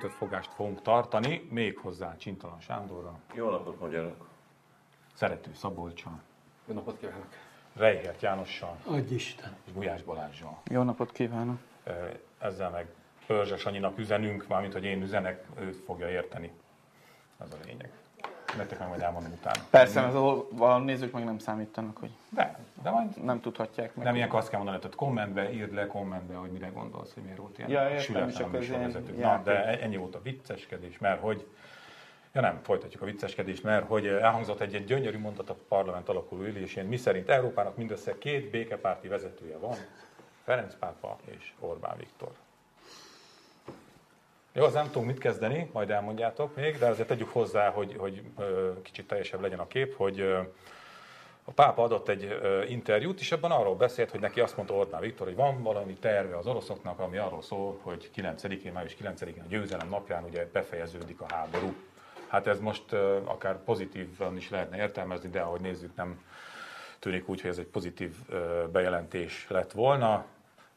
Kötött 0.00 0.16
fogást 0.16 0.52
fogunk 0.52 0.82
tartani, 0.82 1.46
még 1.50 1.78
hozzá 1.78 2.16
Csintalan 2.16 2.60
Sándorra. 2.60 3.18
Jó 3.34 3.50
napot, 3.50 3.80
magyarok! 3.80 4.28
Szerető 5.14 5.50
Szabolcsal. 5.54 6.20
Jó 6.66 6.74
napot 6.74 6.98
kívánok! 6.98 7.26
Reihert 7.72 8.22
Jánossal. 8.22 8.76
Adj 8.84 9.14
Isten! 9.14 9.56
És 9.64 9.72
Gulyás 9.72 10.02
Balázsjal. 10.02 10.60
Jó 10.70 10.82
napot 10.82 11.12
kívánok! 11.12 11.58
Ezzel 12.38 12.70
meg 12.70 12.86
Pörzses 13.26 13.64
Anyinak 13.64 13.98
üzenünk, 13.98 14.46
mármint 14.48 14.72
hogy 14.72 14.84
én 14.84 15.02
üzenek, 15.02 15.46
őt 15.58 15.76
fogja 15.76 16.08
érteni. 16.08 16.52
Ez 17.38 17.52
a 17.52 17.56
lényeg. 17.64 17.92
Nektek 18.56 18.78
meg 18.78 18.88
majd 18.88 19.00
elmondom 19.00 19.32
utána. 19.32 19.64
Persze, 19.70 20.04
ez 20.04 20.14
a, 20.14 20.78
nézők 20.78 21.12
meg 21.12 21.24
nem 21.24 21.38
számítanak, 21.38 21.96
hogy 21.96 22.10
de, 22.28 22.58
de 22.82 22.90
majd 22.90 23.24
nem 23.24 23.40
tudhatják 23.40 23.94
meg. 23.94 24.04
Nem 24.04 24.14
ilyen 24.14 24.30
azt 24.30 24.48
kell 24.48 24.58
mondani, 24.58 24.82
hogy 24.82 24.94
kommentbe, 24.94 25.52
írd 25.52 25.74
le 25.74 25.86
kommentbe, 25.86 26.34
hogy 26.34 26.50
mire 26.50 26.68
gondolsz, 26.68 27.14
hogy 27.14 27.22
miért 27.22 27.38
volt 27.38 27.58
ilyen 27.58 27.70
ja, 27.70 27.90
értem, 27.90 28.30
csak 28.30 28.54
az 28.54 28.68
vezető. 28.68 29.16
Na, 29.16 29.40
de 29.44 29.80
ennyi 29.80 29.96
volt 29.96 30.14
a 30.14 30.22
vicceskedés, 30.22 30.98
mert 30.98 31.20
hogy 31.20 31.46
Ja 32.32 32.40
nem, 32.40 32.60
folytatjuk 32.62 33.02
a 33.02 33.04
vicceskedést, 33.04 33.62
mert 33.62 33.86
hogy 33.86 34.06
elhangzott 34.06 34.60
egy, 34.60 34.74
egy 34.74 34.84
gyönyörű 34.84 35.18
mondat 35.18 35.50
a 35.50 35.56
parlament 35.68 36.08
alakuló 36.08 36.42
ülésén, 36.42 36.84
mi 36.84 36.96
szerint 36.96 37.28
Európának 37.28 37.76
mindössze 37.76 38.18
két 38.18 38.50
békepárti 38.50 39.08
vezetője 39.08 39.56
van, 39.56 39.76
Ferenc 40.44 40.74
pápa 40.74 41.16
és 41.24 41.52
Orbán 41.58 41.96
Viktor. 41.96 42.32
Jó, 44.52 44.64
az 44.64 44.72
nem 44.72 44.86
tudunk 44.86 45.06
mit 45.06 45.18
kezdeni, 45.18 45.70
majd 45.72 45.90
elmondjátok 45.90 46.56
még, 46.56 46.78
de 46.78 46.86
azért 46.86 47.08
tegyük 47.08 47.28
hozzá, 47.28 47.70
hogy, 47.70 47.94
hogy 47.98 48.22
kicsit 48.82 49.06
teljesebb 49.06 49.40
legyen 49.40 49.58
a 49.58 49.66
kép, 49.66 49.96
hogy 49.96 50.20
a 51.44 51.52
pápa 51.54 51.82
adott 51.82 52.08
egy 52.08 52.38
interjút, 52.68 53.20
és 53.20 53.32
ebben 53.32 53.50
arról 53.50 53.74
beszélt, 53.74 54.10
hogy 54.10 54.20
neki 54.20 54.40
azt 54.40 54.56
mondta 54.56 54.74
Orbán 54.74 55.00
Viktor, 55.00 55.26
hogy 55.26 55.36
van 55.36 55.62
valami 55.62 55.94
terve 55.94 56.36
az 56.36 56.46
oroszoknak, 56.46 56.98
ami 56.98 57.16
arról 57.16 57.42
szól, 57.42 57.78
hogy 57.82 58.10
9-én, 58.16 58.72
május 58.72 58.96
9-én 59.02 59.42
a 59.42 59.48
győzelem 59.48 59.88
napján 59.88 60.24
ugye 60.24 60.48
befejeződik 60.52 61.20
a 61.20 61.26
háború. 61.28 61.74
Hát 62.28 62.46
ez 62.46 62.60
most 62.60 62.92
akár 63.24 63.64
pozitívan 63.64 64.36
is 64.36 64.50
lehetne 64.50 64.76
értelmezni, 64.76 65.28
de 65.28 65.40
ahogy 65.40 65.60
nézzük, 65.60 65.96
nem 65.96 66.24
tűnik 66.98 67.28
úgy, 67.28 67.40
hogy 67.40 67.50
ez 67.50 67.58
egy 67.58 67.66
pozitív 67.66 68.14
bejelentés 68.72 69.46
lett 69.48 69.72
volna. 69.72 70.24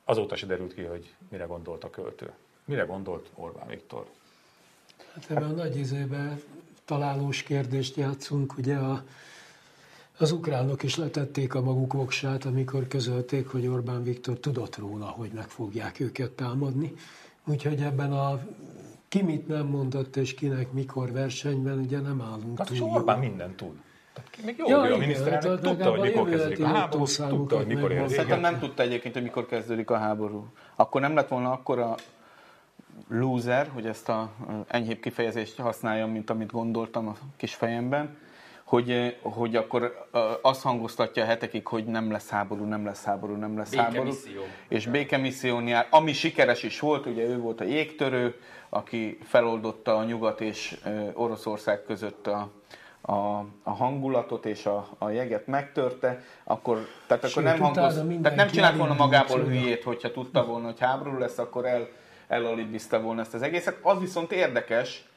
Azóta 0.03 0.35
se 0.35 0.45
derült 0.45 0.73
ki, 0.73 0.83
hogy 0.83 1.13
mire 1.29 1.45
gondolt 1.45 1.83
a 1.83 1.89
költő. 1.89 2.33
Mire 2.65 2.83
gondolt 2.83 3.29
Orbán 3.35 3.67
Viktor? 3.67 4.05
Hát 5.13 5.25
ebben 5.29 5.49
a 5.49 5.53
nagy 5.53 5.77
izében 5.77 6.41
találós 6.85 7.43
kérdést 7.43 7.95
játszunk, 7.95 8.57
ugye 8.57 8.75
a, 8.75 9.03
az 10.17 10.31
ukránok 10.31 10.83
is 10.83 10.95
letették 10.95 11.53
a 11.53 11.61
maguk 11.61 11.93
voksát, 11.93 12.45
amikor 12.45 12.87
közölték, 12.87 13.47
hogy 13.47 13.67
Orbán 13.67 14.03
Viktor 14.03 14.39
tudott 14.39 14.77
róla, 14.77 15.05
hogy 15.05 15.31
meg 15.31 15.47
fogják 15.47 15.99
őket 15.99 16.31
támadni. 16.31 16.93
Úgyhogy 17.45 17.81
ebben 17.81 18.13
a 18.13 18.39
ki 19.07 19.21
mit 19.21 19.47
nem 19.47 19.65
mondott 19.65 20.15
és 20.15 20.33
kinek 20.33 20.71
mikor 20.71 21.11
versenyben, 21.11 21.79
ugye 21.79 21.99
nem 21.99 22.21
állunk 22.21 22.57
hát 22.57 22.67
túl. 22.67 22.89
Orbán 22.89 23.19
minden 23.19 23.55
tud. 23.55 23.73
Tehát 24.13 24.45
még 24.45 24.57
jó, 24.57 24.67
ja, 24.67 24.79
hogy 24.79 24.91
a 24.91 24.97
miniszterelnök 24.97 25.51
hát 25.51 25.61
tudta, 25.61 25.89
hogy 25.89 25.99
mikor 25.99 26.29
kezdődik 26.29 26.59
a 26.63 26.67
háború, 26.67 27.05
tudta, 27.05 27.57
hogy 27.57 27.67
mikor 27.67 27.91
ér 27.91 28.09
Szerintem 28.09 28.39
nem 28.39 28.59
tudta 28.59 28.83
egyébként, 28.83 29.13
hogy 29.13 29.23
mikor 29.23 29.45
kezdődik 29.45 29.89
a 29.89 29.97
háború. 29.97 30.45
Akkor 30.75 31.01
nem 31.01 31.15
lett 31.15 31.27
volna 31.27 31.51
akkora 31.51 31.95
loser, 33.19 33.69
hogy 33.73 33.85
ezt 33.85 34.09
a 34.09 34.31
enyhébb 34.67 34.99
kifejezést 34.99 35.57
használjam, 35.59 36.09
mint 36.09 36.29
amit 36.29 36.51
gondoltam 36.51 37.07
a 37.07 37.13
kis 37.37 37.53
fejemben, 37.53 38.17
hogy, 38.63 39.17
hogy 39.21 39.55
akkor 39.55 40.07
azt 40.41 40.61
hangoztatja 40.61 41.23
a 41.23 41.25
hetekig, 41.25 41.67
hogy 41.67 41.85
nem 41.85 42.11
lesz 42.11 42.29
háború, 42.29 42.63
nem 42.63 42.85
lesz 42.85 43.03
háború, 43.03 43.35
nem 43.35 43.57
lesz 43.57 43.75
háború. 43.75 44.11
És 44.67 44.87
békemisszión 44.87 45.67
jár, 45.67 45.87
ami 45.89 46.13
sikeres 46.13 46.63
is 46.63 46.79
volt, 46.79 47.05
ugye 47.05 47.23
ő 47.23 47.37
volt 47.37 47.61
a 47.61 47.63
jégtörő, 47.63 48.35
aki 48.69 49.17
feloldotta 49.23 49.97
a 49.97 50.03
nyugat 50.03 50.41
és 50.41 50.77
Oroszország 51.13 51.83
között 51.83 52.27
a, 52.27 52.51
a, 53.01 53.45
a 53.63 53.71
hangulatot 53.71 54.45
és 54.45 54.65
a, 54.65 54.87
a 54.97 55.09
jeget 55.09 55.47
megtörte, 55.47 56.23
akkor, 56.43 56.87
tehát 57.07 57.23
akkor 57.23 57.43
nem 57.43 57.59
hangoz, 57.59 58.03
tehát 58.21 58.37
nem 58.37 58.47
csinált 58.47 58.77
volna 58.77 58.93
magából 58.93 59.39
hülyét, 59.39 59.83
hogyha 59.83 60.11
tudta 60.11 60.45
volna, 60.45 60.65
hogy 60.65 60.79
háború 60.79 61.17
lesz, 61.17 61.37
akkor 61.37 61.65
el, 61.65 61.87
elalibizta 62.27 63.01
volna 63.01 63.21
ezt 63.21 63.33
az 63.33 63.41
egészet. 63.41 63.77
Az 63.81 63.99
viszont 63.99 64.31
érdekes, 64.31 65.07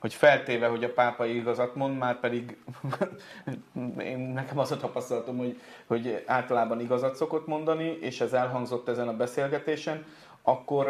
hogy 0.00 0.14
feltéve, 0.14 0.66
hogy 0.66 0.84
a 0.84 0.92
pápa 0.92 1.26
igazat 1.26 1.74
mond, 1.74 1.98
már 1.98 2.20
pedig 2.20 2.56
én 3.98 4.18
nekem 4.18 4.58
az 4.58 4.72
a 4.72 4.76
tapasztalatom, 4.76 5.36
hogy, 5.38 5.60
hogy 5.86 6.22
általában 6.26 6.80
igazat 6.80 7.16
szokott 7.16 7.46
mondani, 7.46 7.98
és 8.00 8.20
ez 8.20 8.32
elhangzott 8.32 8.88
ezen 8.88 9.08
a 9.08 9.16
beszélgetésen, 9.16 10.04
akkor 10.42 10.86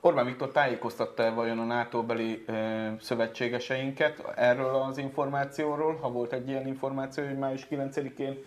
Orbán 0.00 0.26
Viktor 0.26 0.50
tájékoztatta-e 0.50 1.30
vajon 1.30 1.58
a 1.58 1.64
NATO-beli 1.64 2.44
szövetségeseinket 3.00 4.32
erről 4.36 4.74
az 4.74 4.98
információról, 4.98 5.96
ha 6.00 6.10
volt 6.10 6.32
egy 6.32 6.48
ilyen 6.48 6.66
információ, 6.66 7.24
hogy 7.24 7.38
május 7.38 7.66
9-én 7.70 8.44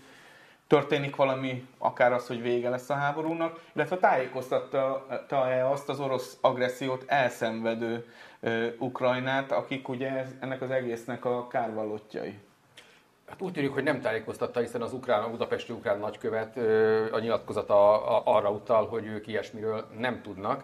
történik 0.68 1.16
valami, 1.16 1.68
akár 1.78 2.14
az, 2.14 2.28
hogy 2.28 2.42
vége 2.42 2.70
lesz 2.70 2.90
a 2.90 2.94
háborúnak, 2.94 3.60
illetve 3.74 3.98
tájékoztatta-e 3.98 5.70
azt 5.70 5.90
az 5.90 6.00
orosz 6.00 6.38
agressziót 6.42 7.04
elszenvedő 7.08 8.06
Ukrajnát, 8.78 9.52
akik 9.52 9.88
ugye 9.88 10.26
ennek 10.40 10.62
az 10.62 10.72
egésznek 10.72 11.26
a 11.26 11.48
kárvalótjai? 11.48 12.40
Hát 13.30 13.42
úgy 13.42 13.54
tűnik, 13.54 13.74
hogy 13.74 13.84
nem 13.84 14.02
tájékoztatta, 14.02 14.60
hiszen 14.60 14.82
az 14.82 14.94
ukrán, 14.94 15.24
a 15.24 15.30
budapesti 15.30 15.74
ukrán 15.74 16.00
nagykövet 16.00 16.58
a 17.12 17.20
nyilatkozata 17.20 18.06
arra 18.24 18.52
utal, 18.52 18.88
hogy 18.88 19.06
ők 19.06 19.28
ilyesmiről 19.28 19.88
nem 19.98 20.22
tudnak. 20.22 20.64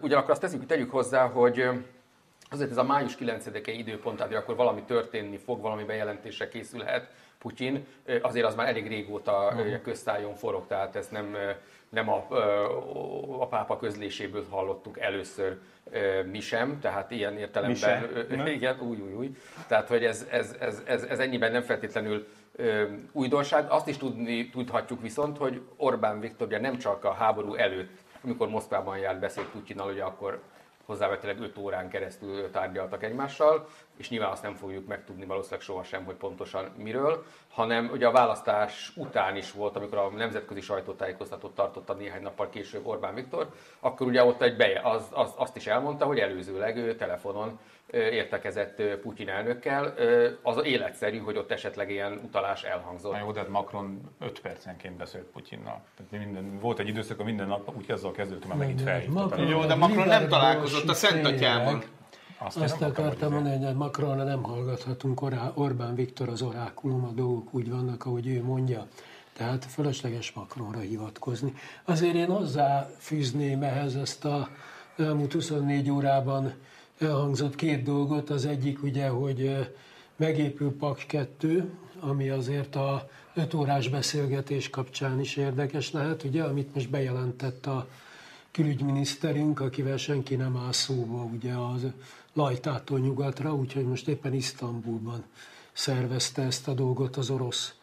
Ugyanakkor 0.00 0.30
azt 0.30 0.40
teszünk, 0.40 0.66
tegyük 0.66 0.90
hozzá, 0.90 1.26
hogy 1.26 1.68
azért 2.50 2.70
ez 2.70 2.76
a 2.76 2.84
május 2.84 3.16
9-e 3.20 3.70
időpont, 3.70 4.16
tehát 4.16 4.34
akkor 4.34 4.56
valami 4.56 4.82
történni 4.82 5.36
fog, 5.36 5.60
valami 5.60 5.84
bejelentésre 5.84 6.48
készülhet 6.48 7.10
Putyin, 7.46 7.86
azért 8.22 8.46
az 8.46 8.54
már 8.54 8.68
elég 8.68 8.88
régóta 8.88 9.52
uh-huh. 9.54 9.80
köztájon 9.82 10.34
forog, 10.34 10.66
tehát 10.66 10.96
ezt 10.96 11.10
nem, 11.10 11.36
nem 11.88 12.08
a, 12.08 12.26
a 13.40 13.46
pápa 13.46 13.76
közléséből 13.76 14.44
hallottuk 14.50 14.98
először 15.00 15.58
mi 16.30 16.40
sem, 16.40 16.78
tehát 16.80 17.10
ilyen 17.10 17.38
értelemben, 17.38 18.46
igen, 18.46 18.80
új, 18.80 19.00
új, 19.00 19.12
új. 19.12 19.36
Tehát, 19.66 19.88
hogy 19.88 20.04
ez, 20.04 20.26
ez, 20.30 20.56
ez, 20.60 20.82
ez, 20.86 21.02
ez 21.02 21.18
ennyiben 21.18 21.52
nem 21.52 21.62
feltétlenül 21.62 22.26
újdonság. 23.12 23.70
Azt 23.70 23.88
is 23.88 23.96
tudni, 23.96 24.48
tudhatjuk 24.48 25.02
viszont, 25.02 25.38
hogy 25.38 25.60
Orbán 25.76 26.20
Viktor 26.20 26.46
ugye 26.46 26.60
nem 26.60 26.78
csak 26.78 27.04
a 27.04 27.12
háború 27.12 27.54
előtt, 27.54 27.98
amikor 28.24 28.48
Moszkvában 28.48 28.98
járt 28.98 29.20
beszélt 29.20 29.48
Putyinnal, 29.48 29.90
ugye 29.90 30.02
akkor 30.02 30.42
hozzávetőleg 30.86 31.40
5 31.40 31.58
órán 31.58 31.88
keresztül 31.88 32.50
tárgyaltak 32.50 33.02
egymással, 33.02 33.68
és 33.96 34.08
nyilván 34.08 34.30
azt 34.30 34.42
nem 34.42 34.54
fogjuk 34.54 34.86
megtudni 34.86 35.24
valószínűleg 35.24 35.64
sohasem, 35.64 36.04
hogy 36.04 36.14
pontosan 36.14 36.72
miről, 36.76 37.24
hanem 37.48 37.90
ugye 37.92 38.06
a 38.06 38.12
választás 38.12 38.92
után 38.96 39.36
is 39.36 39.52
volt, 39.52 39.76
amikor 39.76 39.98
a 39.98 40.08
nemzetközi 40.08 40.60
sajtótájékoztatót 40.60 41.54
tartotta 41.54 41.94
néhány 41.94 42.22
nappal 42.22 42.48
később 42.48 42.86
Orbán 42.86 43.14
Viktor, 43.14 43.48
akkor 43.80 44.06
ugye 44.06 44.24
ott 44.24 44.42
egy 44.42 44.56
beje, 44.56 44.80
az, 44.84 45.06
az, 45.10 45.32
azt 45.36 45.56
is 45.56 45.66
elmondta, 45.66 46.04
hogy 46.04 46.18
előzőleg 46.18 46.76
ő 46.76 46.96
telefonon 46.96 47.58
értekezett 47.92 48.82
Putyin 48.82 49.28
elnökkel. 49.28 49.94
Az 50.42 50.60
életszerű, 50.64 51.18
hogy 51.18 51.36
ott 51.36 51.50
esetleg 51.50 51.90
ilyen 51.90 52.20
utalás 52.24 52.62
elhangzott. 52.62 53.12
Na 53.12 53.18
jó, 53.18 53.32
de 53.32 53.40
hát 53.40 53.48
Macron 53.48 54.00
5 54.20 54.40
percenként 54.40 54.96
beszélt 54.96 55.24
Putyinnal. 55.24 55.82
Tehát 55.96 56.24
minden, 56.24 56.58
volt 56.60 56.78
egy 56.78 56.88
időszak, 56.88 57.24
minden 57.24 57.46
nap 57.46 57.76
úgy 57.76 57.90
azzal 57.90 58.12
kezdődött, 58.12 58.44
hogy 58.44 58.58
megint 58.58 58.82
felhívta. 58.82 59.40
Jó, 59.40 59.64
de 59.64 59.74
Macron 59.74 60.06
nem 60.06 60.28
találkozott 60.28 60.75
a 60.86 60.94
Szent. 60.94 61.88
Azt, 62.38 62.56
Azt 62.56 62.82
akartam 62.82 63.32
mondani, 63.32 63.64
hogy 63.64 63.74
Macronra 63.74 64.24
nem 64.24 64.42
hallgathatunk, 64.42 65.22
Orbán 65.54 65.94
Viktor 65.94 66.28
az 66.28 66.42
orákulum, 66.42 67.04
a 67.04 67.10
dolgok 67.10 67.54
úgy 67.54 67.70
vannak, 67.70 68.06
ahogy 68.06 68.26
ő 68.26 68.42
mondja. 68.42 68.86
Tehát 69.32 69.64
fölösleges 69.64 70.32
Macronra 70.32 70.78
hivatkozni. 70.78 71.54
Azért 71.84 72.14
én 72.14 72.26
hozzáfűzném 72.26 73.62
ehhez 73.62 73.94
ezt 73.94 74.24
a 74.24 74.48
elmúlt 74.96 75.32
24 75.32 75.90
órában 75.90 76.54
elhangzott 76.98 77.54
két 77.54 77.82
dolgot. 77.82 78.30
Az 78.30 78.46
egyik 78.46 78.82
ugye, 78.82 79.08
hogy 79.08 79.70
megépül 80.16 80.76
Paks 80.76 81.06
2, 81.06 81.70
ami 82.00 82.28
azért 82.28 82.76
a 82.76 83.08
5 83.34 83.54
órás 83.54 83.88
beszélgetés 83.88 84.70
kapcsán 84.70 85.20
is 85.20 85.36
érdekes 85.36 85.92
lehet, 85.92 86.22
ugye, 86.22 86.42
amit 86.42 86.74
most 86.74 86.90
bejelentett 86.90 87.66
a 87.66 87.86
külügyminiszterünk, 88.56 89.60
akivel 89.60 89.96
senki 89.96 90.36
nem 90.36 90.56
áll 90.56 90.72
szóba, 90.72 91.22
ugye 91.22 91.52
az 91.52 91.86
Lajtától 92.32 92.98
nyugatra, 92.98 93.54
úgyhogy 93.54 93.84
most 93.84 94.08
éppen 94.08 94.34
Isztambulban 94.34 95.24
szervezte 95.72 96.42
ezt 96.42 96.68
a 96.68 96.72
dolgot 96.72 97.16
az 97.16 97.30
orosz 97.30 97.74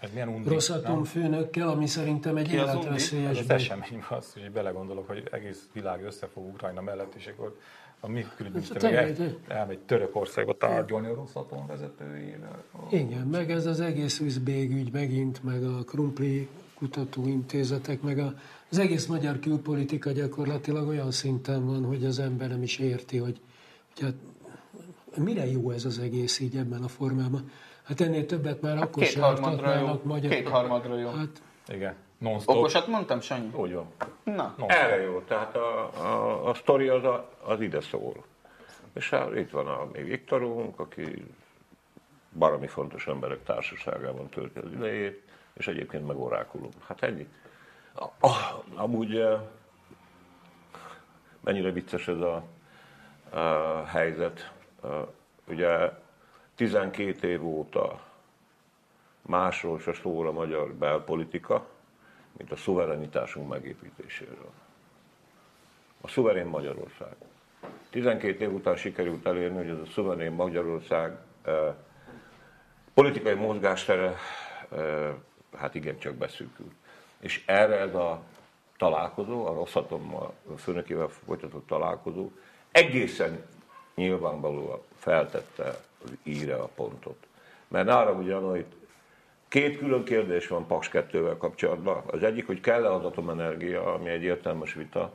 Ez 0.00 0.10
milyen 0.12 0.42
Rosszatom 0.44 1.04
főnökkel, 1.04 1.68
ami 1.68 1.86
szerintem 1.86 2.36
egy 2.36 2.52
életveszélyes 2.52 3.38
Ez 3.38 3.50
esemény 3.50 4.04
az, 4.08 4.32
hogy 4.32 4.50
belegondolok, 4.50 5.06
hogy 5.06 5.28
egész 5.32 5.68
világ 5.72 6.04
összefog 6.04 6.46
Ukrajna 6.46 6.80
mellett, 6.80 7.14
és 7.14 7.26
akkor 7.26 7.58
a 8.00 8.08
mi 8.08 8.26
külügyminiszter 8.36 8.80
Tényleg, 8.80 9.08
el, 9.08 9.14
tényleg. 9.14 9.36
elmegy 9.48 9.78
Törökországba 9.78 10.56
tárgyalni 10.56 11.08
a 11.08 11.14
Rosszaton 11.14 11.66
vezetőjével. 11.66 12.64
Igen, 12.90 13.26
meg 13.26 13.50
ez 13.50 13.66
az 13.66 13.80
egész 13.80 14.20
üzbég 14.20 14.70
ügy 14.70 14.92
megint, 14.92 15.42
meg 15.44 15.64
a 15.64 15.84
Krumpli 15.84 16.48
kutatóintézetek, 16.74 18.02
meg 18.02 18.18
a, 18.18 18.34
az 18.70 18.78
egész 18.78 19.06
magyar 19.06 19.38
külpolitika 19.38 20.10
gyakorlatilag 20.10 20.88
olyan 20.88 21.10
szinten 21.10 21.66
van, 21.66 21.84
hogy 21.84 22.04
az 22.04 22.18
ember 22.18 22.48
nem 22.48 22.62
is 22.62 22.78
érti, 22.78 23.18
hogy, 23.18 23.40
hogy 23.94 24.02
hát, 24.02 24.14
mire 25.24 25.46
jó 25.46 25.70
ez 25.70 25.84
az 25.84 25.98
egész 25.98 26.40
így 26.40 26.56
ebben 26.56 26.82
a 26.82 26.88
formában. 26.88 27.50
Hát 27.82 28.00
ennél 28.00 28.26
többet 28.26 28.60
már 28.60 28.76
akkor 28.76 29.04
sem 29.04 29.20
tarthatnának 29.20 30.04
magyar. 30.04 30.30
Kétharmadra 30.30 30.98
jó. 30.98 31.08
Hát, 31.08 31.42
Igen, 31.68 31.94
non-stop. 32.18 32.56
Okosat 32.56 32.86
mondtam, 32.86 33.20
Sanyi? 33.20 33.50
Úgy 33.54 33.72
van. 33.72 33.86
Na, 34.24 34.54
Erre 34.66 35.02
jó. 35.02 35.20
Tehát 35.20 35.56
a, 35.56 35.90
a, 36.02 36.48
a 36.48 36.54
sztori 36.54 36.88
az, 36.88 37.04
a, 37.04 37.30
az 37.42 37.60
ide 37.60 37.80
szól. 37.80 38.24
És 38.92 39.10
hát 39.10 39.36
itt 39.36 39.50
van 39.50 39.66
a 39.66 39.88
mi 39.92 40.02
Viktorunk, 40.02 40.78
aki 40.78 41.24
baromi 42.38 42.66
fontos 42.66 43.06
emberek 43.06 43.42
társaságában 43.42 44.28
tölti 44.28 44.58
az 44.58 44.72
idejét, 44.72 45.22
és 45.54 45.66
egyébként 45.66 46.06
meg 46.06 46.18
orákulum. 46.18 46.70
Hát 46.86 47.02
ennyi. 47.02 47.26
A, 48.00 48.26
a, 48.26 48.64
amúgy 48.74 49.16
eh, 49.16 49.40
mennyire 51.40 51.70
vicces 51.70 52.08
ez 52.08 52.20
a, 52.20 52.44
a 53.30 53.84
helyzet. 53.84 54.52
Eh, 54.84 54.90
Ugye 55.50 55.92
12 56.54 57.28
év 57.28 57.46
óta 57.46 58.00
másról 59.22 59.78
se 59.78 59.92
szól 59.92 60.26
a 60.26 60.32
magyar 60.32 60.74
belpolitika, 60.74 61.66
mint 62.36 62.52
a 62.52 62.56
szuverenitásunk 62.56 63.48
megépítéséről. 63.48 64.50
A 66.00 66.08
szuverén 66.08 66.46
Magyarország. 66.46 67.14
12 67.90 68.44
év 68.44 68.52
után 68.52 68.76
sikerült 68.76 69.26
elérni, 69.26 69.56
hogy 69.56 69.68
ez 69.68 69.78
a 69.78 69.90
szuverén 69.92 70.32
Magyarország 70.32 71.18
eh, 71.42 71.74
politikai 72.94 73.34
mozgástere 73.34 74.14
eh, 74.70 75.14
hát 75.56 75.74
igencsak 75.74 76.14
beszűkül. 76.14 76.72
És 77.20 77.42
erre 77.46 77.78
ez 77.78 77.94
a 77.94 78.22
találkozó, 78.76 79.46
a 79.46 79.54
Rosszatommal 79.54 80.34
főnökével 80.58 81.08
folytatott 81.08 81.66
találkozó 81.66 82.30
egészen 82.72 83.44
nyilvánvalóan 83.94 84.80
feltette 84.98 85.80
az 86.04 86.10
íre 86.22 86.54
a 86.54 86.68
pontot. 86.74 87.26
Mert 87.68 87.86
nálam 87.86 88.18
ugyan, 88.18 88.48
hogy 88.48 88.64
két 89.48 89.78
külön 89.78 90.04
kérdés 90.04 90.48
van 90.48 90.66
Paks 90.66 90.90
2-vel 90.92 91.36
kapcsolatban. 91.38 92.02
Az 92.06 92.22
egyik, 92.22 92.46
hogy 92.46 92.60
kell-e 92.60 92.92
az 92.92 93.04
atomenergia, 93.04 93.94
ami 93.94 94.08
egy 94.08 94.22
értelmes 94.22 94.74
vita, 94.74 95.12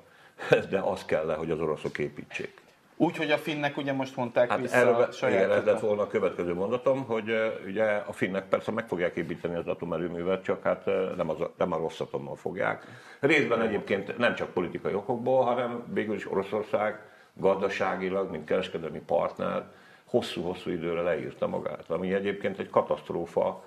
de 0.70 0.80
az 0.80 1.06
kell-e, 1.06 1.36
hogy 1.36 1.52
az 1.52 1.60
oroszok 1.60 1.98
építsék. 1.98 2.65
Úgy, 2.98 3.18
hogy 3.18 3.32
a 3.32 3.38
finnek 3.38 3.78
ugye 3.78 3.94
most 3.94 4.16
mondták 4.16 4.50
Hát 4.50 4.60
vissza 4.60 4.76
erről, 4.76 4.94
a 4.94 4.98
igen, 4.98 5.12
saját 5.12 5.52
ez 5.52 5.64
lett 5.64 5.80
volna 5.80 6.02
a 6.02 6.08
következő 6.08 6.54
mondatom, 6.54 7.04
hogy 7.04 7.54
ugye 7.66 7.84
a 7.84 8.12
finnek 8.12 8.48
persze 8.48 8.72
meg 8.72 8.88
fogják 8.88 9.16
építeni 9.16 9.56
az 9.56 9.68
atomerőművet, 9.68 10.44
csak 10.44 10.64
hát 10.64 10.86
nem, 11.16 11.30
az, 11.30 11.38
nem 11.58 11.72
a 11.72 11.78
rossz 11.78 12.00
atommal 12.00 12.36
fogják. 12.36 12.84
Részben 13.20 13.62
egyébként 13.62 14.18
nem 14.18 14.36
csak 14.36 14.50
politikai 14.50 14.94
okokból, 14.94 15.44
hanem 15.44 15.84
végül 15.94 16.16
is 16.16 16.32
Oroszország 16.32 17.00
gazdaságilag, 17.34 18.32
mint 18.32 18.46
kereskedelmi 18.46 19.02
partner 19.06 19.64
hosszú-hosszú 20.06 20.70
időre 20.70 21.02
leírta 21.02 21.48
magát, 21.48 21.90
ami 21.90 22.14
egyébként 22.14 22.60
egy 22.60 22.70
katasztrófa, 22.70 23.64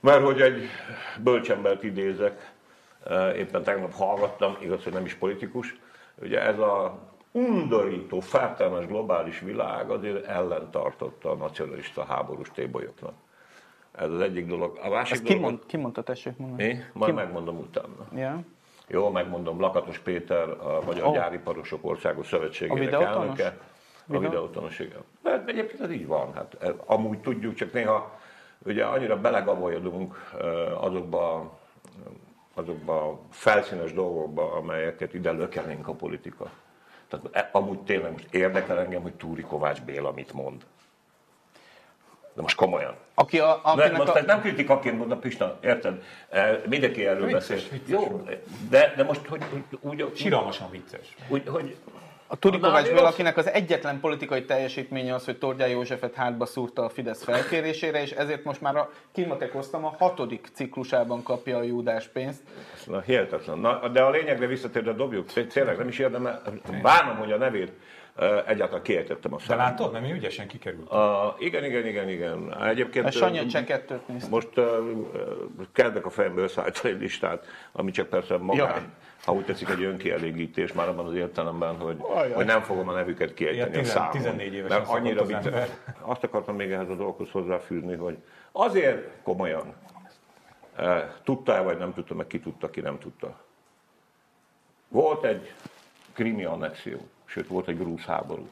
mert 0.00 0.24
hogy 0.24 0.40
egy 0.40 0.62
bölcsembert 1.22 1.82
idézek, 1.82 2.52
éppen 3.36 3.62
tegnap 3.62 3.92
hallgattam, 3.92 4.56
igaz, 4.60 4.82
hogy 4.82 4.92
nem 4.92 5.04
is 5.04 5.14
politikus, 5.14 5.76
ugye 6.14 6.42
ez 6.42 6.58
a 6.58 6.98
undorító, 7.36 8.20
fertelmes 8.20 8.86
globális 8.86 9.40
világ 9.40 9.90
azért 9.90 10.26
ellentartotta 10.26 11.30
a 11.30 11.34
nacionalista 11.34 12.04
háborús 12.04 12.50
tébolyoknak. 12.54 13.14
Ez 13.92 14.10
az 14.10 14.20
egyik 14.20 14.46
dolog. 14.46 14.78
A 14.82 14.88
másik 14.88 15.14
Ezt 15.14 15.22
ki, 15.22 15.34
dolog, 15.34 15.66
ki 15.66 15.76
mondta, 15.76 16.02
tessék 16.02 16.36
mondani? 16.36 16.62
Én? 16.62 16.84
Majd 16.92 17.14
megmondom 17.14 17.58
utána. 17.58 18.08
Ja. 18.14 18.40
Jó, 18.88 19.10
megmondom, 19.10 19.60
Lakatos 19.60 19.98
Péter, 19.98 20.48
a 20.48 20.80
Magyar 20.84 21.06
oh. 21.06 21.12
Gyáriparosok 21.12 21.84
Országos 21.84 22.26
Szövetségének 22.26 22.92
A 22.92 23.02
elnöke. 23.02 23.46
A 23.46 24.12
Videó- 24.12 24.20
videótonos, 24.20 24.78
igen. 24.78 25.00
De 25.22 25.42
egyébként 25.46 25.80
ez 25.80 25.90
így 25.90 26.06
van. 26.06 26.32
Hát, 26.34 26.56
amúgy 26.86 27.20
tudjuk, 27.20 27.54
csak 27.54 27.72
néha 27.72 28.18
ugye 28.64 28.84
annyira 28.84 29.20
belegabolyodunk 29.20 30.30
eh, 30.40 30.84
azokba, 30.84 31.52
azokba 32.54 33.08
a 33.08 33.18
felszínes 33.30 33.92
dolgokba, 33.92 34.52
amelyeket 34.52 35.14
ide 35.14 35.30
lökelnénk 35.30 35.88
a 35.88 35.92
politika. 35.92 36.50
Tehát 37.08 37.26
e- 37.32 37.48
amúgy 37.52 37.78
tényleg 37.78 38.12
most 38.12 38.26
érdekel 38.34 38.78
engem, 38.80 39.02
hogy 39.02 39.14
Túri 39.14 39.42
Kovács 39.42 39.80
Béla 39.82 40.12
mit 40.12 40.32
mond. 40.32 40.62
De 42.34 42.42
most 42.42 42.56
komolyan. 42.56 42.94
Aki 43.14 43.38
a, 43.38 43.46
Ne, 43.46 43.70
akinek 43.70 43.96
most 43.96 44.08
a, 44.10 44.22
nem 44.22 44.40
kritikaként 44.40 44.98
mondom, 44.98 45.20
Pista, 45.20 45.58
érted? 45.62 46.02
Eh, 46.28 46.60
Mindenki 46.68 47.06
erről 47.06 47.26
Vicces, 47.26 47.48
beszél. 47.48 47.68
vicces 47.70 47.88
Jó, 47.90 48.22
de, 48.70 48.92
de 48.96 49.02
most 49.02 49.26
hogy, 49.26 49.42
hogy 49.50 49.62
úgy, 49.80 50.02
úgy, 50.02 50.16
Siralmasan 50.16 50.70
vicces. 50.70 51.14
úgy, 51.28 51.42
hogy 51.48 51.76
A 52.28 52.36
Turi 52.36 52.56
Na, 52.56 52.66
Kovács 52.66 52.80
azért 52.80 52.94
Béla, 52.94 53.06
az- 53.06 53.12
akinek 53.12 53.36
az 53.36 53.50
egyetlen 53.50 54.00
politikai 54.00 54.44
teljesítménye 54.44 55.14
az, 55.14 55.24
hogy 55.24 55.38
Tordján 55.38 55.68
Józsefet 55.68 56.14
hátba 56.14 56.46
szúrta 56.46 56.84
a 56.84 56.88
Fidesz 56.88 57.22
felkérésére, 57.24 58.02
és 58.02 58.10
ezért 58.10 58.44
most 58.44 58.60
már 58.60 58.76
a, 58.76 58.90
kimatekoztam, 59.12 59.84
a 59.84 59.94
hatodik 59.98 60.48
ciklusában 60.52 61.22
kapja 61.22 61.56
a 61.56 61.62
Júdás 61.62 62.06
pénzt. 62.06 62.42
Na, 62.86 63.00
hihetetlen. 63.00 63.58
Na, 63.58 63.88
de 63.88 64.02
a 64.02 64.10
lényegre 64.10 64.46
visszatérve 64.46 64.92
dobjuk. 64.92 65.32
Té- 65.32 65.52
Tényleg 65.52 65.76
nem 65.78 65.88
is 65.88 65.98
érdemel. 65.98 66.42
Bánom, 66.82 67.16
hogy 67.16 67.32
a 67.32 67.36
nevét 67.36 67.72
egyáltalán 68.46 68.82
kiejtettem 68.82 69.32
a 69.34 69.36
De 69.36 69.42
számot. 69.42 69.64
látod, 69.64 69.92
nem 69.92 70.04
ügyesen 70.04 70.48
kikerült. 70.48 70.90
A, 70.90 71.36
igen, 71.38 71.64
igen, 71.64 71.86
igen, 71.86 72.08
igen. 72.08 72.62
Egyébként... 72.64 73.06
A 73.06 73.10
Sanyi 73.10 73.38
eh, 73.38 73.46
cseh 73.46 73.64
kettőt 73.64 74.08
nézte. 74.08 74.28
Most 74.30 74.58
uh, 74.58 74.66
kezdek 75.72 76.06
a 76.06 76.10
fejembe 76.10 76.42
összeállítani 76.42 76.94
egy 76.94 77.00
listát, 77.00 77.46
ami 77.72 77.90
csak 77.90 78.08
persze 78.08 78.36
magán, 78.36 78.68
Jaj. 78.68 78.82
ha 79.24 79.32
úgy 79.32 79.44
tetszik, 79.44 79.68
egy 79.68 79.82
önkielégítés, 79.82 80.72
már 80.72 80.88
abban 80.88 81.06
az 81.06 81.14
értelemben, 81.14 81.76
hogy, 81.76 81.96
Ajaj. 81.98 82.32
hogy 82.32 82.46
nem 82.46 82.60
fogom 82.62 82.88
a 82.88 82.92
nevüket 82.92 83.34
kiejteni 83.34 83.70
Ilyen 83.70 83.78
a 83.78 83.82
10 83.82 83.88
számon. 83.88 84.10
14 84.10 84.54
évesen 84.54 84.78
Mert 84.78 84.90
annyira 84.90 85.22
az 85.22 85.30
ember. 85.30 85.68
Azt 86.00 86.24
akartam 86.24 86.56
még 86.56 86.70
ehhez 86.70 86.88
a 86.88 86.94
dolghoz 86.94 87.30
hozzáfűzni, 87.30 87.94
hogy 87.96 88.16
azért 88.52 89.08
komolyan 89.22 89.74
eh, 90.76 91.04
tudta-e, 91.24 91.60
vagy 91.60 91.78
nem 91.78 91.94
tudta, 91.94 92.14
meg 92.14 92.26
ki 92.26 92.40
tudta, 92.40 92.70
ki 92.70 92.80
nem 92.80 92.98
tudta. 92.98 93.44
Volt 94.88 95.24
egy 95.24 95.52
krimi 96.12 96.44
annexió, 96.44 97.08
sőt 97.26 97.46
volt 97.46 97.68
egy 97.68 97.78
grúz 97.78 98.04
háború. 98.04 98.48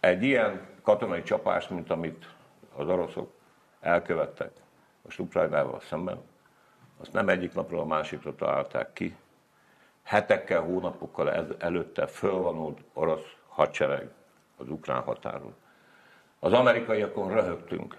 Egy 0.00 0.22
ilyen 0.22 0.68
katonai 0.82 1.22
csapást, 1.22 1.70
mint 1.70 1.90
amit 1.90 2.34
az 2.76 2.88
oroszok 2.88 3.32
elkövettek 3.80 4.50
most 5.02 5.18
Ukrajnával 5.18 5.80
szemben, 5.80 6.20
azt 7.00 7.12
nem 7.12 7.28
egyik 7.28 7.54
napról 7.54 7.80
a 7.80 7.84
másikra 7.84 8.34
találták 8.34 8.92
ki. 8.92 9.16
Hetekkel, 10.02 10.60
hónapokkal 10.60 11.32
ez, 11.32 11.46
előtte 11.58 12.06
fölvonult 12.06 12.80
orosz 12.92 13.34
hadsereg 13.48 14.10
az 14.56 14.68
ukrán 14.68 15.02
határon. 15.02 15.54
Az 16.38 16.52
amerikaiakon 16.52 17.32
röhögtünk. 17.32 17.96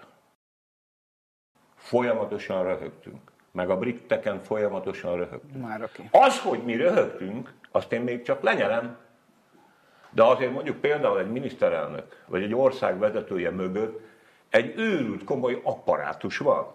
Folyamatosan 1.74 2.62
röhögtünk. 2.62 3.30
Meg 3.50 3.70
a 3.70 3.78
britteken 3.78 4.40
folyamatosan 4.40 5.16
röhögtünk. 5.16 5.66
Már 5.66 5.82
aki. 5.82 6.08
Az, 6.10 6.40
hogy 6.40 6.64
mi 6.64 6.76
röhögtünk, 6.76 7.52
azt 7.72 7.92
én 7.92 8.00
még 8.00 8.22
csak 8.22 8.42
lenyelem. 8.42 8.96
De 10.10 10.22
azért 10.22 10.52
mondjuk 10.52 10.80
például 10.80 11.18
egy 11.18 11.30
miniszterelnök, 11.30 12.22
vagy 12.26 12.42
egy 12.42 12.54
ország 12.54 12.98
vezetője 12.98 13.50
mögött 13.50 14.00
egy 14.50 14.78
őrült 14.78 15.24
komoly 15.24 15.60
apparátus 15.62 16.38
van. 16.38 16.66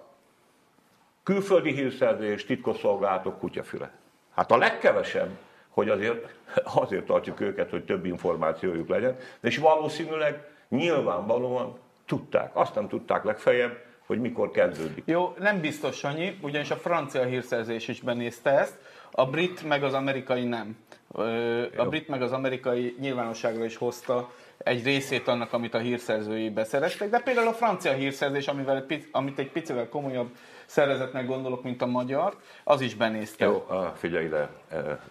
Külföldi 1.24 1.74
hírszerzés, 1.74 2.46
titkosszolgálatok, 2.46 3.40
kutyafüle. 3.40 3.92
Hát 4.36 4.52
a 4.52 4.58
legkevesebb, 4.58 5.30
hogy 5.70 5.90
azért, 5.90 6.36
azért 6.64 7.06
tartjuk 7.06 7.40
őket, 7.40 7.70
hogy 7.70 7.86
több 7.86 8.06
információjuk 8.06 8.90
legyen, 8.90 9.16
és 9.42 9.58
valószínűleg 9.58 10.48
nyilvánvalóan 10.70 11.78
tudták. 12.06 12.56
Azt 12.56 12.76
nem 12.76 12.88
tudták 12.88 13.24
legfeljebb, 13.24 13.86
hogy 14.06 14.20
mikor 14.20 14.52
kezdődik. 14.52 15.04
Jó, 15.06 15.34
nem 15.40 15.62
biztos, 15.62 15.98
Sanyi, 15.98 16.38
ugyanis 16.42 16.72
a 16.72 16.76
francia 16.76 17.24
hírszerzés 17.24 17.88
is 17.88 18.02
benézte 18.02 18.50
ezt, 18.50 18.78
a 19.12 19.26
brit 19.26 19.64
meg 19.64 19.84
az 19.84 19.94
amerikai 19.94 20.44
nem. 20.44 20.78
A 21.78 21.86
brit 21.90 22.08
meg 22.08 22.22
az 22.22 22.32
amerikai 22.32 22.96
nyilvánosságra 23.00 23.66
is 23.66 23.76
hozta 23.76 24.32
egy 24.58 24.84
részét 24.84 25.28
annak, 25.28 25.54
amit 25.54 25.74
a 25.74 25.78
hírszerzői 25.80 26.50
beszereztek, 26.50 27.10
de 27.10 27.20
például 27.20 27.48
a 27.48 27.54
francia 27.54 27.94
hírszerzés, 27.94 28.48
amivel 28.48 28.86
amit 29.12 29.40
egy 29.40 29.52
picivel 29.52 29.90
komolyabb 29.90 30.30
szervezetnek 30.66 31.26
gondolok, 31.26 31.64
mint 31.64 31.82
a 31.82 31.86
magyar, 31.86 32.38
az 32.64 32.82
is 32.82 32.96
benézte. 32.96 33.46
Jó, 33.46 33.66
figyelj 33.96 34.26
ide, 34.26 34.50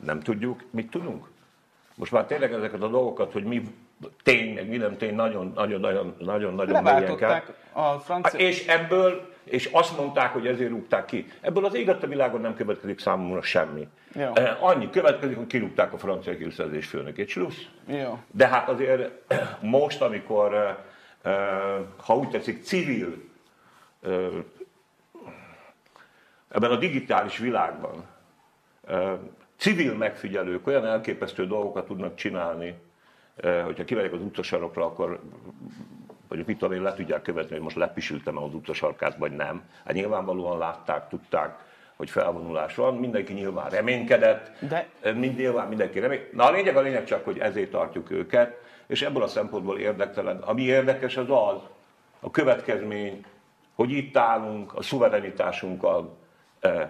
nem 0.05 0.21
tudjuk, 0.21 0.63
mit 0.71 0.91
tudunk? 0.91 1.29
Most 1.95 2.13
már 2.13 2.25
tényleg 2.25 2.53
ezeket 2.53 2.83
a 2.83 2.89
dolgokat, 2.89 3.33
hogy 3.33 3.45
mi 3.45 3.63
tény, 4.23 4.55
meg 4.55 4.69
mi 4.69 4.77
nem 4.77 4.97
tény, 4.97 5.15
nagyon, 5.15 5.53
nagyon, 5.55 5.81
nagyon, 5.81 6.15
nagyon, 6.19 6.55
nagyon 6.55 6.83
mélyen 6.83 7.17
kell. 7.17 7.29
Leváltották 7.29 7.53
a 7.73 7.99
francia... 7.99 8.39
És 8.39 8.67
ebből, 8.67 9.35
és 9.45 9.69
azt 9.73 9.97
mondták, 9.97 10.33
hogy 10.33 10.47
ezért 10.47 10.71
rúgták 10.71 11.05
ki. 11.05 11.27
Ebből 11.41 11.65
az 11.65 11.75
éget 11.75 12.03
a 12.03 12.07
világon 12.07 12.41
nem 12.41 12.55
következik 12.55 12.99
számomra 12.99 13.43
semmi. 13.43 13.89
Jó. 14.15 14.31
Eh, 14.35 14.65
Annyi 14.65 14.91
következik, 14.91 15.37
hogy 15.37 15.47
kirúgták 15.47 15.93
a 15.93 15.99
francia 15.99 16.33
hírszerzés 16.33 16.87
főnökét. 16.87 17.29
Slussz. 17.29 17.63
Jó. 17.87 18.19
De 18.31 18.47
hát 18.49 18.69
azért 18.69 19.11
most, 19.61 20.01
amikor, 20.01 20.55
eh, 20.55 20.77
eh, 21.33 21.81
ha 21.97 22.17
úgy 22.17 22.29
tetszik, 22.29 22.63
civil, 22.63 23.23
eh, 24.03 24.29
ebben 26.49 26.71
a 26.71 26.77
digitális 26.77 27.39
világban 27.39 28.05
eh, 28.89 29.13
civil 29.57 29.95
megfigyelők 29.95 30.67
olyan 30.67 30.87
elképesztő 30.87 31.47
dolgokat 31.47 31.87
tudnak 31.87 32.15
csinálni, 32.15 32.69
eh, 32.69 32.75
hogyha 33.43 33.85
kimegyek 33.85 34.13
az 34.13 34.21
utcasarokra, 34.21 34.85
akkor 34.85 35.21
vagy 36.29 36.47
mit 36.47 36.59
tudom 36.59 36.75
én, 36.75 36.83
le 36.83 36.95
tudják 36.95 37.23
követni, 37.23 37.53
hogy 37.55 37.63
most 37.63 37.77
lepisültem 37.77 38.37
az 38.37 38.55
utcasarkát, 38.55 39.17
vagy 39.17 39.33
nem. 39.33 39.63
Hát 39.85 39.95
nyilvánvalóan 39.95 40.59
látták, 40.59 41.09
tudták, 41.09 41.59
hogy 41.97 42.11
felvonulás 42.11 42.75
van, 42.75 42.97
mindenki 42.97 43.33
nyilván 43.33 43.71
reménykedett, 43.71 44.51
De- 44.69 44.89
mind, 45.15 45.37
nyilván 45.37 45.69
mindenki 45.69 45.99
remény. 45.99 46.21
Na 46.33 46.45
a 46.45 46.51
lényeg 46.51 46.77
a 46.77 46.81
lényeg 46.81 47.05
csak, 47.05 47.25
hogy 47.25 47.39
ezért 47.39 47.71
tartjuk 47.71 48.11
őket, 48.11 48.61
és 48.87 49.03
ebből 49.03 49.23
a 49.23 49.27
szempontból 49.27 49.79
érdektelen. 49.79 50.37
Ami 50.37 50.63
érdekes 50.63 51.17
az 51.17 51.31
az, 51.31 51.61
a 52.21 52.31
következmény, 52.31 53.25
hogy 53.75 53.91
itt 53.91 54.17
állunk 54.17 54.75
a 54.75 54.83
szuverenitásunkkal 54.83 56.17
eh, 56.61 56.89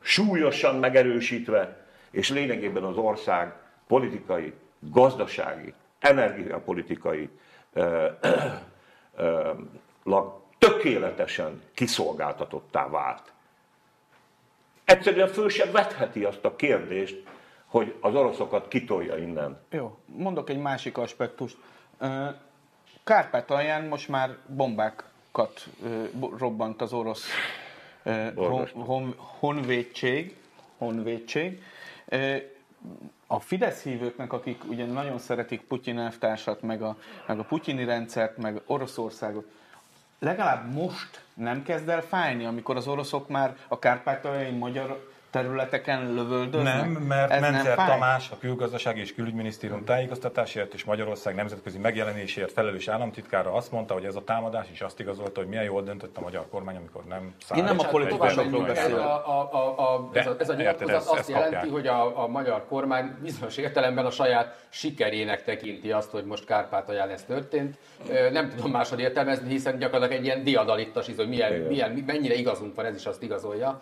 súlyosan 0.00 0.76
megerősítve, 0.76 1.86
és 2.10 2.30
lényegében 2.30 2.82
az 2.82 2.96
ország 2.96 3.54
politikai, 3.86 4.52
gazdasági, 4.78 5.74
energiapolitikai 6.02 7.28
eh, 7.72 8.06
eh, 9.16 9.50
lag 10.04 10.40
tökéletesen 10.58 11.62
kiszolgáltatottá 11.74 12.88
vált. 12.88 13.32
Egyszerűen 14.84 15.28
föl 15.28 15.48
sem 15.48 15.72
vetheti 15.72 16.24
azt 16.24 16.44
a 16.44 16.56
kérdést, 16.56 17.22
hogy 17.66 17.94
az 18.00 18.14
oroszokat 18.14 18.68
kitolja 18.68 19.16
innen. 19.16 19.60
Jó, 19.70 19.98
mondok 20.06 20.50
egy 20.50 20.58
másik 20.58 20.98
aspektust. 20.98 21.56
Ö, 21.98 22.26
Kárpátalján 23.04 23.84
most 23.84 24.08
már 24.08 24.36
bombákat 24.46 25.66
ö, 25.84 26.04
bo- 26.12 26.38
robbant 26.38 26.82
az 26.82 26.92
orosz 26.92 27.26
ö, 28.02 28.26
hon, 28.34 28.68
hon, 28.72 29.14
honvédség. 29.16 30.36
honvédség. 30.78 31.62
A 33.26 33.40
Fidesz 33.40 33.82
hívőknek, 33.82 34.32
akik 34.32 34.64
ugye 34.68 34.86
nagyon 34.86 35.18
szeretik 35.18 35.60
Putyin 35.60 35.98
elvtársat, 35.98 36.62
meg 36.62 36.82
a, 36.82 36.96
meg 37.26 37.38
a 37.38 37.44
putyini 37.44 37.84
rendszert, 37.84 38.36
meg 38.36 38.62
Oroszországot, 38.66 39.44
legalább 40.18 40.72
most 40.72 41.24
nem 41.34 41.62
kezd 41.62 41.88
el 41.88 42.02
fájni, 42.02 42.44
amikor 42.44 42.76
az 42.76 42.88
oroszok 42.88 43.28
már 43.28 43.56
a 43.68 43.78
kárpátaljai 43.78 44.50
magyar 44.50 45.11
területeken 45.32 46.14
lövöldöznek? 46.14 46.80
Nem, 46.80 46.90
mert 46.90 47.30
Ez 47.30 47.40
Menzer 47.40 47.64
nem 47.64 47.74
fáj? 47.74 47.86
Tamás, 47.86 48.30
a 48.30 48.38
külgazdasági 48.38 49.00
és 49.00 49.14
külügyminisztérium 49.14 49.84
tájékoztatásért 49.84 50.74
és 50.74 50.84
Magyarország 50.84 51.34
nemzetközi 51.34 51.78
megjelenésért 51.78 52.52
felelős 52.52 52.88
államtitkára 52.88 53.52
azt 53.52 53.72
mondta, 53.72 53.94
hogy 53.94 54.04
ez 54.04 54.16
a 54.16 54.24
támadás 54.24 54.66
is 54.72 54.80
azt 54.80 55.00
igazolta, 55.00 55.40
hogy 55.40 55.48
milyen 55.48 55.64
jól 55.64 55.82
döntött 55.82 56.16
a 56.16 56.20
magyar 56.20 56.48
kormány, 56.50 56.76
amikor 56.76 57.04
nem 57.04 57.34
szállt. 57.44 57.60
Én 57.60 57.66
nem 57.66 57.78
a 57.78 57.84
politikusokról 57.84 58.64
beszélek. 58.64 58.90
Ez 58.90 58.98
a, 58.98 59.28
a, 59.28 59.48
a, 59.52 59.94
a, 59.94 60.10
ez 60.12 60.26
a, 60.26 60.36
ez 60.38 60.48
a 60.48 60.54
nyilatkozat 60.54 60.94
azt 60.94 61.18
ezt 61.18 61.28
jelenti, 61.28 61.54
kapják. 61.54 61.72
hogy 61.72 61.86
a, 61.86 62.22
a 62.22 62.26
magyar 62.26 62.66
kormány 62.68 63.14
bizonyos 63.22 63.56
értelemben 63.56 64.06
a 64.06 64.10
saját 64.10 64.66
sikerének 64.68 65.44
tekinti 65.44 65.92
azt, 65.92 66.10
hogy 66.10 66.24
most 66.24 66.44
Kárpátalján 66.44 67.08
ez 67.08 67.22
történt. 67.22 67.78
Nem 68.32 68.48
tudom 68.48 68.70
máshogy 68.70 69.00
értelmezni, 69.00 69.48
hiszen 69.48 69.78
gyakorlatilag 69.78 70.20
egy 70.20 70.26
ilyen 70.26 70.44
diadalittas, 70.44 71.06
hogy 71.16 71.28
milyen, 71.28 71.52
milyen, 71.52 72.02
mennyire 72.06 72.34
igazunk 72.34 72.74
van, 72.74 72.84
ez 72.84 72.94
is 72.94 73.06
azt 73.06 73.22
igazolja. 73.22 73.80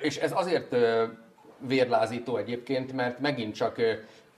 És 0.00 0.16
ez 0.16 0.32
azért 0.34 0.76
vérlázító 1.58 2.36
egyébként, 2.36 2.92
mert 2.92 3.20
megint 3.20 3.54
csak 3.54 3.80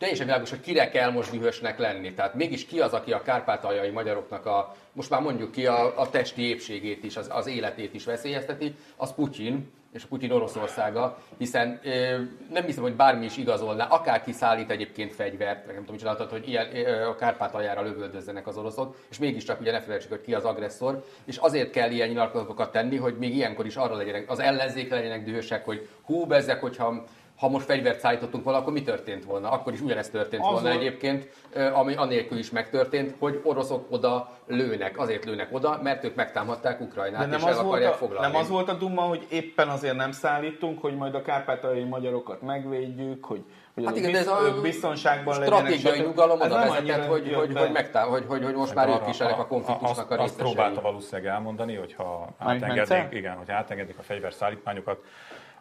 teljesen 0.04 0.26
világos, 0.26 0.50
hogy 0.50 0.60
kire 0.60 0.88
kell 0.88 1.10
most 1.10 1.30
dühösnek 1.30 1.78
lenni. 1.78 2.14
Tehát 2.14 2.34
mégis 2.34 2.66
ki 2.66 2.80
az, 2.80 2.92
aki 2.92 3.12
a 3.12 3.22
kárpátaljai 3.22 3.90
magyaroknak 3.90 4.46
a, 4.46 4.74
most 4.92 5.10
már 5.10 5.20
mondjuk 5.20 5.50
ki 5.50 5.66
a, 5.66 6.00
a 6.00 6.10
testi 6.10 6.42
épségét 6.42 7.04
is, 7.04 7.16
az, 7.16 7.28
az 7.32 7.46
életét 7.46 7.94
is 7.94 8.04
veszélyezteti, 8.04 8.74
az 8.96 9.14
Putyin, 9.14 9.70
és 9.92 10.02
a 10.02 10.06
Putyin 10.08 10.30
Oroszországa, 10.30 11.18
hiszen 11.38 11.80
ö, 11.84 12.18
nem 12.52 12.64
hiszem, 12.64 12.82
hogy 12.82 12.94
bármi 12.94 13.24
is 13.24 13.36
igazolná, 13.36 13.86
akárki 13.86 14.32
szállít 14.32 14.70
egyébként 14.70 15.14
fegyvert, 15.14 15.66
nem 15.66 15.76
tudom, 15.76 15.96
csináltad, 15.96 16.30
hogy 16.30 16.48
ilyen, 16.48 16.76
ö, 16.76 17.08
a 17.08 17.16
Kárpátaljára 17.16 17.82
lövöldözzenek 17.82 18.46
az 18.46 18.56
oroszok, 18.56 18.96
és 19.10 19.18
mégiscsak 19.18 19.60
ugye 19.60 19.72
ne 19.72 19.80
felejtsük, 19.80 20.10
hogy 20.10 20.20
ki 20.20 20.34
az 20.34 20.44
agresszor, 20.44 21.04
és 21.24 21.36
azért 21.36 21.70
kell 21.70 21.90
ilyen 21.90 22.08
nyilatkozatokat 22.08 22.72
tenni, 22.72 22.96
hogy 22.96 23.16
még 23.18 23.34
ilyenkor 23.34 23.66
is 23.66 23.76
arra 23.76 23.96
legyenek, 23.96 24.30
az 24.30 24.38
ellenzék 24.38 24.90
legyenek 24.90 25.24
dühösek, 25.24 25.64
hogy 25.64 25.88
hú, 26.02 26.26
bezzek, 26.26 26.60
hogyha 26.60 27.04
ha 27.38 27.48
most 27.48 27.64
fegyvert 27.64 28.00
szállítottunk 28.00 28.44
volna, 28.44 28.58
akkor 28.58 28.72
mi 28.72 28.82
történt 28.82 29.24
volna? 29.24 29.50
Akkor 29.50 29.72
is 29.72 29.80
ugyanezt 29.80 30.12
történt 30.12 30.42
Az 30.44 30.50
volna 30.50 30.70
egyébként, 30.70 31.28
ami 31.72 31.94
anélkül 31.94 32.38
is 32.38 32.50
megtörtént, 32.50 33.14
hogy 33.18 33.40
oroszok 33.42 33.86
oda 33.90 34.38
lőnek. 34.46 34.98
Azért 34.98 35.24
lőnek 35.24 35.48
oda, 35.52 35.80
mert 35.82 36.04
ők 36.04 36.14
megtámadták 36.14 36.80
Ukrajnát, 36.80 37.20
De 37.20 37.26
nem 37.26 37.38
és 37.38 37.44
el 37.44 37.48
az, 37.50 37.54
volt 37.54 37.66
akarják 37.68 37.92
a, 37.92 37.96
foglalni. 37.96 38.32
nem 38.32 38.40
az 38.40 38.48
volt 38.48 38.68
a 38.68 38.72
duma, 38.72 39.02
hogy 39.02 39.26
éppen 39.30 39.68
azért 39.68 39.96
nem 39.96 40.12
szállítunk, 40.12 40.80
hogy 40.80 40.96
majd 40.96 41.14
a 41.14 41.22
kárpátaljai 41.22 41.84
magyarokat 41.84 42.42
megvédjük, 42.42 43.24
hogy, 43.24 43.44
hogy 43.74 43.84
Hát 43.84 43.96
igen, 43.96 44.12
de 44.12 44.18
ez 44.18 44.26
a 44.26 44.38
ők 44.46 44.62
biztonságban 44.62 45.34
stratégiai 45.34 46.00
nyugalom 46.00 46.40
oda 46.40 46.58
vezetett, 46.58 47.06
hogy, 47.06 47.34
hogy, 47.34 47.56
hogy, 47.58 47.72
megtá, 47.72 48.02
hogy, 48.02 48.24
hogy, 48.28 48.44
hogy 48.44 48.54
most 48.54 48.74
már 48.74 48.88
ők 48.88 49.08
is 49.08 49.20
ennek 49.20 49.38
a 49.38 49.46
konfliktusnak 49.46 50.10
a 50.10 50.14
azt, 50.14 50.22
azt 50.22 50.30
részesei. 50.36 50.44
próbálta 50.44 50.80
valószínűleg 50.80 51.32
elmondani, 51.32 51.74
hogy 51.74 51.94
ha 51.94 52.34
Mármint 52.38 52.64
átengedik, 52.64 52.88
Mencer? 52.90 53.16
igen, 53.16 53.36
hogy 53.36 53.50
átengedik 53.50 53.98
a 53.98 54.02
fegyverszállítmányokat, 54.02 54.98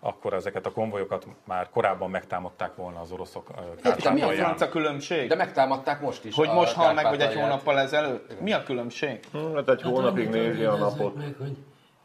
akkor 0.05 0.33
ezeket 0.33 0.65
a 0.65 0.71
konvojokat 0.71 1.27
már 1.43 1.69
korábban 1.69 2.09
megtámadták 2.09 2.75
volna 2.75 2.99
az 2.99 3.11
oroszok 3.11 3.49
ö, 3.49 3.61
mi 3.61 3.65
a 3.65 3.67
Mi 3.83 3.89
a 3.89 3.93
Kárpátalján. 4.03 4.35
franca 4.35 4.69
különbség? 4.69 5.27
De 5.27 5.35
megtámadták 5.35 6.01
most 6.01 6.25
is. 6.25 6.35
hogy 6.35 6.47
a 6.47 6.53
most 6.53 6.73
hal 6.73 6.93
meg, 6.93 7.05
vagy 7.09 7.21
egy 7.21 7.33
hónappal 7.33 7.79
ezelőtt? 7.79 8.39
Mi 8.41 8.51
a 8.53 8.63
különbség? 8.63 9.19
Hm, 9.31 9.37
Hát 9.55 9.69
egy 9.69 9.81
Hát 9.81 9.91
hónapig 9.91 10.29
nézi 10.29 10.63
a 10.63 10.75
napot. 10.75 11.15
Meg, 11.15 11.35
hogy 11.39 11.57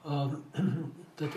a, 0.02 0.10
tehát, 1.16 1.34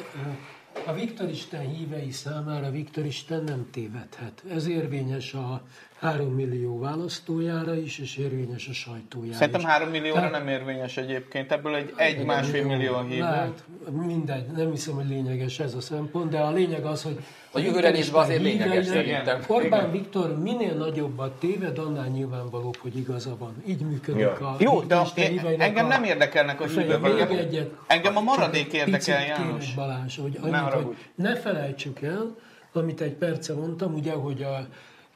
a 0.86 0.94
Viktoristen 0.94 1.62
hívei 1.62 2.12
számára 2.12 2.70
Viktoristen 2.70 3.44
nem 3.44 3.70
tévedhet. 3.72 4.44
Ez 4.50 4.68
érvényes 4.68 5.34
a 5.34 5.62
3 6.02 6.28
millió 6.34 6.80
választójára 6.80 7.76
is, 7.76 8.00
és 8.00 8.18
érvényes 8.18 8.68
a 8.68 8.74
sajtójára 8.74 9.38
Szerintem 9.38 9.62
is. 9.62 9.68
3 9.68 9.90
millióra 9.90 10.14
Tehát- 10.20 10.32
nem 10.32 10.48
érvényes 10.48 10.98
egyébként, 10.98 11.52
ebből 11.52 11.76
egy, 11.76 11.94
egy 11.96 12.26
másfél 12.26 12.66
millió 12.66 12.94
a 12.94 13.02
hívő. 13.04 13.20
Lehet, 13.22 13.64
mindegy, 13.92 14.46
nem 14.56 14.72
hiszem, 14.72 14.94
hogy 14.94 15.08
lényeges 15.08 15.60
ez 15.60 15.74
a 15.74 15.82
szempont, 15.82 16.30
de 16.30 16.40
a 16.40 16.52
lényeg 16.52 16.86
az, 16.86 17.04
hogy 17.04 17.20
A 17.52 17.60
jövőre 17.60 17.90
nézve 17.90 18.18
azért 18.20 18.42
lényeges 18.42 18.86
szerintem. 18.86 19.40
Orbán 19.48 19.92
Viktor 19.92 20.38
minél 20.40 20.74
nagyobbat 20.74 21.32
téved, 21.40 21.78
annál 21.78 22.08
nyilvánvalóbb, 22.08 22.78
hogy 22.78 22.98
igaza 22.98 23.38
van. 23.38 23.64
Így 23.68 23.82
működik 23.82 24.22
Ja. 24.22 24.32
a 24.32 24.56
Jó, 24.60 24.82
de 24.82 24.96
a, 24.96 25.08
engem 25.58 25.86
a- 25.86 25.88
nem 25.88 26.04
érdekelnek 26.04 26.62
a 26.62 26.66
hívők. 26.66 27.04
Engem, 27.06 27.68
engem 27.88 28.18
a 28.18 28.22
maradék 28.22 28.74
érdekel, 28.74 29.26
János. 29.26 29.74
Balázs, 29.74 30.18
hogy, 30.18 30.40
Ne 30.44 30.58
annyit, 30.60 30.74
hogy 30.86 30.96
ne 31.16 31.36
felejtsük 31.36 32.02
el, 32.02 32.36
amit 32.74 33.02
egy 33.02 33.14
perce 33.14 33.54
mondtam, 33.54 33.94
ugye, 33.94 34.12
hogy 34.14 34.42
a 34.44 34.68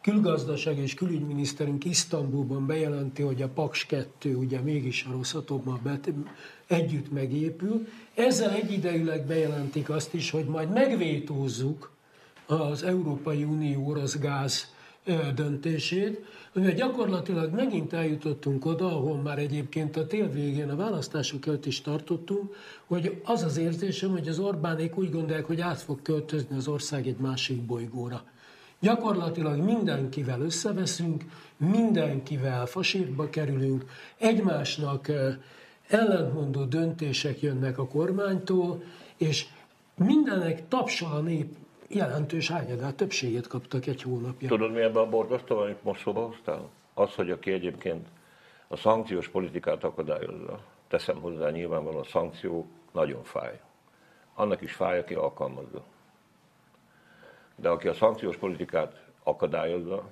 külgazdaság 0.06 0.78
és 0.78 0.94
külügyminiszterünk 0.94 1.86
Isztambulban 1.86 2.66
bejelenti, 2.66 3.22
hogy 3.22 3.42
a 3.42 3.48
Paks 3.48 3.86
2 3.86 4.36
ugye 4.36 4.60
mégis 4.60 5.06
a 5.10 5.12
Rosszatommal 5.12 5.80
bet, 5.84 6.12
együtt 6.68 7.12
megépül. 7.12 7.88
Ezzel 8.14 8.50
egyidejűleg 8.50 9.26
bejelentik 9.26 9.90
azt 9.90 10.14
is, 10.14 10.30
hogy 10.30 10.46
majd 10.46 10.70
megvétózzuk 10.70 11.92
az 12.46 12.84
Európai 12.84 13.44
Unió 13.44 13.88
orosz 13.88 14.20
gáz 14.20 14.74
döntését, 15.36 16.26
mivel 16.54 16.74
gyakorlatilag 16.74 17.54
megint 17.54 17.94
eljutottunk 17.94 18.66
oda, 18.66 18.86
ahol 18.86 19.18
már 19.18 19.40
egyébként 19.40 19.98
a 19.98 20.08
tél 20.08 20.30
végén 20.30 20.70
a 20.70 20.76
választások 20.76 21.46
előtt 21.46 21.66
is 21.66 21.82
tartottunk, 21.82 22.56
hogy 22.86 23.22
az 23.24 23.44
az 23.44 23.58
érzésem, 23.58 24.12
hogy 24.12 24.28
az 24.28 24.40
Orbánék 24.40 24.98
úgy 24.98 25.12
gondolják, 25.12 25.46
hogy 25.46 25.62
át 25.62 25.82
fog 25.82 26.02
költözni 26.02 26.56
az 26.58 26.68
ország 26.68 27.08
egy 27.08 27.18
másik 27.18 27.62
bolygóra. 27.62 28.24
Gyakorlatilag 28.80 29.60
mindenkivel 29.60 30.42
összeveszünk, 30.42 31.24
mindenkivel 31.58 32.66
fasírba 32.66 33.30
kerülünk, 33.30 33.86
egymásnak 34.18 35.12
ellentmondó 35.88 36.64
döntések 36.64 37.42
jönnek 37.42 37.78
a 37.78 37.88
kormánytól, 37.88 38.84
és 39.18 39.46
mindennek 39.96 40.68
tapsol 40.68 41.12
a 41.12 41.20
nép 41.20 41.56
jelentős 41.88 42.50
hányadát, 42.50 42.96
többséget 42.96 43.48
kaptak 43.48 43.86
egy 43.86 44.02
hónapja. 44.02 44.48
Tudod, 44.48 44.72
mi 44.72 44.82
ebben 44.82 45.04
a 45.04 45.10
borzasztó, 45.10 45.58
amit 45.58 45.84
most 45.84 46.02
szóba 46.02 46.26
hoztál? 46.26 46.70
Az, 46.94 47.14
hogy 47.14 47.30
aki 47.30 47.52
egyébként 47.52 48.08
a 48.68 48.78
szankciós 48.78 49.28
politikát 49.28 49.84
akadályozza. 49.84 50.60
Teszem 50.88 51.22
hozzá, 51.22 51.50
nyilvánvalóan 51.50 52.04
a 52.04 52.08
szankció 52.08 52.68
nagyon 52.92 53.24
fáj. 53.24 53.60
Annak 54.34 54.62
is 54.62 54.74
fáj, 54.74 55.00
aki 55.00 55.14
alkalmazza. 55.14 55.84
De 57.56 57.70
aki 57.70 57.88
a 57.88 57.94
szankciós 57.94 58.38
politikát 58.38 59.04
akadályozza, 59.24 60.04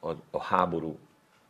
a, 0.00 0.10
a 0.30 0.42
háború 0.42 0.98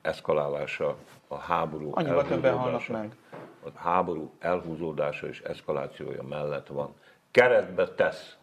eszkalálása, 0.01 0.97
a 1.29 1.37
háború 1.37 1.91
Annyival 1.95 2.25
többen 2.25 2.57
halnak 2.57 2.89
meg. 2.89 3.17
a 3.65 3.79
háború 3.79 4.33
elhúzódása 4.39 5.27
és 5.27 5.41
eszkalációja 5.41 6.23
mellett 6.23 6.67
van. 6.67 6.95
Keretbe 7.31 7.89
tesz 7.89 8.37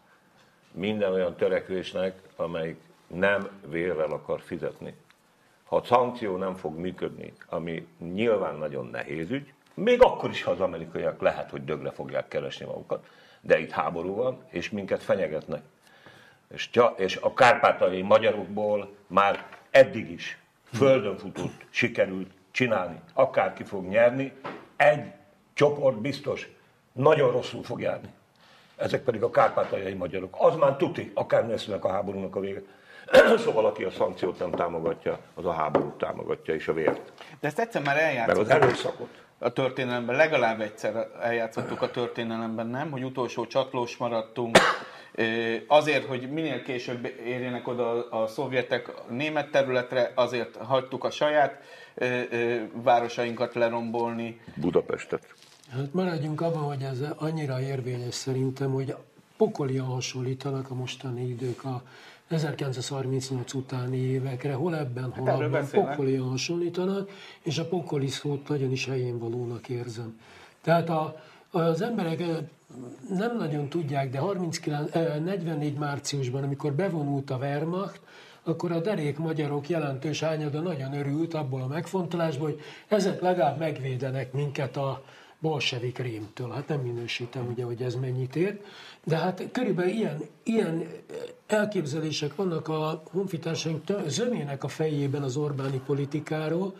minden 0.71 1.13
olyan 1.13 1.35
törekvésnek, 1.35 2.21
amelyik 2.35 2.79
nem 3.07 3.49
vérrel 3.67 4.11
akar 4.11 4.41
fizetni. 4.41 4.95
Ha 5.63 5.75
a 5.75 5.83
szankció 5.83 6.37
nem 6.37 6.55
fog 6.55 6.77
működni, 6.77 7.33
ami 7.49 7.87
nyilván 7.99 8.55
nagyon 8.55 8.85
nehéz 8.85 9.29
ügy, 9.29 9.53
még 9.73 10.03
akkor 10.03 10.29
is, 10.29 10.43
ha 10.43 10.51
az 10.51 10.59
amerikaiak 10.59 11.21
lehet, 11.21 11.49
hogy 11.49 11.65
dögre 11.65 11.91
fogják 11.91 12.27
keresni 12.27 12.65
magukat, 12.65 13.07
de 13.41 13.59
itt 13.59 13.71
háború 13.71 14.15
van, 14.15 14.37
és 14.49 14.69
minket 14.69 15.03
fenyegetnek. 15.03 15.63
És, 16.53 16.69
és 16.95 17.15
a 17.15 17.33
kárpátaljai 17.33 18.01
magyarokból 18.01 18.95
már 19.07 19.45
eddig 19.71 20.11
is 20.11 20.37
földön 20.73 21.17
futott, 21.17 21.65
sikerült 21.69 22.31
csinálni. 22.51 22.99
Akárki 23.13 23.63
fog 23.63 23.85
nyerni, 23.85 24.33
egy 24.75 25.11
csoport 25.53 26.01
biztos 26.01 26.49
nagyon 26.91 27.31
rosszul 27.31 27.63
fog 27.63 27.81
járni. 27.81 28.09
Ezek 28.75 29.03
pedig 29.03 29.23
a 29.23 29.29
kárpátaljai 29.29 29.93
magyarok. 29.93 30.35
Az 30.39 30.55
már 30.55 30.75
tuti, 30.75 31.11
akár 31.13 31.47
lesznek 31.47 31.85
a 31.85 31.91
háborúnak 31.91 32.35
a 32.35 32.39
vége. 32.39 32.61
szóval 33.45 33.65
aki 33.65 33.83
a 33.83 33.91
szankciót 33.91 34.39
nem 34.39 34.51
támogatja, 34.51 35.19
az 35.33 35.45
a 35.45 35.51
háborút 35.51 35.97
támogatja 35.97 36.53
és 36.53 36.67
a 36.67 36.73
vért. 36.73 37.11
De 37.39 37.47
ezt 37.47 37.59
egyszer 37.59 37.81
már 37.81 37.95
Meg 37.95 38.03
eljátszottuk 38.03 38.43
az 38.43 38.49
erőszakot. 38.49 39.23
a 39.37 39.53
történelemben, 39.53 40.15
legalább 40.15 40.61
egyszer 40.61 41.07
eljátszottuk 41.21 41.81
a 41.81 41.91
történelemben, 41.91 42.67
nem? 42.67 42.91
Hogy 42.91 43.03
utolsó 43.03 43.47
csatlós 43.47 43.97
maradtunk, 43.97 44.57
azért, 45.67 46.05
hogy 46.05 46.31
minél 46.31 46.61
később 46.61 47.13
érjenek 47.25 47.67
oda 47.67 48.09
a 48.09 48.27
szovjetek 48.27 48.87
a 48.87 49.05
német 49.09 49.51
területre, 49.51 50.11
azért 50.15 50.55
hagytuk 50.55 51.03
a 51.03 51.09
saját 51.09 51.61
városainkat 52.73 53.53
lerombolni. 53.53 54.39
Budapestet. 54.55 55.35
Hát 55.71 55.93
maradjunk 55.93 56.41
abban, 56.41 56.61
hogy 56.61 56.81
ez 56.81 56.99
annyira 57.17 57.61
érvényes 57.61 58.13
szerintem, 58.13 58.71
hogy 58.71 58.95
pokolian 59.37 59.85
hasonlítanak 59.85 60.69
a 60.69 60.73
mostani 60.73 61.27
idők 61.27 61.63
a 61.63 61.81
1938 62.27 63.53
utáni 63.53 63.97
évekre, 63.97 64.53
hol 64.53 64.77
ebben, 64.77 65.11
hol 65.11 65.27
Hát 65.27 65.41
abban 65.41 65.67
pokolian 65.71 66.29
hasonlítanak, 66.29 67.09
és 67.41 67.57
a 67.57 67.67
pokoli 67.67 68.07
szót 68.07 68.47
nagyon 68.47 68.71
is 68.71 68.85
helyén 68.85 69.19
valónak 69.19 69.69
érzem. 69.69 70.19
Tehát 70.61 70.89
a, 70.89 71.15
az 71.53 71.81
emberek 71.81 72.23
nem 73.09 73.37
nagyon 73.37 73.69
tudják, 73.69 74.09
de 74.09 74.19
39, 74.19 74.95
eh, 74.95 75.19
44 75.19 75.77
márciusban, 75.77 76.43
amikor 76.43 76.73
bevonult 76.73 77.29
a 77.29 77.37
Wehrmacht, 77.37 78.01
akkor 78.43 78.71
a 78.71 78.79
derék 78.79 79.17
magyarok 79.17 79.69
jelentős 79.69 80.19
hányada 80.19 80.61
nagyon 80.61 80.93
örült 80.93 81.33
abból 81.33 81.61
a 81.61 81.67
megfontolásból, 81.67 82.49
hogy 82.49 82.59
ezek 82.87 83.21
legalább 83.21 83.59
megvédenek 83.59 84.33
minket 84.33 84.77
a 84.77 85.03
bolsevik 85.39 85.97
rémtől. 85.97 86.49
Hát 86.49 86.67
nem 86.67 86.79
minősítem, 86.79 87.47
ugye, 87.47 87.63
hogy 87.63 87.81
ez 87.81 87.95
mennyit 87.95 88.35
ér, 88.35 88.59
de 89.03 89.17
hát 89.17 89.43
körülbelül 89.51 89.91
ilyen, 89.91 90.21
ilyen 90.43 90.87
elképzelések 91.47 92.35
vannak 92.35 92.67
a 92.67 93.03
honfitársaink 93.11 93.83
zömének 94.07 94.63
a 94.63 94.67
fejében 94.67 95.23
az 95.23 95.35
Orbáni 95.35 95.81
politikáról, 95.85 96.75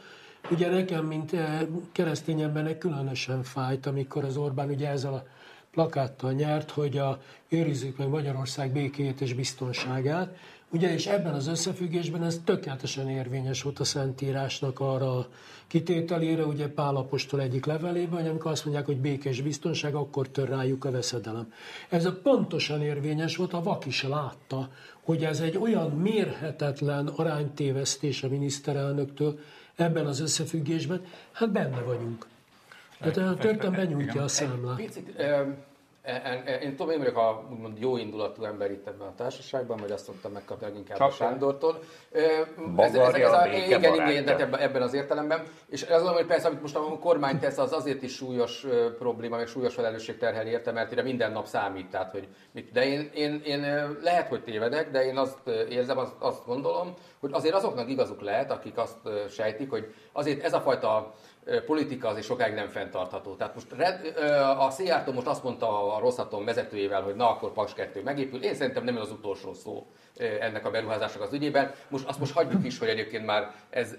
Ugye 0.51 0.69
nekem, 0.69 1.05
mint 1.05 1.33
eh, 1.33 1.61
keresztény 1.91 2.41
embernek 2.41 2.77
különösen 2.77 3.43
fájt, 3.43 3.85
amikor 3.85 4.23
az 4.23 4.37
Orbán 4.37 4.69
ugye 4.69 4.89
ezzel 4.89 5.13
a 5.13 5.23
plakáttal 5.71 6.31
nyert, 6.31 6.71
hogy 6.71 6.97
a, 6.97 7.19
őrizzük 7.49 7.97
meg 7.97 8.07
Magyarország 8.07 8.71
békéjét 8.71 9.21
és 9.21 9.33
biztonságát. 9.33 10.37
Ugye, 10.69 10.93
és 10.93 11.07
ebben 11.07 11.33
az 11.33 11.47
összefüggésben 11.47 12.23
ez 12.23 12.41
tökéletesen 12.43 13.09
érvényes 13.09 13.61
volt 13.61 13.79
a 13.79 13.83
Szentírásnak 13.83 14.79
arra 14.79 15.17
a 15.17 15.27
kitételére, 15.67 16.45
ugye 16.45 16.67
Pál 16.67 16.95
apostol 16.95 17.41
egyik 17.41 17.65
levelében, 17.65 18.19
hogy 18.19 18.29
amikor 18.29 18.51
azt 18.51 18.65
mondják, 18.65 18.85
hogy 18.85 18.97
békés 18.97 19.41
biztonság, 19.41 19.95
akkor 19.95 20.27
tör 20.27 20.49
rájuk 20.49 20.85
a 20.85 20.91
veszedelem. 20.91 21.53
Ez 21.89 22.05
a 22.05 22.19
pontosan 22.23 22.81
érvényes 22.81 23.35
volt, 23.35 23.53
a 23.53 23.63
vak 23.63 23.85
is 23.85 24.03
látta, 24.03 24.69
hogy 25.03 25.23
ez 25.23 25.39
egy 25.39 25.57
olyan 25.57 25.91
mérhetetlen 25.91 27.07
aránytévesztés 27.07 28.23
a 28.23 28.27
miniszterelnöktől 28.27 29.39
ebben 29.75 30.05
az 30.05 30.19
összefüggésben, 30.19 31.05
hát 31.31 31.51
benne 31.51 31.81
vagyunk. 31.81 32.25
Tehát 32.99 33.17
a 33.17 33.35
történet 33.35 33.75
benyújtja 33.75 34.23
a 34.23 34.27
számlát. 34.27 34.75
Picit, 34.75 35.21
én 36.61 36.75
tudom, 36.75 36.91
én 36.91 36.97
vagyok 36.97 37.17
a 37.17 37.47
úgymond 37.51 37.79
jó 37.79 37.97
indulatú 37.97 38.43
ember 38.43 38.71
itt 38.71 38.87
ebben 38.87 39.07
a 39.07 39.15
társaságban, 39.15 39.77
vagy 39.77 39.91
azt 39.91 40.05
szoktam 40.05 40.31
megkapni 40.31 40.65
leginkább 40.65 40.99
a 40.99 40.99
Csak 40.99 41.13
Sándortól. 41.13 41.79
Ö, 42.11 42.21
Bagarja 42.75 43.31
a 43.31 43.43
béke 43.43 43.65
igen, 43.65 44.09
igen, 44.09 44.27
ebben, 44.27 44.59
ebben 44.59 44.81
az 44.81 44.93
értelemben. 44.93 45.43
És 45.69 45.81
azt 45.81 45.89
gondolom, 45.89 46.15
hogy 46.15 46.25
persze, 46.25 46.47
amit 46.47 46.61
most 46.61 46.75
a 46.75 46.97
kormány 46.99 47.39
tesz, 47.39 47.57
az 47.57 47.73
azért 47.73 48.03
is 48.03 48.15
súlyos 48.15 48.65
probléma, 48.97 49.37
meg 49.37 49.47
súlyos 49.47 49.73
felelősség 49.73 50.17
terheli 50.17 50.49
érte, 50.49 50.71
mert 50.71 50.91
ide 50.91 51.01
minden 51.01 51.31
nap 51.31 51.45
számít. 51.45 51.89
Tehát, 51.89 52.11
hogy 52.11 52.27
mit, 52.51 52.71
de 52.71 52.85
én, 52.85 53.09
én, 53.13 53.41
én 53.45 53.61
lehet, 54.01 54.27
hogy 54.27 54.43
tévedek, 54.43 54.91
de 54.91 55.05
én 55.05 55.17
azt 55.17 55.47
érzem, 55.69 55.97
azt, 55.97 56.13
azt 56.19 56.45
gondolom, 56.45 56.93
hogy 57.19 57.31
azért 57.33 57.55
azoknak 57.55 57.89
igazuk 57.89 58.21
lehet, 58.21 58.51
akik 58.51 58.77
azt 58.77 58.97
sejtik, 59.29 59.69
hogy 59.69 59.93
azért 60.11 60.43
ez 60.43 60.53
a 60.53 60.61
fajta 60.61 61.13
politika 61.65 62.07
azért 62.07 62.25
sokáig 62.25 62.53
nem 62.53 62.67
fenntartható. 62.67 63.35
Tehát 63.35 63.53
most 63.53 63.67
a 64.57 64.69
Szijjártó 64.69 65.11
most 65.11 65.27
azt 65.27 65.43
mondta 65.43 65.95
a 65.95 65.99
Rosszatom 65.99 66.45
vezetőjével, 66.45 67.01
hogy 67.01 67.15
na 67.15 67.29
akkor 67.29 67.51
Paks 67.51 67.73
2 67.73 68.03
megépül. 68.03 68.43
Én 68.43 68.55
szerintem 68.55 68.83
nem 68.83 68.97
az 68.97 69.11
utolsó 69.11 69.53
szó 69.53 69.87
ennek 70.39 70.65
a 70.65 70.71
beruházásnak 70.71 71.23
az 71.23 71.33
ügyében. 71.33 71.71
Most 71.87 72.07
azt 72.07 72.19
most 72.19 72.33
hagyjuk 72.33 72.65
is, 72.65 72.79
hogy 72.79 72.87
egyébként 72.87 73.25
már 73.25 73.51
ez, 73.69 73.95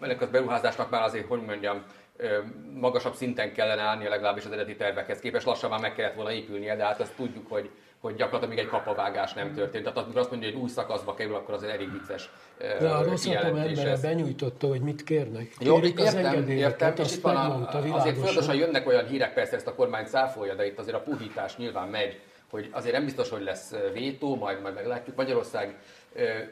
ennek 0.00 0.20
a 0.20 0.30
beruházásnak 0.30 0.90
már 0.90 1.02
azért, 1.02 1.26
hogy 1.26 1.42
mondjam, 1.42 1.84
magasabb 2.74 3.14
szinten 3.14 3.52
kellene 3.52 3.82
állnia 3.82 4.08
legalábbis 4.08 4.44
az 4.44 4.52
eredeti 4.52 4.76
tervekhez 4.76 5.18
képest. 5.18 5.46
Lassan 5.46 5.70
már 5.70 5.80
meg 5.80 5.94
kellett 5.94 6.14
volna 6.14 6.32
épülnie, 6.32 6.76
de 6.76 6.84
hát 6.84 7.00
azt 7.00 7.14
tudjuk, 7.14 7.48
hogy 7.48 7.70
hogy 8.00 8.14
gyakorlatilag 8.14 8.54
még 8.54 8.64
egy 8.64 8.70
kapavágás 8.70 9.32
nem 9.32 9.54
történt. 9.54 9.84
Tehát 9.84 9.98
amikor 9.98 10.20
azt 10.20 10.30
mondja, 10.30 10.48
hogy 10.48 10.56
egy 10.56 10.62
új 10.62 10.68
szakaszba 10.68 11.14
kerül, 11.14 11.34
akkor 11.34 11.54
az 11.54 11.62
elég 11.62 11.92
vicces 11.92 12.30
De 12.58 12.88
a 12.88 13.04
rossz 13.04 13.22
kijelentés 13.22 13.78
embere 13.78 13.98
benyújtotta, 14.00 14.66
hogy 14.66 14.80
mit 14.80 15.04
kérnek. 15.04 15.54
Jó, 15.58 15.74
Kérik 15.74 15.98
az 15.98 16.04
értem, 16.04 16.24
engedélyeket, 16.24 16.80
értem, 16.80 17.04
és 17.04 17.16
itt 17.16 17.22
van 17.22 17.36
a, 17.36 17.68
azért 17.94 18.16
folyamatosan 18.16 18.54
jönnek 18.54 18.86
olyan 18.86 19.06
hírek, 19.06 19.34
persze 19.34 19.56
ezt 19.56 19.66
a 19.66 19.74
kormány 19.74 20.04
cáfolja, 20.04 20.54
de 20.54 20.66
itt 20.66 20.78
azért 20.78 20.96
a 20.96 21.00
puhítás 21.00 21.56
nyilván 21.56 21.88
megy, 21.88 22.20
hogy 22.50 22.68
azért 22.72 22.94
nem 22.94 23.04
biztos, 23.04 23.28
hogy 23.28 23.42
lesz 23.42 23.74
vétó, 23.92 24.36
majd, 24.36 24.60
majd 24.60 24.74
meglátjuk. 24.74 25.16
Magyarország 25.16 25.78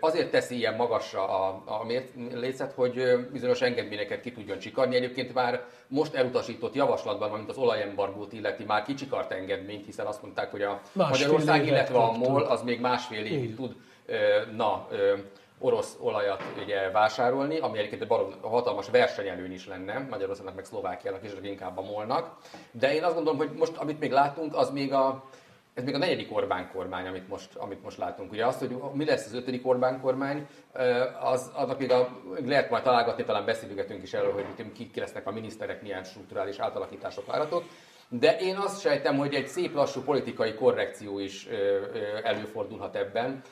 azért 0.01 0.31
teszi 0.31 0.57
ilyen 0.57 0.75
magasra 0.75 1.29
a, 1.29 1.63
a 1.65 1.85
mért- 1.85 2.15
lécet, 2.33 2.73
hogy 2.73 3.27
bizonyos 3.33 3.61
engedményeket 3.61 4.21
ki 4.21 4.33
tudjon 4.33 4.59
csikarni. 4.59 4.97
Egyébként 4.97 5.35
már 5.35 5.65
most 5.89 6.15
elutasított 6.15 6.75
javaslatban, 6.75 7.33
amit 7.33 7.49
az 7.49 7.57
olajembargót 7.57 8.33
illeti, 8.33 8.65
már 8.65 8.83
kicsikart 8.83 9.33
engedményt, 9.33 9.85
hiszen 9.85 10.07
azt 10.07 10.23
mondták, 10.23 10.51
hogy 10.51 10.63
a 10.63 10.81
Másfél 10.93 11.27
Magyarország, 11.27 11.67
illetve 11.67 11.99
a. 11.99 12.13
MOL 12.13 12.43
az 12.43 12.63
még 12.63 12.81
másfél 12.81 13.25
évig 13.25 13.55
tud 13.55 13.77
na, 14.57 14.89
orosz 15.59 15.97
olajat 16.01 16.43
ugye 16.63 16.91
vásárolni, 16.91 17.59
ami 17.59 17.79
egyébként 17.79 18.03
egy 18.03 18.09
barom 18.09 18.33
hatalmas 18.41 18.89
versenyelőny 18.91 19.53
is 19.53 19.67
lenne 19.67 20.07
Magyarországnak, 20.11 20.55
meg 20.55 20.65
Szlovákiának 20.65 21.25
és 21.25 21.31
inkább 21.43 21.79
a 21.79 21.83
molnak. 21.83 22.37
De 22.71 22.95
én 22.95 23.05
azt 23.05 23.15
gondolom, 23.15 23.39
hogy 23.39 23.51
most, 23.51 23.77
amit 23.77 24.01
még 24.01 24.11
látunk, 24.11 24.57
az 24.57 24.71
még 24.71 24.93
a, 24.93 25.25
ez 25.77 25.85
még 25.85 25.95
a 25.95 25.99
negyedik 25.99 26.37
Orbán 26.37 26.71
kormány, 26.73 27.07
amit 27.07 27.29
most, 27.29 27.55
amit 27.55 27.83
most 27.83 27.99
látunk. 27.99 28.33
Ugye 28.33 28.47
azt, 28.47 28.59
hogy 28.59 28.77
mi 28.93 29.05
lesz 29.05 29.27
az 29.27 29.35
ötödik 29.35 29.67
Orbán 29.67 30.01
kormány, 30.01 30.47
ö, 30.73 31.05
az, 31.21 31.51
annak 31.55 31.79
még 31.79 31.91
a, 31.91 32.09
lehet 32.45 32.71
majd 32.71 32.83
találgatni, 32.83 33.25
talán 33.25 33.45
beszélgetünk 33.45 34.03
is 34.03 34.15
erről, 34.15 34.33
hogy 34.33 34.45
mit- 34.57 34.73
ki, 34.73 34.91
ki 34.91 35.01
lesznek 35.01 35.27
a 35.27 35.31
miniszterek, 35.31 35.83
milyen 35.83 36.05
strukturális 36.05 36.59
átalakítások 36.59 37.27
várhatók. 37.27 37.65
De 38.09 38.37
én 38.39 38.57
azt 38.57 38.81
sejtem, 38.81 39.17
hogy 39.17 39.35
egy 39.35 39.47
szép 39.47 39.75
lassú 39.75 40.01
politikai 40.01 40.55
korrekció 40.55 41.19
is 41.19 41.49
ö, 41.51 41.55
ö, 41.55 41.81
előfordulhat 42.23 42.97
ebben, 42.97 43.43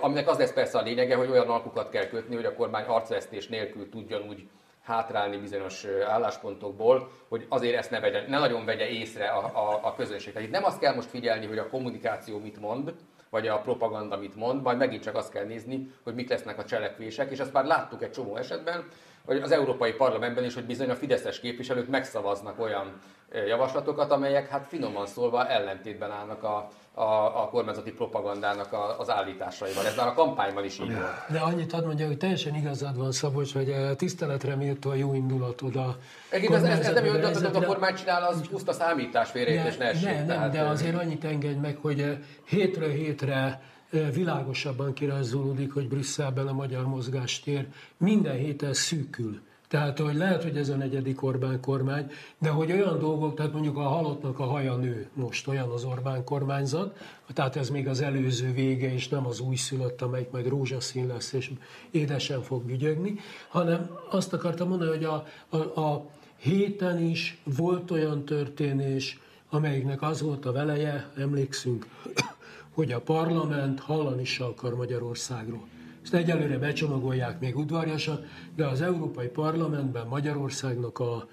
aminek 0.00 0.28
az 0.28 0.38
lesz 0.38 0.52
persze 0.52 0.78
a 0.78 0.82
lényege, 0.82 1.14
hogy 1.14 1.30
olyan 1.30 1.48
alkukat 1.48 1.90
kell 1.90 2.06
kötni, 2.06 2.34
hogy 2.34 2.44
a 2.44 2.54
kormány 2.54 2.84
arcvesztés 2.84 3.48
nélkül 3.48 3.88
tudjon 3.88 4.28
úgy 4.28 4.48
hátrálni 4.90 5.36
bizonyos 5.36 5.86
álláspontokból, 6.08 7.10
hogy 7.28 7.46
azért 7.48 7.76
ezt 7.76 7.90
ne, 7.90 8.00
vegye, 8.00 8.28
ne 8.28 8.38
nagyon 8.38 8.64
vegye 8.64 8.88
észre 8.88 9.28
a, 9.28 9.44
a, 9.44 9.80
a 9.82 9.94
közönség. 9.94 10.32
Tehát 10.32 10.48
itt 10.48 10.54
nem 10.54 10.64
azt 10.64 10.78
kell 10.78 10.94
most 10.94 11.08
figyelni, 11.08 11.46
hogy 11.46 11.58
a 11.58 11.68
kommunikáció 11.68 12.38
mit 12.38 12.60
mond, 12.60 12.94
vagy 13.30 13.48
a 13.48 13.60
propaganda 13.60 14.16
mit 14.16 14.36
mond, 14.36 14.62
majd 14.62 14.78
megint 14.78 15.02
csak 15.02 15.16
azt 15.16 15.32
kell 15.32 15.44
nézni, 15.44 15.90
hogy 16.02 16.14
mik 16.14 16.28
lesznek 16.28 16.58
a 16.58 16.64
cselekvések, 16.64 17.30
és 17.30 17.38
ezt 17.38 17.52
már 17.52 17.64
láttuk 17.64 18.02
egy 18.02 18.10
csomó 18.10 18.36
esetben, 18.36 18.84
hogy 19.24 19.36
az 19.36 19.50
Európai 19.50 19.92
Parlamentben 19.92 20.44
is, 20.44 20.54
hogy 20.54 20.64
bizony 20.64 20.90
a 20.90 20.94
fideszes 20.94 21.40
képviselők 21.40 21.88
megszavaznak 21.88 22.60
olyan 22.60 22.98
javaslatokat, 23.46 24.10
amelyek 24.10 24.48
hát 24.48 24.66
finoman 24.66 25.06
szólva 25.06 25.48
ellentétben 25.48 26.10
állnak 26.10 26.42
a, 26.42 26.68
a, 26.94 27.42
a 27.42 27.48
kormányzati 27.50 27.90
propagandának 27.92 28.72
a, 28.72 28.98
az 28.98 29.10
állításaival. 29.10 29.86
Ez 29.86 29.96
már 29.96 30.06
a 30.06 30.14
kampányban 30.14 30.64
is 30.64 30.78
így 30.78 30.94
volt. 30.94 31.26
De 31.28 31.38
annyit 31.38 31.72
ad 31.72 31.86
mondja, 31.86 32.06
hogy 32.06 32.16
teljesen 32.16 32.54
igazad 32.54 32.96
van, 32.96 33.12
Szabolcs, 33.12 33.52
hogy 33.52 33.70
eh, 33.70 33.94
tiszteletre 33.96 34.56
méltó 34.56 34.90
a 34.90 34.94
jó 34.94 35.14
indulatod 35.14 35.76
a 35.76 35.96
Egyébként 36.28 36.64
ez, 36.64 36.78
ez, 36.78 36.86
ez 36.86 36.94
nem 36.94 37.04
jó, 37.04 37.12
hogy 37.12 37.22
a 37.54 37.66
kormány 37.66 37.94
csinál, 37.94 38.22
az 38.22 38.48
puszta 38.48 38.72
számítás 38.72 39.30
félreértés 39.30 39.76
ne 39.76 39.84
essék. 39.84 40.04
Ne, 40.04 40.24
nem, 40.24 40.50
de 40.50 40.60
azért 40.62 40.94
annyit 40.94 41.24
engedj 41.24 41.58
meg, 41.58 41.78
hogy 41.80 42.00
eh, 42.00 42.18
hétről 42.44 42.90
hétre 42.90 43.62
eh, 43.90 44.10
világosabban 44.12 44.92
kirajzolódik, 44.92 45.72
hogy 45.72 45.88
Brüsszelben 45.88 46.46
a 46.46 46.52
magyar 46.52 46.86
mozgástér 46.86 47.66
minden 47.96 48.36
héten 48.36 48.72
szűkül. 48.72 49.40
Tehát, 49.70 49.98
hogy 49.98 50.14
lehet, 50.14 50.42
hogy 50.42 50.56
ez 50.56 50.68
a 50.68 50.76
negyedik 50.76 51.22
Orbán 51.22 51.60
kormány, 51.60 52.10
de 52.38 52.48
hogy 52.48 52.72
olyan 52.72 52.98
dolgok, 52.98 53.34
tehát 53.34 53.52
mondjuk 53.52 53.76
a 53.76 53.82
halottnak 53.82 54.38
a 54.38 54.44
haja 54.44 54.76
nő, 54.76 55.08
most 55.14 55.48
olyan 55.48 55.68
az 55.68 55.84
Orbán 55.84 56.24
kormányzat, 56.24 56.98
tehát 57.32 57.56
ez 57.56 57.70
még 57.70 57.88
az 57.88 58.00
előző 58.00 58.52
vége, 58.52 58.92
és 58.92 59.08
nem 59.08 59.26
az 59.26 59.40
újszülött, 59.40 60.02
amelyik 60.02 60.30
majd 60.30 60.48
rózsaszín 60.48 61.06
lesz, 61.06 61.32
és 61.32 61.50
édesen 61.90 62.42
fog 62.42 62.62
bügyögni, 62.62 63.18
hanem 63.48 63.90
azt 64.10 64.32
akartam 64.32 64.68
mondani, 64.68 64.90
hogy 64.90 65.04
a, 65.04 65.26
a, 65.48 65.80
a 65.80 66.06
héten 66.36 66.98
is 67.02 67.40
volt 67.56 67.90
olyan 67.90 68.24
történés, 68.24 69.20
amelyiknek 69.50 70.02
az 70.02 70.20
volt 70.20 70.46
a 70.46 70.52
veleje, 70.52 71.10
emlékszünk, 71.16 71.86
hogy 72.74 72.92
a 72.92 73.00
parlament 73.00 73.80
hallani 73.80 74.24
se 74.24 74.44
akar 74.44 74.74
Magyarországról. 74.74 75.68
Ezt 76.02 76.14
egyelőre 76.14 76.58
becsomagolják 76.58 77.40
még 77.40 77.56
udvarjasan, 77.56 78.24
de 78.56 78.66
az 78.66 78.80
Európai 78.80 79.26
Parlamentben 79.26 80.06
Magyarországnak 80.06 80.98
a, 80.98 81.28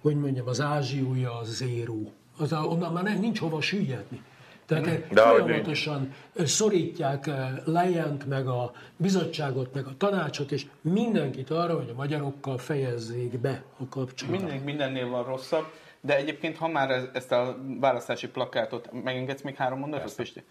hogy 0.00 0.16
mondjam, 0.16 0.46
az 0.46 0.60
ázsiúja 0.60 1.38
az 1.38 1.56
zéró. 1.56 2.12
Az, 2.38 2.52
onnan 2.52 2.92
már 2.92 3.18
nincs 3.20 3.38
hova 3.38 3.60
süllyedni. 3.60 4.22
Tehát 4.66 5.08
de 5.08 5.20
folyamatosan 5.20 6.14
szorítják 6.36 7.30
lejent, 7.64 8.26
meg 8.26 8.46
a 8.46 8.72
bizottságot, 8.96 9.74
meg 9.74 9.86
a 9.86 9.96
tanácsot, 9.96 10.52
és 10.52 10.66
mindenkit 10.80 11.50
arra, 11.50 11.76
hogy 11.76 11.88
a 11.88 11.94
magyarokkal 11.94 12.58
fejezzék 12.58 13.38
be 13.38 13.62
a 13.78 13.88
kapcsolatot. 13.88 14.40
Mindig 14.40 14.64
mindennél 14.64 15.08
van 15.08 15.24
rosszabb, 15.24 15.64
de 16.00 16.16
egyébként, 16.16 16.56
ha 16.56 16.68
már 16.68 17.10
ezt 17.12 17.32
a 17.32 17.58
választási 17.80 18.28
plakátot, 18.28 18.88
megengedsz 19.04 19.42
még 19.42 19.54
három 19.56 19.78
mondatot, 19.78 20.14
Pisti? 20.14 20.42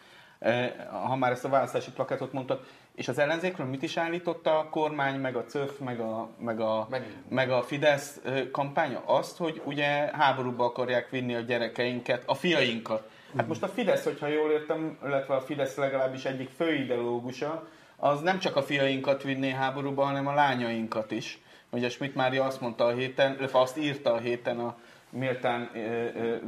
Ha 1.08 1.16
már 1.16 1.32
ezt 1.32 1.46
a 1.46 1.50
választási 1.50 1.92
plakátot 1.92 2.34
mondtad, 2.34 2.64
és 2.98 3.08
az 3.08 3.20
ellenzékről 3.20 3.68
mit 3.68 3.84
is 3.84 3.98
állította 3.98 4.60
a 4.60 4.70
kormány, 4.70 5.20
meg 5.20 5.36
a 5.36 5.46
CÖF, 5.46 5.80
meg 5.80 6.00
a, 6.00 6.30
meg 6.40 6.60
a, 6.60 6.88
meg 7.30 7.52
a 7.52 7.64
Fidesz 7.64 8.22
kampánya? 8.52 9.02
Azt, 9.06 9.38
hogy 9.38 9.62
ugye 9.66 9.86
háborúba 10.14 10.66
akarják 10.66 11.10
vinni 11.10 11.36
a 11.36 11.40
gyerekeinket, 11.40 12.24
a 12.26 12.36
fiainkat. 12.36 13.10
Hát 13.36 13.48
most 13.48 13.64
a 13.64 13.68
Fidesz, 13.68 14.04
hogyha 14.04 14.28
jól 14.28 14.52
értem, 14.52 14.98
illetve 15.06 15.36
a 15.36 15.42
Fidesz 15.42 15.76
legalábbis 15.76 16.26
egyik 16.26 16.50
főideológusa, 16.56 17.68
az 17.96 18.22
nem 18.22 18.40
csak 18.40 18.56
a 18.56 18.64
fiainkat 18.64 19.24
vinné 19.24 19.50
háborúba, 19.50 20.04
hanem 20.04 20.28
a 20.28 20.34
lányainkat 20.34 21.12
is. 21.12 21.40
Ugye 21.70 21.90
Schmidt 21.90 22.16
Mária 22.16 22.44
azt 22.44 22.62
mondta 22.62 22.86
a 22.86 22.92
héten, 22.92 23.36
illetve 23.38 23.60
azt 23.60 23.78
írta 23.78 24.14
a 24.14 24.18
héten 24.18 24.60
a 24.60 24.78
méltán 25.10 25.72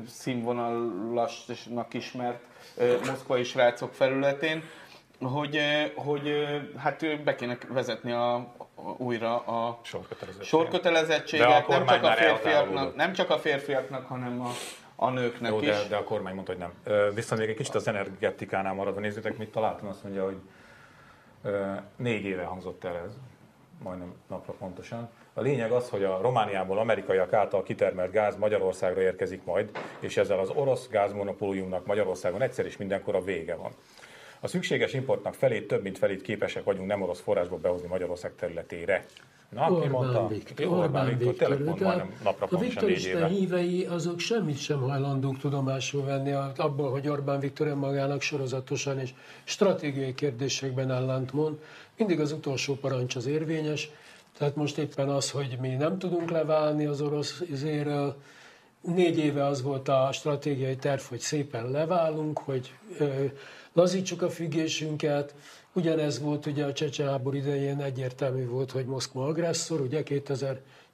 színvonalasnak 0.07 1.93
ismert 1.93 2.43
moszkvai 3.05 3.43
srácok 3.43 3.93
felületén, 3.93 4.63
hogy, 5.21 5.59
hogy 5.95 6.47
hát 6.77 7.23
be 7.23 7.35
kéne 7.35 7.57
vezetni 7.69 8.11
a, 8.11 8.55
újra 8.97 9.39
a 9.39 9.79
sorkötelezettséget, 10.41 11.67
nem 11.67 11.85
csak 11.85 12.03
a 12.03 12.11
férfiaknak, 12.11 12.95
nem 12.95 13.13
csak 13.13 13.29
a 13.29 13.37
férfiaknak, 13.37 14.05
hanem 14.07 14.41
a, 14.41 14.49
a 14.95 15.09
nőknek 15.09 15.51
Jó, 15.51 15.59
is. 15.59 15.67
De, 15.67 15.87
de 15.89 15.95
a 15.95 16.03
kormány 16.03 16.33
mondta, 16.33 16.53
hogy 16.53 16.61
nem. 16.61 17.13
Viszont 17.13 17.41
még 17.41 17.49
egy 17.49 17.55
kicsit 17.55 17.75
az 17.75 17.87
energetikánál 17.87 18.73
maradva 18.73 18.99
nézzétek, 18.99 19.37
mit 19.37 19.51
találtam, 19.51 19.87
azt 19.87 20.03
mondja, 20.03 20.23
hogy 20.23 20.37
négy 21.95 22.25
éve 22.25 22.43
hangzott 22.43 22.83
el 22.83 22.95
ez, 23.05 23.11
majdnem 23.83 24.13
napra 24.27 24.53
pontosan. 24.53 25.09
A 25.33 25.41
lényeg 25.41 25.71
az, 25.71 25.89
hogy 25.89 26.03
a 26.03 26.21
Romániából 26.21 26.77
amerikaiak 26.77 27.33
által 27.33 27.63
kitermelt 27.63 28.11
gáz 28.11 28.35
Magyarországra 28.35 29.01
érkezik 29.01 29.43
majd, 29.43 29.69
és 29.99 30.17
ezzel 30.17 30.39
az 30.39 30.49
orosz 30.49 30.87
gázmonopóliumnak 30.87 31.85
Magyarországon 31.85 32.41
egyszer 32.41 32.65
is 32.65 32.77
mindenkor 32.77 33.15
a 33.15 33.21
vége 33.21 33.55
van. 33.55 33.71
A 34.39 34.47
szükséges 34.47 34.93
importnak 34.93 35.33
felét, 35.33 35.67
több 35.67 35.83
mint 35.83 35.97
felét 35.97 36.21
képesek 36.21 36.63
vagyunk 36.63 36.87
nem 36.87 37.01
orosz 37.01 37.19
forrásból 37.19 37.57
behozni 37.57 37.87
Magyarország 37.87 38.31
területére. 38.35 39.05
Na, 39.49 39.71
Orbán 39.71 39.81
ki 39.81 39.87
mondta? 39.87 40.27
Viktor. 40.27 40.65
Orbán, 40.65 40.79
Orbán 40.79 41.05
Viktor, 41.07 41.27
Viktor. 41.27 41.47
Tényleg 41.47 41.65
pont 41.67 41.79
majdnem 41.79 42.19
napra 42.23 42.47
a 42.49 42.57
Viktor 42.57 42.89
Isten 42.89 43.27
hívei 43.27 43.85
azok 43.85 44.19
semmit 44.19 44.57
sem 44.57 44.79
hajlandók 44.79 45.37
tudomásul 45.37 46.03
venni 46.03 46.31
abból, 46.55 46.91
hogy 46.91 47.07
Orbán 47.07 47.39
Viktor 47.39 47.67
önmagának 47.67 48.21
sorozatosan 48.21 48.99
és 48.99 49.13
stratégiai 49.43 50.13
kérdésekben 50.13 50.91
ellent 50.91 51.33
mond. 51.33 51.59
Mindig 51.97 52.19
az 52.19 52.31
utolsó 52.31 52.75
parancs 52.75 53.15
az 53.15 53.25
érvényes. 53.25 53.89
Tehát 54.37 54.55
most 54.55 54.77
éppen 54.77 55.09
az, 55.09 55.31
hogy 55.31 55.57
mi 55.61 55.69
nem 55.69 55.97
tudunk 55.97 56.29
leválni 56.29 56.85
az 56.85 57.01
orosz 57.01 57.41
izéről, 57.51 58.15
négy 58.81 59.17
éve 59.17 59.45
az 59.45 59.61
volt 59.61 59.87
a 59.87 60.09
stratégiai 60.11 60.75
terv, 60.75 61.01
hogy 61.01 61.19
szépen 61.19 61.71
leválunk, 61.71 62.37
hogy 62.39 62.73
lazítsuk 63.73 64.21
a 64.21 64.29
függésünket. 64.29 65.35
Ugyanez 65.73 66.19
volt 66.21 66.45
ugye 66.45 66.65
a 66.65 66.73
csecsen 66.73 67.07
háború 67.07 67.37
idején 67.37 67.81
egyértelmű 67.81 68.47
volt, 68.47 68.71
hogy 68.71 68.85
Moszkva 68.85 69.25
agresszor, 69.25 69.81
ugye 69.81 70.03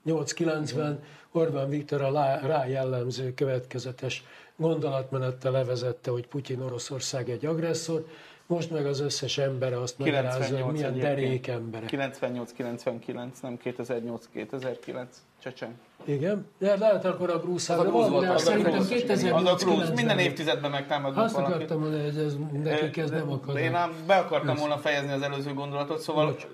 2008-90 0.06 0.96
Orbán 1.32 1.70
Viktor 1.70 2.02
a 2.02 2.12
rá 2.48 2.68
jellemző 2.68 3.34
következetes 3.34 4.24
gondolatmenettel 4.56 5.52
levezette, 5.52 6.12
hogy 6.12 6.28
Putyin 6.28 6.62
Oroszország 6.62 7.30
egy 7.30 7.46
agresszor, 7.46 8.06
most 8.48 8.72
meg 8.72 8.86
az 8.86 9.00
összes 9.00 9.38
ember 9.38 9.74
azt 9.74 9.98
magyarázza, 9.98 10.64
hogy 10.64 10.74
milyen 10.74 11.00
derék 11.00 11.48
emberek. 11.48 11.90
98-99, 11.92 13.42
nem 13.42 13.58
2008-2009 13.64 15.06
csecsen. 15.42 15.80
Igen, 16.06 16.48
de 16.58 16.78
lehet 16.78 17.06
akkor 17.06 17.30
a 17.30 17.40
Bruce 17.40 17.74
az 17.74 17.80
a 17.80 17.84
Bruce 17.84 18.10
volt, 18.10 18.30
az 18.30 18.44
szerintem 18.44 18.88
2008 18.88 19.94
Minden 19.96 20.20
évtizedben 20.20 20.72
megtámadunk 20.72 21.18
Azt 21.18 21.34
valakit. 21.34 21.56
akartam 21.56 21.80
mondani, 21.80 22.04
hogy 22.04 22.18
ez, 22.18 22.36
nekik 22.64 22.98
ez 22.98 23.10
nem 23.10 23.32
akad. 23.32 23.58
Én 23.58 23.78
be 24.08 24.16
akartam 24.16 24.56
volna 24.56 24.78
fejezni 24.78 25.12
az 25.12 25.22
előző 25.22 25.54
gondolatot, 25.54 26.00
szóval 26.00 26.30
oké, 26.30 26.46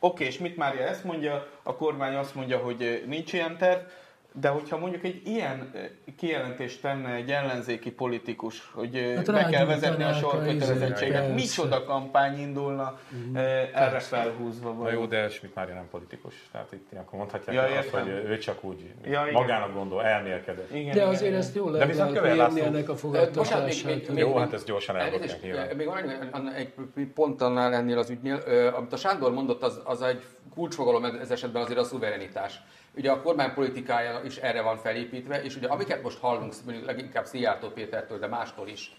okay, 0.00 0.26
és 0.26 0.38
mit 0.38 0.56
Mária 0.56 0.82
ezt 0.82 1.04
mondja, 1.04 1.46
a 1.62 1.74
kormány 1.74 2.14
azt 2.14 2.34
mondja, 2.34 2.58
hogy 2.58 3.04
nincs 3.06 3.32
ilyen 3.32 3.56
terv, 3.56 3.80
de 4.32 4.48
hogyha 4.48 4.78
mondjuk 4.78 5.04
egy 5.04 5.20
ilyen 5.24 5.70
kijelentést 6.16 6.80
tenne 6.80 7.14
egy 7.14 7.30
ellenzéki 7.30 7.90
politikus, 7.90 8.70
hogy 8.72 9.12
hát 9.16 9.32
be 9.32 9.44
kell 9.44 9.64
vezetni 9.64 10.04
a 10.04 10.12
sorkötelezettséget, 10.12 11.34
micsoda 11.34 11.84
kampány 11.84 12.38
indulna 12.38 12.98
mm. 13.14 13.36
erre 13.74 13.98
felhúzva? 13.98 14.74
Vagy? 14.74 14.92
Na 14.92 14.98
jó, 14.98 15.06
de 15.06 15.28
Schmidt 15.28 15.54
már 15.54 15.68
nem 15.68 15.88
politikus. 15.90 16.48
Tehát 16.52 16.72
itt 16.72 16.92
akkor 16.92 17.18
mondhatják 17.18 17.56
ja, 17.56 17.78
azt, 17.78 17.88
hogy 17.88 18.08
ő 18.08 18.38
csak 18.38 18.64
úgy 18.64 18.92
ja, 19.04 19.28
magának 19.32 19.74
gondol, 19.74 20.04
elmélkedett. 20.04 20.74
Igen, 20.74 20.94
de 20.94 21.02
azért 21.02 21.22
igen. 21.22 21.38
ezt 21.38 21.54
jól 21.54 21.70
lehet 21.70 21.98
elkérni 21.98 22.60
ennek 22.60 22.88
a 22.88 22.96
fogadtatását. 22.96 24.06
Jó, 24.14 24.36
hát 24.36 24.52
ezt 24.52 24.66
gyorsan 24.66 24.96
elmondják 24.96 25.76
Még 25.76 25.86
van 26.30 26.52
egy 26.54 26.72
pont 27.14 27.42
annál 27.42 27.74
ennél 27.74 27.98
az 27.98 28.10
ügynél, 28.10 28.42
amit 28.76 28.92
a 28.92 28.96
Sándor 28.96 29.32
mondott, 29.32 29.62
az, 29.62 29.80
az 29.84 30.02
egy 30.02 30.22
kulcsfogalom 30.54 31.04
ez 31.04 31.30
esetben 31.30 31.62
azért 31.62 31.78
a 31.78 31.84
szuverenitás. 31.84 32.60
Ugye 32.96 33.10
a 33.10 33.22
kormánypolitikája 33.22 34.20
is 34.24 34.36
erre 34.36 34.62
van 34.62 34.76
felépítve, 34.76 35.42
és 35.42 35.56
ugye 35.56 35.68
amiket 35.68 36.02
most 36.02 36.18
hallunk, 36.18 36.54
leginkább 36.86 37.26
Szijjártó 37.26 37.68
Pétertől, 37.68 38.18
de 38.18 38.26
mástól 38.26 38.68
is, 38.68 38.96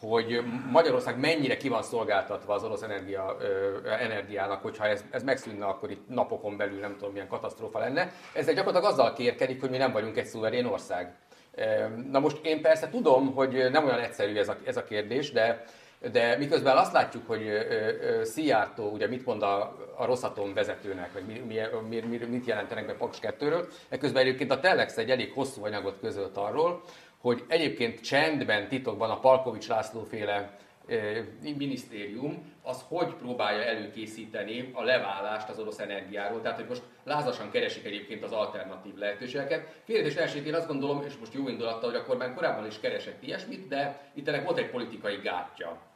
hogy 0.00 0.42
Magyarország 0.70 1.18
mennyire 1.18 1.56
ki 1.56 1.68
van 1.68 1.82
szolgáltatva 1.82 2.54
az 2.54 2.64
orosz 2.64 2.82
energia, 2.82 3.36
ö, 3.40 3.78
energiának, 3.84 4.62
hogyha 4.62 4.86
ez, 4.86 5.04
ez 5.10 5.22
megszűnne, 5.22 5.64
akkor 5.64 5.90
itt 5.90 6.08
napokon 6.08 6.56
belül 6.56 6.80
nem 6.80 6.96
tudom 6.96 7.12
milyen 7.12 7.28
katasztrófa 7.28 7.78
lenne. 7.78 8.12
Ezzel 8.34 8.54
gyakorlatilag 8.54 8.92
azzal 8.92 9.12
kérkedik, 9.12 9.60
hogy 9.60 9.70
mi 9.70 9.76
nem 9.76 9.92
vagyunk 9.92 10.16
egy 10.16 10.26
szuverén 10.26 10.64
ország. 10.64 11.14
Na 12.10 12.18
most 12.18 12.38
én 12.42 12.62
persze 12.62 12.88
tudom, 12.88 13.34
hogy 13.34 13.68
nem 13.70 13.84
olyan 13.84 13.98
egyszerű 13.98 14.36
ez 14.36 14.48
a, 14.48 14.56
ez 14.64 14.76
a 14.76 14.84
kérdés, 14.84 15.32
de 15.32 15.64
de 16.12 16.36
miközben 16.36 16.76
azt 16.76 16.92
látjuk, 16.92 17.26
hogy 17.26 17.42
Szijjártó 18.22 18.90
ugye 18.90 19.08
mit 19.08 19.24
mond 19.24 19.42
a, 19.42 19.76
a 19.96 20.04
Rosszatom 20.04 20.54
vezetőnek, 20.54 21.12
vagy 21.12 21.22
mi, 21.26 21.58
mi, 21.88 22.00
mi, 22.00 22.16
mit 22.16 22.46
jelentenek 22.46 22.86
be 22.86 22.94
Paks 22.94 23.18
2-ről, 23.22 23.68
ekközben 23.88 24.22
egyébként 24.22 24.50
a 24.50 24.60
Telex 24.60 24.96
egy 24.96 25.10
elég 25.10 25.32
hosszú 25.32 25.64
anyagot 25.64 25.98
közölt 26.00 26.36
arról, 26.36 26.82
hogy 27.18 27.44
egyébként 27.48 28.00
csendben, 28.00 28.68
titokban 28.68 29.10
a 29.10 29.20
Palkovics 29.20 29.68
László 29.68 30.02
féle 30.02 30.58
minisztérium 31.42 32.52
az 32.62 32.84
hogy 32.88 33.14
próbálja 33.14 33.64
előkészíteni 33.64 34.70
a 34.72 34.82
leválást 34.82 35.48
az 35.48 35.58
orosz 35.58 35.78
energiáról. 35.78 36.40
Tehát, 36.40 36.58
hogy 36.58 36.68
most 36.68 36.82
lázasan 37.04 37.50
keresik 37.50 37.84
egyébként 37.84 38.22
az 38.22 38.32
alternatív 38.32 38.94
lehetőségeket. 38.94 39.74
Kérdés 39.86 40.14
elsőt 40.14 40.46
én 40.46 40.54
azt 40.54 40.66
gondolom, 40.66 41.02
és 41.06 41.16
most 41.18 41.34
jó 41.34 41.48
indulattal, 41.48 41.90
hogy 41.90 41.98
a 41.98 42.04
kormány 42.04 42.34
korábban 42.34 42.66
is 42.66 42.80
keresett 42.80 43.22
ilyesmit, 43.22 43.68
de 43.68 44.10
itt 44.14 44.28
ennek 44.28 44.44
volt 44.44 44.58
egy 44.58 44.70
politikai 44.70 45.16
gátja. 45.16 45.91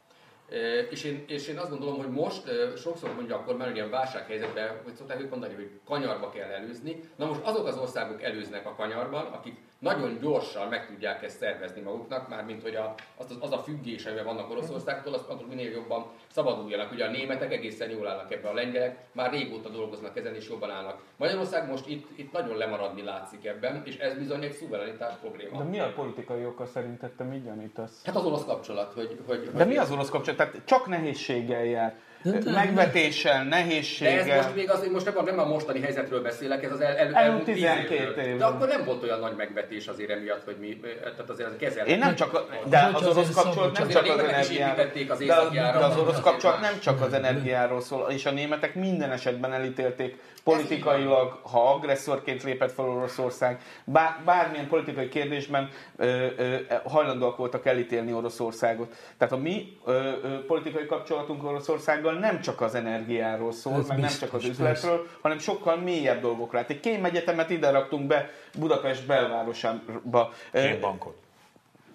És 0.89 1.03
én, 1.03 1.23
és 1.27 1.47
én 1.47 1.57
azt 1.57 1.69
gondolom, 1.69 1.97
hogy 1.97 2.09
most 2.09 2.43
sokszor 2.77 3.15
mondja 3.15 3.35
akkor 3.35 3.57
már 3.57 3.71
ilyen 3.71 3.89
válsághelyzetben, 3.89 4.81
hogy 4.83 4.95
szokták 4.95 5.21
ők 5.21 5.29
mondani, 5.29 5.53
hogy 5.53 5.69
kanyarba 5.85 6.29
kell 6.29 6.49
előzni. 6.49 7.09
Na 7.15 7.25
most 7.25 7.41
azok 7.43 7.67
az 7.67 7.77
országok 7.77 8.23
előznek 8.23 8.65
a 8.65 8.75
kanyarban, 8.75 9.25
akik 9.25 9.55
nagyon 9.79 10.17
gyorsan 10.21 10.67
meg 10.67 10.87
tudják 10.87 11.23
ezt 11.23 11.37
szervezni 11.37 11.81
maguknak, 11.81 12.29
mármint 12.29 12.61
hogy 12.61 12.75
a, 12.75 12.93
az, 13.17 13.37
az 13.39 13.51
a 13.51 13.57
függés, 13.57 14.05
amiben 14.05 14.25
vannak 14.25 14.49
Oroszországtól, 14.49 15.13
azt 15.13 15.29
attól 15.29 15.47
minél 15.47 15.71
jobban 15.71 16.05
szabaduljanak. 16.31 16.91
Ugye 16.91 17.05
a 17.05 17.11
németek 17.11 17.51
egészen 17.51 17.89
jól 17.89 18.07
állnak 18.07 18.31
ebben, 18.31 18.51
a 18.51 18.53
lengyelek 18.53 18.97
már 19.11 19.31
régóta 19.31 19.69
dolgoznak 19.69 20.17
ezen 20.17 20.35
és 20.35 20.49
jobban 20.49 20.71
állnak. 20.71 21.01
Magyarország 21.17 21.69
most 21.69 21.87
itt, 21.87 22.17
itt 22.17 22.31
nagyon 22.31 22.57
lemaradni 22.57 23.03
látszik 23.03 23.45
ebben, 23.45 23.81
és 23.85 23.97
ez 23.97 24.17
bizony 24.17 24.43
egy 24.43 24.53
szuverenitás 24.53 25.13
probléma. 25.21 25.57
De 25.57 25.63
mi 25.63 25.79
a 25.79 25.93
politikai 25.95 26.45
oka 26.45 26.65
szerinted, 26.65 27.11
te 27.11 27.23
mit 27.23 27.43
gyanítasz? 27.43 28.05
Hát 28.05 28.15
az 28.15 28.25
orosz 28.25 28.45
kapcsolat, 28.45 28.93
hogy... 28.93 29.19
hogy 29.25 29.51
De 29.51 29.65
mi 29.65 29.77
az 29.77 29.91
orosz 29.91 30.09
kapcsolat? 30.09 30.37
Tehát 30.37 30.65
csak 30.65 30.87
nehézséggel 30.87 31.65
jár. 31.65 31.99
Megvetéssel, 32.45 33.43
de 33.43 33.49
nehézséggel. 33.49 34.19
ez 34.29 34.43
most 34.43 34.55
még 34.55 34.69
azért 34.69 34.91
most 34.91 35.05
nem, 35.15 35.25
nem 35.25 35.39
a 35.39 35.45
mostani 35.45 35.81
helyzetről 35.81 36.21
beszélek, 36.21 36.63
ez 36.63 36.71
az 36.71 36.79
el, 36.81 36.95
el, 36.97 37.13
Elmúlt 37.15 37.43
tíz 37.43 37.55
12 37.55 37.93
évről. 37.93 38.37
De 38.37 38.45
akkor 38.45 38.67
nem 38.67 38.83
volt 38.85 39.03
olyan 39.03 39.19
nagy 39.19 39.35
megvetés 39.35 39.87
azért 39.87 40.09
emiatt, 40.09 40.43
hogy 40.43 40.55
mi, 40.59 40.79
tehát 41.01 41.29
azért 41.29 41.49
az 41.49 41.55
kezel. 41.59 41.85
Én 41.85 41.97
nem 41.97 42.15
csak, 42.15 42.33
a, 42.33 42.45
de 42.69 42.79
az 42.93 42.93
azért 42.93 43.15
orosz 43.17 43.43
kapcsolat 43.43 43.77
nem 43.77 43.87
csak 43.87 44.05
az 44.05 44.19
energiáról. 44.19 44.85
az 45.09 45.19
De, 45.25 45.33
az- 45.35 45.51
de 45.53 45.85
az 45.85 45.97
orosz 45.97 46.19
kapcsolat 46.19 46.61
nem 46.61 46.79
csak 46.79 47.01
az 47.01 47.13
energiáról 47.13 47.81
szól, 47.81 48.09
és 48.09 48.25
a 48.25 48.31
németek 48.31 48.75
minden 48.75 49.11
esetben 49.11 49.53
elítélték 49.53 50.15
politikailag, 50.43 51.39
ha 51.51 51.69
agresszorként 51.73 52.43
lépett 52.43 52.71
fel 52.71 52.85
Oroszország, 52.85 53.61
bár, 53.85 54.21
bármilyen 54.25 54.67
politikai 54.67 55.07
kérdésben 55.09 55.69
ö, 55.97 56.25
ö, 56.37 56.55
hajlandóak 56.83 57.37
voltak 57.37 57.65
elítélni 57.65 58.13
Oroszországot. 58.13 58.93
Tehát 59.17 59.33
a 59.33 59.37
mi 59.37 59.77
ö, 59.85 59.91
ö, 60.23 60.45
politikai 60.45 60.85
kapcsolatunk 60.85 61.43
Oroszországgal 61.43 62.06
nem 62.13 62.41
csak 62.41 62.61
az 62.61 62.75
energiáról 62.75 63.51
szól, 63.51 63.73
Ez 63.73 63.87
meg 63.87 63.97
nem 63.97 64.05
biztos, 64.07 64.19
csak 64.19 64.33
az 64.33 64.41
persze. 64.45 64.61
üzletről, 64.61 65.07
hanem 65.21 65.39
sokkal 65.39 65.75
mélyebb 65.77 66.21
dolgokra. 66.21 66.57
Hát 66.57 66.69
egy 66.69 66.79
kémegyetemet 66.79 67.49
ide 67.49 67.69
raktunk 67.69 68.07
be 68.07 68.29
Budapest 68.57 69.05
belvárosába. 69.05 70.33
Két 70.51 70.79
bankot. 70.79 71.15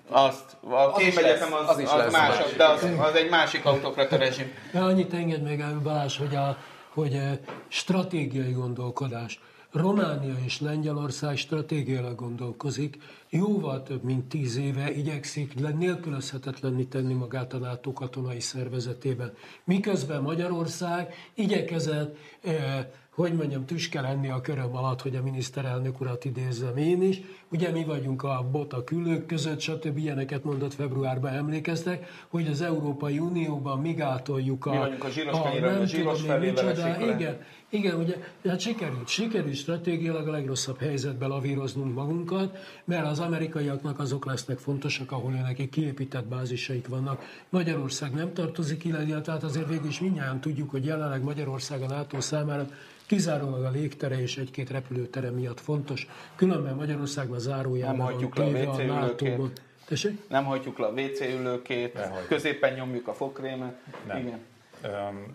azt, 0.09 0.57
a 0.71 0.75
Az 0.75 1.01
is 1.01 1.15
kémegyetem 1.15 1.51
lesz, 1.51 1.61
az, 1.61 1.69
az 1.69 1.79
is 1.79 1.89
az, 1.89 1.97
lesz. 1.99 2.13
más, 2.13 2.55
de 2.57 2.65
az, 2.65 2.87
az 2.99 3.15
egy 3.15 3.31
másik 3.31 3.65
autokrata 3.65 4.17
rezsim. 4.17 4.53
De 4.73 4.81
annyit 4.81 5.13
enged 5.15 5.43
meg 5.43 5.61
el, 5.61 5.81
Balázs, 5.83 6.19
hogy, 6.19 6.35
a, 6.35 6.57
hogy 6.89 7.21
stratégiai 7.69 8.53
gondolkodás. 8.53 9.41
Románia 9.73 10.35
és 10.45 10.61
Lengyelország 10.61 11.37
stratégiailag 11.37 12.15
gondolkozik, 12.15 12.99
jóval 13.29 13.83
több 13.83 14.03
mint 14.03 14.29
tíz 14.29 14.57
éve 14.57 14.91
igyekszik 14.91 15.61
le- 15.61 15.71
nélkülözhetetlenni 15.71 16.87
tenni 16.87 17.13
magát 17.13 17.53
a 17.53 17.59
NATO 17.59 17.93
katonai 17.93 18.41
szervezetében. 18.41 19.33
Miközben 19.65 20.23
Magyarország 20.23 21.15
igyekezett, 21.35 22.17
eh, 22.41 22.87
hogy 23.15 23.35
mondjam, 23.35 23.67
tüske 23.67 24.01
lenni 24.01 24.29
a 24.29 24.41
köröm 24.41 24.77
alatt, 24.77 25.03
hogy 25.03 25.17
a 25.17 25.23
miniszterelnök 25.23 26.01
urat 26.01 26.25
idézzem 26.25 26.77
én 26.77 27.03
is. 27.03 27.21
Ugye 27.49 27.71
mi 27.71 27.85
vagyunk 27.85 28.23
a 28.23 28.49
bota 28.51 28.85
külők 28.85 29.27
között, 29.27 29.61
stb. 29.61 29.99
ilyeneket 29.99 30.45
mondott 30.45 30.75
februárban, 30.75 31.33
emlékeztek, 31.33 32.25
hogy 32.29 32.47
az 32.47 32.61
Európai 32.61 33.19
Unióban 33.19 33.81
mi 33.81 33.93
gátoljuk 33.93 34.67
a... 34.67 34.71
Mi 34.71 34.79
vagyunk 34.79 35.05
a 35.05 35.11
zsíros 35.11 35.43
kenyér, 35.43 35.61
nem 35.61 35.81
a 35.81 35.85
zsíros 35.85 36.21
tudom 36.21 36.39
micsoda, 36.39 37.15
igen, 37.15 37.41
igen, 37.73 37.95
ugye, 37.95 38.17
hát 38.47 38.61
sikerült, 38.61 39.09
sikerült 39.09 39.55
stratégiailag 39.55 40.29
a 40.29 40.31
legrosszabb 40.31 40.79
helyzetbe 40.79 41.27
lavíroznunk 41.27 41.95
magunkat, 41.95 42.59
mert 42.85 43.07
az 43.07 43.19
amerikaiaknak 43.19 43.99
azok 43.99 44.25
lesznek 44.25 44.59
fontosak, 44.59 45.13
ahol 45.13 45.31
nekik 45.31 45.71
kiépített 45.71 46.25
bázisaik 46.25 46.89
vannak. 46.89 47.25
Magyarország 47.49 48.13
nem 48.13 48.33
tartozik 48.33 48.85
ide, 48.85 49.21
tehát 49.21 49.43
azért 49.43 49.69
végül 49.69 49.89
is 49.89 50.01
mindjárt 50.01 50.41
tudjuk, 50.41 50.71
hogy 50.71 50.85
jelenleg 50.85 51.23
Magyarország 51.23 51.83
a 51.83 51.87
NATO 51.87 52.21
számára 52.21 52.67
kizárólag 53.07 53.65
a 53.65 53.71
légtere 53.71 54.21
és 54.21 54.37
egy-két 54.37 54.71
repülőtere 54.71 55.31
miatt 55.31 55.61
fontos. 55.61 56.07
Különben 56.37 56.75
Magyarországban 56.75 57.39
zárójában 57.39 57.97
Nem 57.97 58.07
hagyjuk 58.07 58.35
a 58.39 58.43
téve 58.43 58.69
a. 58.95 59.51
Tessék? 59.87 60.29
Nem 60.29 60.45
hagyjuk 60.45 60.79
le 60.79 60.87
a 60.87 60.91
WC 60.91 61.21
ülőkét, 61.21 61.99
középen 62.29 62.75
nyomjuk 62.75 63.09
a 63.09 63.15
fokrémet. 63.15 63.75
Nem. 64.07 64.17
Igen. 64.17 64.41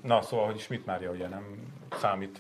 Na, 0.04 0.22
szóval, 0.22 0.46
hogy 0.46 0.60
Schmidt 0.60 0.86
Mária 0.86 1.12
ugye 1.12 1.28
nem 1.28 1.44
számít 2.02 2.40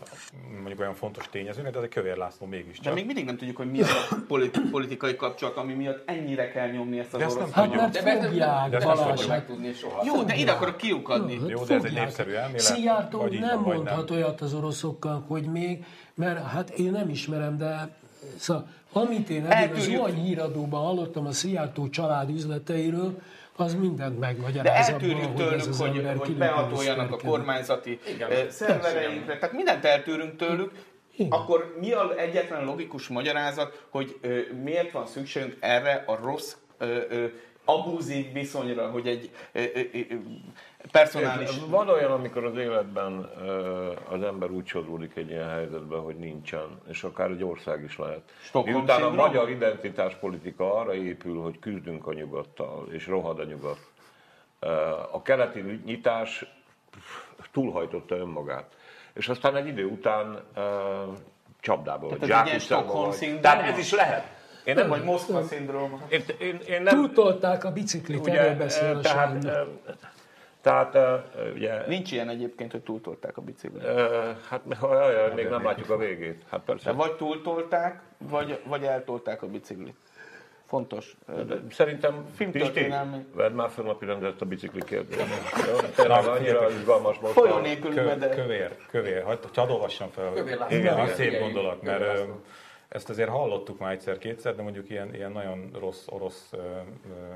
mondjuk 0.57 0.79
olyan 0.79 0.93
fontos 0.93 1.29
tényezőnek, 1.29 1.71
de 1.71 1.77
azért 1.77 1.93
Kövér 1.93 2.17
László 2.17 2.47
De 2.47 2.55
mégiscsak. 2.55 2.93
még 2.93 3.05
mindig 3.05 3.25
nem 3.25 3.37
tudjuk, 3.37 3.57
hogy 3.57 3.71
mi 3.71 3.81
az 3.81 3.89
a 4.09 4.15
politi- 4.27 4.59
politikai 4.71 5.15
kapcsolat, 5.15 5.57
ami 5.57 5.73
miatt 5.73 6.09
ennyire 6.09 6.51
kell 6.51 6.69
nyomni 6.69 6.99
ezt 6.99 7.13
az 7.13 7.19
De 7.19 7.25
ezt 7.25 7.35
orosz 7.35 7.53
nem 7.53 7.63
Hát 7.69 8.03
mert 8.03 8.19
De 8.21 8.27
fogják, 8.27 8.69
de 8.69 8.77
ezt 8.77 8.85
nem 8.85 8.95
fogjuk 8.95 9.17
hát 9.19 9.27
megtudni 9.27 9.73
soha. 9.73 10.01
Jó, 10.05 10.23
de 10.23 10.35
ide 10.35 10.51
akarok 10.51 10.77
kiukadni. 10.77 11.39
Jó, 11.47 11.63
de 11.63 11.75
ez 11.75 11.83
egy 11.83 11.93
népszerű 11.93 12.31
elmélet, 12.31 12.59
Szijjártó 12.59 13.25
nem 13.39 13.59
mondhat 13.59 14.09
nem. 14.09 14.17
olyat 14.17 14.41
az 14.41 14.53
oroszokkal, 14.53 15.23
hogy 15.27 15.43
még, 15.43 15.85
mert 16.15 16.45
hát 16.47 16.69
én 16.69 16.91
nem 16.91 17.09
ismerem, 17.09 17.57
de 17.57 17.89
szóval, 18.37 18.67
amit 18.93 19.29
én 19.29 19.45
eddig 19.45 19.75
az. 19.75 19.83
Zuhany 19.83 20.13
híradóban 20.23 20.83
hallottam 20.83 21.25
a 21.25 21.31
Szijjártó 21.31 21.89
család 21.89 22.29
üzleteiről, 22.29 23.21
az 23.57 23.75
mindent 23.75 24.13
De 24.13 24.19
megmagyaráz 24.19 24.89
eltűrjük 24.89 25.23
abban, 25.23 25.35
tőlük, 25.35 25.73
hogy, 25.75 25.97
ember 25.97 26.15
hogy 26.15 26.27
kinek 26.27 26.37
behatoljanak 26.37 27.11
a 27.11 27.17
kormányzati 27.17 27.99
Igen. 28.07 28.31
eh, 28.31 28.49
szervereinkre. 28.49 29.37
Tehát 29.37 29.55
mindent 29.55 29.85
eltűrünk 29.85 30.35
tőlük. 30.35 30.71
Igen. 31.15 31.31
Akkor 31.31 31.75
mi 31.79 31.91
az 31.91 32.17
egyetlen 32.17 32.63
logikus 32.65 33.07
magyarázat, 33.07 33.85
hogy 33.89 34.17
ö, 34.21 34.39
miért 34.63 34.91
van 34.91 35.05
szükségünk 35.05 35.57
erre 35.59 36.03
a 36.07 36.15
rossz, 36.15 36.55
ö, 36.77 36.99
ö, 37.09 37.25
abúzív 37.67 38.31
viszonyra, 38.33 38.89
hogy 38.89 39.07
egy 39.07 39.29
ö, 39.51 39.59
ö, 39.59 39.79
ö, 39.93 40.15
personális... 40.91 41.49
Van 41.67 41.89
olyan, 41.89 42.11
amikor 42.11 42.45
az 42.45 42.57
életben 42.57 43.29
az 44.09 44.23
ember 44.23 44.49
úgy 44.49 44.65
sodródik 44.65 45.15
egy 45.15 45.29
ilyen 45.29 45.49
helyzetbe, 45.49 45.97
hogy 45.97 46.15
nincsen, 46.15 46.81
és 46.89 47.03
akár 47.03 47.29
egy 47.29 47.43
ország 47.43 47.83
is 47.83 47.97
lehet. 47.97 48.21
Stockholm 48.41 48.75
Miután 48.75 49.03
a 49.03 49.09
magyar 49.09 49.49
identitáspolitika 49.49 50.73
arra 50.73 50.93
épül, 50.95 51.41
hogy 51.41 51.59
küzdünk 51.59 52.07
a 52.07 52.13
nyugattal, 52.13 52.87
és 52.91 53.07
rohad 53.07 53.39
a 53.39 53.43
nyugat. 53.43 53.79
A 55.11 55.21
keleti 55.21 55.81
nyitás 55.85 56.45
túlhajtotta 57.51 58.15
önmagát. 58.15 58.75
És 59.13 59.29
aztán 59.29 59.55
egy 59.55 59.67
idő 59.67 59.85
után 59.85 60.43
csapdába 61.59 62.07
vagy 62.07 62.23
zsákutcába? 62.23 63.13
Tehát 63.41 63.71
ez 63.71 63.77
is 63.77 63.91
lehet. 63.91 64.36
Én 64.67 64.75
nem 64.75 64.87
Vagy 64.87 65.03
Moszkva 65.03 65.43
szindróma. 65.43 66.01
én, 66.09 66.23
én, 66.39 66.59
én 66.67 66.81
nem, 66.81 66.95
Túltolták 66.95 67.63
a 67.63 67.71
biciklit, 67.71 68.27
erről 68.27 68.55
beszél 68.55 68.93
ö, 68.93 68.97
a 68.97 69.01
tehát, 69.01 69.45
tehát 70.61 71.27
ugye 71.53 71.87
Nincs 71.87 72.11
ilyen 72.11 72.29
egyébként, 72.29 72.71
hogy 72.71 72.81
túltolták 72.81 73.37
a 73.37 73.41
biciklit. 73.41 73.83
Hát 74.49 74.61
ha, 74.79 75.09
jaj, 75.11 75.33
még 75.33 75.47
nem 75.47 75.63
látjuk 75.63 75.89
a 75.89 75.97
végét. 75.97 76.43
Hát 76.49 76.59
De 76.59 76.65
persze. 76.65 76.91
vagy 76.91 77.15
túltolták, 77.15 78.01
vagy, 78.17 78.59
vagy 78.65 78.83
eltolták 78.83 79.41
a 79.41 79.47
biciklit. 79.47 79.95
Fontos. 80.65 81.17
De 81.47 81.55
Szerintem 81.71 82.25
Pisti, 82.51 82.93
vedd 83.35 83.51
már 83.51 83.69
fel 83.69 83.83
napi 83.83 84.05
rendet 84.05 84.41
a 84.41 84.45
bicikli 84.45 84.83
kérdést. 84.83 85.25
Tényleg 85.95 86.25
annyira 86.25 86.69
izgalmas 86.69 87.19
most. 87.19 87.33
Folyó 87.33 87.57
nélkül 87.57 87.93
Kö, 87.93 88.15
de... 88.15 88.29
kövér, 88.29 88.75
kövér, 88.89 89.23
hagyd, 89.23 89.39
hadd 89.55 89.69
olvassam 89.69 90.09
fel. 90.09 90.31
Kövér 90.33 90.57
László. 90.57 90.77
Igen, 90.77 90.93
Igen, 90.93 91.15
szép 91.15 91.27
igen, 91.27 91.41
gondolat, 91.41 91.81
mert 91.81 91.99
László. 91.99 92.41
Ezt 92.87 93.09
azért 93.09 93.29
hallottuk 93.29 93.79
már 93.79 93.91
egyszer-kétszer, 93.91 94.55
de 94.55 94.61
mondjuk 94.61 94.89
ilyen, 94.89 95.13
ilyen 95.13 95.31
nagyon 95.31 95.69
rossz 95.79 96.07
orosz 96.07 96.49
ö, 96.51 96.57
ö, 96.57 97.35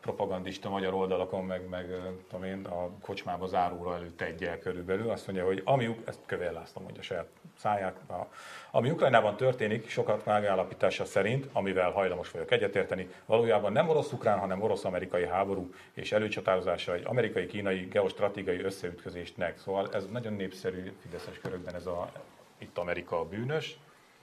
propagandista 0.00 0.68
magyar 0.68 0.94
oldalakon, 0.94 1.44
meg, 1.44 1.68
meg 1.68 1.86
tudom 2.28 2.44
én, 2.44 2.64
a 2.64 2.90
kocsmába 3.00 3.46
záróra 3.46 3.94
előtt 3.94 4.20
egyel 4.20 4.58
körülbelül, 4.58 5.10
azt 5.10 5.26
mondja, 5.26 5.44
hogy 5.44 5.62
ami, 5.64 5.96
ezt 6.04 6.18
Kövér 6.26 6.52
László 6.52 6.82
mondja 6.82 7.02
saját 7.02 7.26
száját, 7.56 7.96
a, 8.08 8.26
ami 8.70 8.90
Ukrajnában 8.90 9.36
történik, 9.36 9.88
sokat 9.88 10.24
megállapítása 10.24 11.04
szerint, 11.04 11.48
amivel 11.52 11.90
hajlamos 11.90 12.30
vagyok 12.30 12.50
egyetérteni, 12.50 13.08
valójában 13.26 13.72
nem 13.72 13.88
orosz-ukrán, 13.88 14.38
hanem 14.38 14.62
orosz-amerikai 14.62 15.26
háború 15.26 15.70
és 15.92 16.12
előcsatározása 16.12 16.94
egy 16.94 17.04
amerikai-kínai 17.04 17.88
geostratégiai 17.90 18.60
összeütközésnek. 18.60 19.58
Szóval 19.58 19.88
ez 19.92 20.06
nagyon 20.06 20.32
népszerű 20.32 20.92
fideszes 21.00 21.38
körökben 21.38 21.74
ez 21.74 21.86
a 21.86 22.10
itt 22.58 22.78
Amerika 22.78 23.20
a 23.20 23.24
bűnös. 23.24 23.78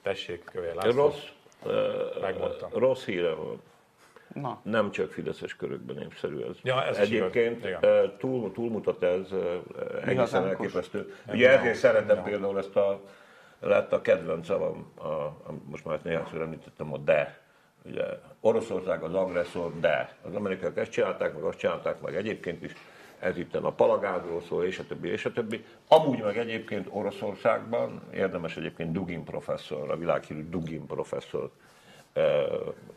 Tessék, 0.06 0.44
Kövér 0.44 0.74
László. 0.74 1.02
Rossz, 1.02 1.22
Megmondtam. 2.20 2.70
rossz 2.72 3.04
híre 3.04 3.34
van. 3.34 3.60
Na, 4.34 4.60
Nem 4.62 4.90
csak 4.90 5.12
fideszes 5.12 5.56
körökben 5.56 5.96
népszerű 5.96 6.40
ez. 6.40 6.56
Ja, 6.62 6.84
ez 6.84 6.96
Egyébként 6.96 7.66
túl, 8.18 8.52
túlmutat 8.52 9.02
ez 9.02 9.28
egészen 10.04 10.46
elképesztő. 10.46 11.14
Ugye 11.28 11.58
ezért 11.58 11.74
szeretem 11.74 12.22
például 12.22 12.58
ezt 12.58 12.76
a, 12.76 13.00
lett 13.60 13.92
a 13.92 14.00
kedvenc 14.00 14.46
szavam, 14.46 14.92
a, 14.94 15.06
a, 15.06 15.54
most 15.64 15.84
már 15.84 15.94
ezt 15.94 16.04
néhányszor 16.04 16.40
említettem, 16.40 16.92
a 16.92 16.98
de. 16.98 17.40
Ugye 17.84 18.04
Oroszország 18.40 19.02
az 19.02 19.14
agresszor, 19.14 19.80
de. 19.80 20.16
Az 20.22 20.34
amerikaiak 20.34 20.76
ezt 20.76 20.90
csinálták, 20.90 21.34
meg 21.34 21.42
azt 21.42 21.58
csinálták, 21.58 22.00
meg 22.00 22.16
egyébként 22.16 22.62
is. 22.62 22.72
Ez 23.18 23.38
itt 23.38 23.54
a 23.54 23.72
palagázról 23.72 24.42
szól, 24.42 24.64
és 24.64 24.78
a 24.78 24.86
többi, 24.86 25.08
és 25.08 25.24
a 25.24 25.32
többi. 25.32 25.64
Amúgy 25.88 26.22
meg 26.22 26.38
egyébként 26.38 26.86
Oroszországban, 26.90 28.02
érdemes 28.14 28.56
egyébként 28.56 28.92
Dugin 28.92 29.24
professzor, 29.24 29.90
a 29.90 29.96
világhírű 29.96 30.48
Dugin 30.48 30.86
professzor, 30.86 31.50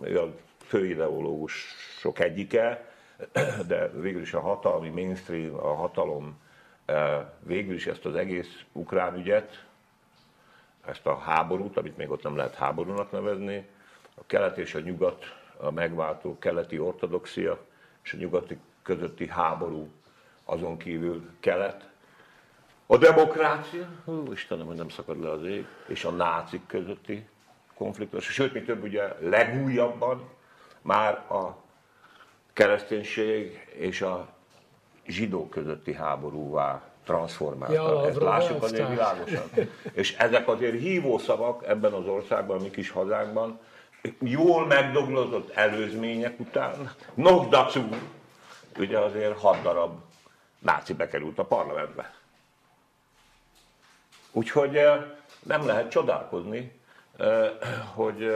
ő 0.02 0.20
a 0.20 0.36
főideológusok 0.58 2.20
egyike, 2.20 2.94
de 3.68 3.88
végül 3.88 4.22
is 4.22 4.34
a 4.34 4.40
hatalmi 4.40 4.90
mainstream, 4.90 5.56
a 5.56 5.74
hatalom 5.74 6.40
végül 7.40 7.74
is 7.74 7.88
ezt 7.88 8.06
az 8.06 8.16
egész 8.16 8.64
ukrán 8.72 9.16
ügyet, 9.16 9.66
ezt 10.86 11.06
a 11.06 11.18
háborút, 11.18 11.78
amit 11.78 11.98
még 11.98 12.10
ott 12.10 12.24
nem 12.24 12.36
lehet 12.36 12.56
háborúnak 12.56 13.12
nevezni, 13.12 13.68
a 14.16 14.22
kelet 14.26 14.58
és 14.58 14.76
a 14.76 14.80
nyugat, 14.80 15.26
a 15.58 15.72
megváltó 15.72 16.38
keleti 16.40 16.80
ortodoxia 16.80 17.60
és 18.04 18.14
a 18.14 18.18
nyugati 18.18 18.58
közötti 18.84 19.28
háború, 19.28 19.90
azon 20.50 20.78
kívül 20.78 21.30
kelet, 21.40 21.90
a 22.92 22.98
demokrácia, 22.98 23.88
hú, 24.06 24.32
Istenem, 24.32 24.66
hogy 24.66 24.76
nem 24.76 24.90
szakad 24.90 25.24
le 25.24 25.30
az 25.30 25.46
ég, 25.46 25.66
és 25.88 26.04
a 26.04 26.10
nácik 26.10 26.62
közötti 26.68 27.28
konfliktus, 27.76 28.26
sőt, 28.26 28.54
mi 28.54 28.62
több, 28.62 28.84
ugye 28.84 29.04
legújabban 29.20 30.30
már 30.82 31.14
a 31.14 31.58
kereszténység 32.54 33.68
és 33.74 34.02
a 34.02 34.28
zsidók 35.08 35.50
közötti 35.50 35.94
háborúvá 35.94 36.82
transformálta. 37.04 37.74
Ja, 37.74 38.08
Ezt 38.08 38.20
lássuk 38.20 38.64
azért 38.64 38.90
világosan. 38.90 39.50
És 39.92 40.16
ezek 40.18 40.48
azért 40.48 40.80
hívószavak 40.80 41.68
ebben 41.68 41.94
az 41.94 42.06
országban, 42.06 42.60
a 42.60 42.62
mi 42.62 42.70
kis 42.70 42.90
hazánkban, 42.90 43.60
jól 44.20 44.66
megdoglozott 44.66 45.50
előzmények 45.50 46.40
után, 46.40 46.92
Nogdacu, 47.14 47.82
ugye 48.78 48.98
azért 48.98 49.40
hat 49.40 49.62
darab 49.62 50.08
náci 50.60 50.94
bekerült 50.94 51.40
a 51.40 51.46
parlamentbe. 51.46 52.14
Úgyhogy 54.32 54.80
nem 55.44 55.66
lehet 55.66 55.90
csodálkozni, 55.90 56.72
hogy 57.94 58.36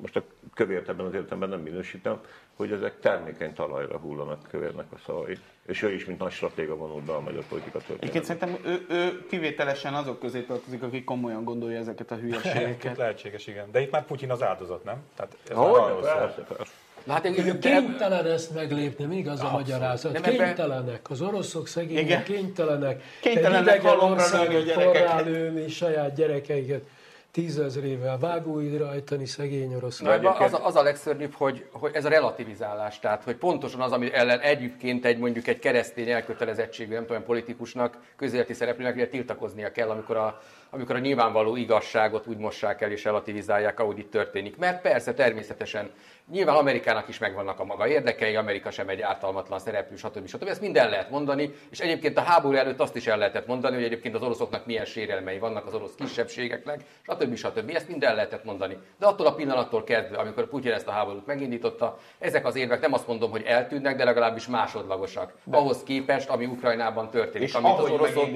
most 0.00 0.16
a 0.16 0.22
kövért 0.54 0.88
ebben 0.88 1.06
az 1.06 1.14
értelemben 1.14 1.48
nem 1.48 1.60
minősítem, 1.60 2.20
hogy 2.56 2.72
ezek 2.72 3.00
termékeny 3.00 3.54
talajra 3.54 3.98
hullanak 3.98 4.46
kövérnek 4.50 4.86
a 4.92 4.98
szavai. 5.06 5.38
És 5.66 5.82
ő 5.82 5.92
is, 5.92 6.04
mint 6.04 6.18
nagy 6.18 6.32
stratéga 6.32 6.76
vonult 6.76 7.04
be 7.04 7.12
a 7.12 7.20
magyar 7.20 7.44
politika 7.44 7.78
Egyébként 7.78 8.26
történetbe. 8.26 8.46
szerintem 8.46 8.72
ő, 8.72 8.86
ő 8.88 9.26
kivételesen 9.26 9.94
azok 9.94 10.18
közé 10.18 10.42
tartozik, 10.42 10.82
akik 10.82 11.04
komolyan 11.04 11.44
gondolja 11.44 11.78
ezeket 11.78 12.10
a 12.10 12.14
hülyeségeket. 12.16 12.96
lehetséges, 12.96 13.46
igen. 13.46 13.70
De 13.70 13.80
itt 13.80 13.90
már 13.90 14.04
Putyin 14.04 14.30
az 14.30 14.42
áldozat, 14.42 14.84
nem? 14.84 14.96
Tehát 15.14 15.36
ez 15.48 15.56
már 15.56 15.66
Hogy? 15.66 16.02
Persze, 16.02 16.42
persze. 16.42 16.72
Na 17.04 17.12
hát 17.12 17.26
Ő 17.26 17.30
de, 17.52 17.58
kénytelen 17.58 18.26
ezt 18.26 18.54
meglépni, 18.54 19.04
még 19.04 19.28
az 19.28 19.40
a 19.40 19.42
Abszolút. 19.44 19.66
magyarázat. 19.68 20.12
Nem 20.12 20.22
ebbe- 20.24 20.44
Kénytelenek, 20.44 21.10
az 21.10 21.20
oroszok 21.20 21.68
szegények 21.68 22.02
Igen. 22.04 22.22
kénytelenek. 22.22 23.02
Kénytelenek 23.20 23.82
halomra 23.82 25.22
lőni 25.24 25.64
a 25.64 25.68
saját 25.68 26.14
gyerekeiket 26.14 26.82
tízezrével 27.30 28.18
vágóidra 28.18 28.88
ajtani 28.88 29.26
szegény 29.26 29.74
orosz. 29.74 29.98
Na, 30.00 30.12
az, 30.30 30.52
a- 30.52 30.66
az 30.66 30.76
a 30.76 30.82
legszörnyűbb, 30.82 31.32
hogy, 31.34 31.64
hogy 31.72 31.90
ez 31.94 32.04
a 32.04 32.08
relativizálás, 32.08 32.98
tehát 32.98 33.22
hogy 33.24 33.34
pontosan 33.36 33.80
az, 33.80 33.92
ami 33.92 34.12
ellen 34.12 34.40
egyébként 34.40 35.04
egy 35.04 35.18
mondjuk 35.18 35.46
egy 35.46 35.58
keresztény 35.58 36.10
elkötelezettségű, 36.10 36.94
nem 36.94 37.06
tudom, 37.06 37.24
politikusnak, 37.24 37.96
közéleti 38.16 38.52
szereplőnek 38.52 38.94
ugye 38.94 39.08
tiltakoznia 39.08 39.72
kell, 39.72 39.88
amikor 39.88 40.16
a, 40.16 40.42
amikor 40.70 40.94
a 40.94 40.98
nyilvánvaló 40.98 41.56
igazságot 41.56 42.26
úgy 42.26 42.36
mossák 42.36 42.80
el 42.80 42.90
és 42.90 43.04
relativizálják, 43.04 43.80
ahogy 43.80 43.98
itt 43.98 44.10
történik. 44.10 44.56
Mert 44.56 44.80
persze, 44.80 45.14
természetesen, 45.14 45.90
nyilván 46.30 46.56
Amerikának 46.56 47.08
is 47.08 47.18
megvannak 47.18 47.60
a 47.60 47.64
maga 47.64 47.88
érdekei, 47.88 48.36
Amerika 48.36 48.70
sem 48.70 48.88
egy 48.88 49.00
ártalmatlan 49.00 49.58
szereplő, 49.58 49.96
stb. 49.96 50.26
stb. 50.26 50.48
Ezt 50.48 50.60
minden 50.60 50.90
lehet 50.90 51.10
mondani, 51.10 51.54
és 51.70 51.80
egyébként 51.80 52.18
a 52.18 52.20
háború 52.20 52.54
előtt 52.54 52.80
azt 52.80 52.96
is 52.96 53.06
el 53.06 53.18
lehetett 53.18 53.46
mondani, 53.46 53.74
hogy 53.74 53.84
egyébként 53.84 54.14
az 54.14 54.22
oroszoknak 54.22 54.66
milyen 54.66 54.84
sérelmei 54.84 55.38
vannak 55.38 55.66
az 55.66 55.74
orosz 55.74 55.94
kisebbségeknek, 55.94 56.80
stb. 57.02 57.34
stb. 57.34 57.70
Ezt 57.74 57.88
mind 57.88 58.02
el 58.02 58.14
lehetett 58.14 58.44
mondani. 58.44 58.76
De 58.98 59.06
attól 59.06 59.26
a 59.26 59.34
pillanattól 59.34 59.84
kezdve, 59.84 60.18
amikor 60.18 60.48
Putyin 60.48 60.72
ezt 60.72 60.88
a 60.88 60.90
háborút 60.90 61.26
megindította, 61.26 61.98
ezek 62.18 62.46
az 62.46 62.56
érvek 62.56 62.80
nem 62.80 62.92
azt 62.92 63.06
mondom, 63.06 63.30
hogy 63.30 63.42
eltűnnek, 63.42 63.96
de 63.96 64.04
legalábbis 64.04 64.46
másodlagosak. 64.46 65.34
Ahhoz 65.50 65.82
képest, 65.82 66.28
ami 66.28 66.44
Ukrajnában 66.46 67.10
történik. 67.10 67.48
És 67.48 67.54
amit 67.54 67.78
az 67.78 67.90
oroszok, 67.90 68.28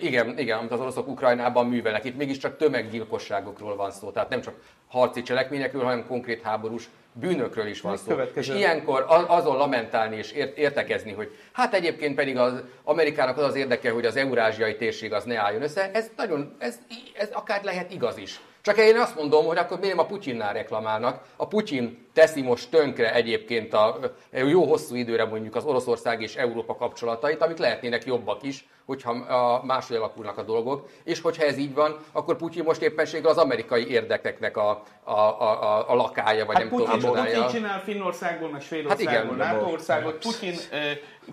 igen, 0.00 0.38
igen, 0.38 0.58
amit 0.58 0.70
az 0.70 0.80
oroszok 0.80 1.08
Ukrajnában 1.08 1.59
művelnek. 1.68 2.04
Itt 2.04 2.16
mégiscsak 2.16 2.56
tömeggyilkosságokról 2.56 3.76
van 3.76 3.90
szó, 3.90 4.10
tehát 4.10 4.28
nem 4.28 4.40
csak 4.40 4.54
harci 4.88 5.22
cselekményekről, 5.22 5.82
hanem 5.82 6.06
konkrét 6.06 6.42
háborús 6.42 6.88
bűnökről 7.12 7.66
is 7.66 7.80
van 7.80 7.96
szó. 7.96 8.16
És 8.34 8.48
ilyenkor 8.48 9.04
azon 9.26 9.56
lamentálni 9.56 10.16
és 10.16 10.32
ért- 10.32 10.58
értekezni, 10.58 11.12
hogy 11.12 11.36
hát 11.52 11.74
egyébként 11.74 12.14
pedig 12.14 12.36
az 12.38 12.62
Amerikának 12.84 13.36
az 13.36 13.44
az 13.44 13.54
érdeke, 13.54 13.90
hogy 13.90 14.06
az 14.06 14.16
eurázsiai 14.16 14.76
térség 14.76 15.12
az 15.12 15.24
ne 15.24 15.38
álljon 15.38 15.62
össze, 15.62 15.90
ez 15.92 16.10
nagyon, 16.16 16.56
ez, 16.58 16.78
ez 17.16 17.28
akár 17.32 17.64
lehet 17.64 17.92
igaz 17.92 18.16
is. 18.16 18.40
Csak 18.62 18.78
én 18.78 18.96
azt 18.96 19.16
mondom, 19.16 19.46
hogy 19.46 19.56
akkor 19.56 19.78
miért 19.78 19.98
a 19.98 20.06
Putyinnál 20.06 20.52
reklamálnak. 20.52 21.22
A 21.36 21.46
Putyin 21.46 22.08
teszi 22.12 22.42
most 22.42 22.70
tönkre 22.70 23.14
egyébként 23.14 23.74
a 23.74 23.98
jó 24.30 24.64
hosszú 24.64 24.94
időre 24.94 25.24
mondjuk 25.24 25.56
az 25.56 25.64
Oroszország 25.64 26.22
és 26.22 26.34
Európa 26.36 26.76
kapcsolatait, 26.76 27.42
amik 27.42 27.58
lehetnének 27.58 28.04
jobbak 28.04 28.42
is, 28.42 28.68
hogyha 28.86 29.62
máshogy 29.64 29.96
alakulnak 29.96 30.38
a 30.38 30.42
dolgok. 30.42 30.88
És 31.04 31.20
hogyha 31.20 31.44
ez 31.44 31.56
így 31.56 31.74
van, 31.74 31.96
akkor 32.12 32.36
Putyin 32.36 32.64
most 32.64 32.82
éppenséggel 32.82 33.30
az 33.30 33.36
amerikai 33.36 33.90
érdekeknek 33.90 34.56
a, 34.56 34.82
a, 35.04 35.12
a, 35.12 35.90
a, 35.90 35.94
lakája, 35.94 36.44
vagy 36.44 36.56
Hát 36.56 36.70
nem 36.70 36.78
tudom, 36.78 36.86
Putyin, 36.86 37.08
micsodája. 37.08 37.44
Putyin 37.44 37.60
csinál 37.60 37.80
Finnországból, 37.80 38.48
meg 38.48 38.60
Svédországból 38.60 39.06
Hát 39.06 39.16
hát 39.16 39.24
igen, 39.24 39.36
NATO 39.36 39.64
de 39.64 39.72
országot. 39.72 40.18
Putyin 40.18 40.54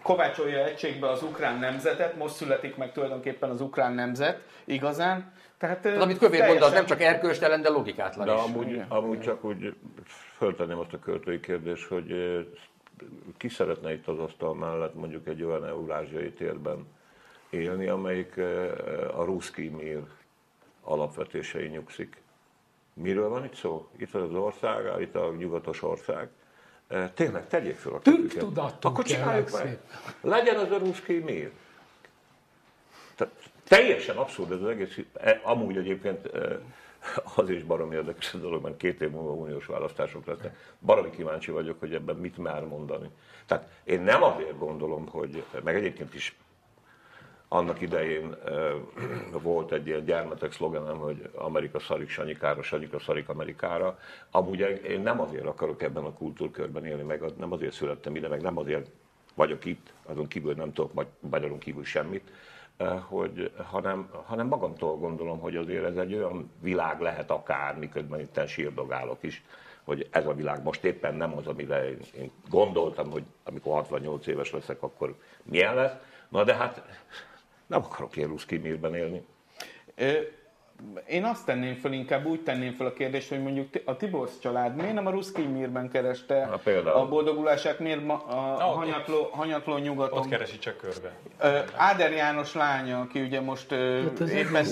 kovácsolja 0.04 0.66
egységbe 0.66 1.10
az 1.10 1.24
ukrán 1.24 1.60
nemzetet, 1.60 2.18
most 2.18 2.36
születik 2.36 2.76
meg 2.76 2.92
tulajdonképpen 2.92 3.50
az 3.50 3.62
ukrán 3.62 3.94
nemzet 3.94 4.40
igazán. 4.66 5.32
Tehát, 5.58 5.82
Tehát 5.82 6.02
amit 6.02 6.18
Kövér 6.18 6.40
mond, 6.40 6.52
az 6.52 6.58
teljesen- 6.60 6.74
nem 6.74 6.86
csak 6.86 7.02
erkölcstelen, 7.02 7.62
de 7.62 7.70
logikátlan 7.70 8.26
De 8.26 8.34
is. 8.34 8.40
amúgy, 8.42 8.82
amúgy 8.88 9.20
csak 9.22 9.44
úgy 9.44 9.76
föltenném 10.38 10.78
azt 10.80 10.94
a 10.94 11.00
költői 11.00 11.40
kérdést, 11.40 11.88
hogy 11.88 12.14
ki 13.38 13.50
szeretne 13.50 13.94
itt 13.94 14.08
az 14.08 14.20
asztal 14.20 14.56
mellett 14.56 14.94
mondjuk 14.94 15.28
egy 15.28 15.44
olyan 15.44 15.66
eurázsiai 15.66 16.32
térben 16.32 16.88
élni, 17.50 17.88
amelyik 17.88 18.38
a 19.14 19.24
ruszki 19.24 19.68
mír 19.68 20.00
alapvetései 20.84 21.68
nyugszik. 21.68 22.22
Miről 22.94 23.30
van 23.30 23.44
itt 23.44 23.56
szó? 23.56 23.88
Itt 23.98 24.14
az 24.14 24.34
ország, 24.34 25.02
itt 25.02 25.16
a 25.16 25.34
nyugatos 25.38 25.84
ország. 25.84 26.30
Tényleg, 27.14 27.48
tegyék 27.48 27.76
fel 27.76 27.94
a 27.94 28.00
Türk 28.00 28.34
tudatú 28.34 28.88
Akkor 28.88 29.04
csináljuk 29.04 29.52
meg. 29.52 29.80
Legyen 30.22 30.56
az 30.56 30.72
a 30.72 30.78
ruszki 30.78 31.18
mír. 31.18 31.52
Tehát 33.16 33.34
teljesen 33.68 34.18
abszurd 34.18 34.52
ez 34.52 34.62
az 34.62 34.70
egész. 34.70 35.00
E, 35.14 35.42
Amúgy 35.44 35.78
egyébként 35.78 36.26
e, 36.26 36.60
az 37.36 37.50
is 37.50 37.64
baromi 37.64 37.96
érdekes 37.96 38.34
a 38.34 38.38
dolog, 38.38 38.64
mert 38.64 38.78
két 38.78 39.02
év 39.02 39.10
múlva 39.10 39.32
uniós 39.32 39.66
választások 39.66 40.26
lesznek. 40.26 40.76
Baromi 40.80 41.10
kíváncsi 41.10 41.52
vagyok, 41.52 41.80
hogy 41.80 41.94
ebben 41.94 42.16
mit 42.16 42.38
már 42.38 42.64
mondani. 42.64 43.10
Tehát 43.46 43.70
én 43.84 44.02
nem 44.02 44.24
azért 44.24 44.58
gondolom, 44.58 45.08
hogy, 45.08 45.44
meg 45.64 45.76
egyébként 45.76 46.14
is 46.14 46.36
annak 47.48 47.82
idején 47.82 48.34
e, 48.46 48.52
volt 49.32 49.72
egy 49.72 49.88
ilyen 49.88 50.06
gyermetek 50.06 50.52
szlogenem, 50.52 50.98
hogy 50.98 51.30
Amerika 51.36 51.80
szarik 51.80 52.10
Sanyikára, 52.10 52.62
Sanyika 52.62 53.00
szarik 53.00 53.30
Amerikára. 53.30 54.00
Amúgy 54.32 54.60
én 54.88 55.02
nem 55.02 55.22
azért 55.22 55.46
akarok 55.46 55.82
ebben 55.82 56.04
a 56.04 56.14
kultúrkörben 56.14 56.86
élni, 56.86 57.04
meg 57.04 57.22
nem 57.38 57.52
azért 57.52 57.74
születtem 57.74 58.16
ide, 58.16 58.28
meg 58.28 58.42
nem 58.42 58.58
azért 58.58 58.90
vagyok 59.36 59.66
itt, 59.66 59.94
azon 60.06 60.28
kívül 60.28 60.54
nem 60.54 60.74
tudok 60.74 60.94
magy- 60.94 61.08
magyarul 61.20 61.58
kívül 61.58 61.84
semmit, 61.84 62.32
hogy, 63.08 63.52
hanem, 63.64 64.10
hanem 64.26 64.48
magamtól 64.48 64.98
gondolom, 64.98 65.40
hogy 65.40 65.56
azért 65.56 65.84
ez 65.84 65.96
egy 65.96 66.14
olyan 66.14 66.52
világ 66.62 67.00
lehet 67.02 67.32
akár, 67.32 67.78
miközben 67.78 68.20
itt 68.20 68.48
sírdogálok 68.48 69.24
is, 69.24 69.44
hogy 69.84 70.08
ez 70.12 70.26
a 70.26 70.34
világ 70.34 70.64
most 70.64 70.84
éppen 70.84 71.16
nem 71.16 71.38
az, 71.38 71.48
amire 71.48 71.90
én, 71.90 72.00
én 72.18 72.32
gondoltam, 72.50 73.12
hogy 73.12 73.24
amikor 73.44 73.74
68 73.74 74.28
éves 74.28 74.52
leszek, 74.52 74.84
akkor 74.84 75.16
milyen 75.44 75.76
lesz. 75.76 75.94
Na 76.30 76.44
de 76.44 76.56
hát 76.56 76.84
nem 77.68 77.84
akarok 77.84 78.16
ilyen 78.16 78.30
ruszki 78.30 78.58
mírben 78.58 78.96
élni. 78.96 79.26
Én 81.08 81.24
azt 81.24 81.46
tenném 81.46 81.76
fel, 81.76 81.94
inkább 81.94 82.26
úgy 82.26 82.42
tenném 82.44 82.74
fel 82.74 82.88
a 82.88 82.94
kérdést, 82.94 83.30
hogy 83.30 83.42
mondjuk 83.42 83.68
a 83.86 83.98
Tiborsz 83.98 84.40
család 84.40 84.76
miért 84.76 84.94
nem 84.94 85.06
a 85.08 85.10
Ruszki 85.10 85.42
Mírben 85.42 85.90
kereste 85.90 86.46
Na, 86.50 86.58
például. 86.64 86.96
a 86.98 87.08
boldogulását, 87.08 87.80
miért 87.80 88.06
ma, 88.06 88.14
a 88.14 88.58
Na, 88.58 88.68
ott- 88.70 88.76
hanyatló, 88.76 89.30
hanyatló 89.32 89.78
nyugaton? 89.78 90.18
Ott 90.20 90.28
keresi 90.30 90.58
csak 90.60 90.78
körbe. 90.78 91.12
Ö, 91.42 91.60
Áder 91.76 92.12
János 92.12 92.54
lánya, 92.54 93.00
aki 93.00 93.22
ugye 93.22 93.42
most 93.42 93.72
ö, 93.72 94.02
Hát 94.04 94.20
éppen 94.30 94.66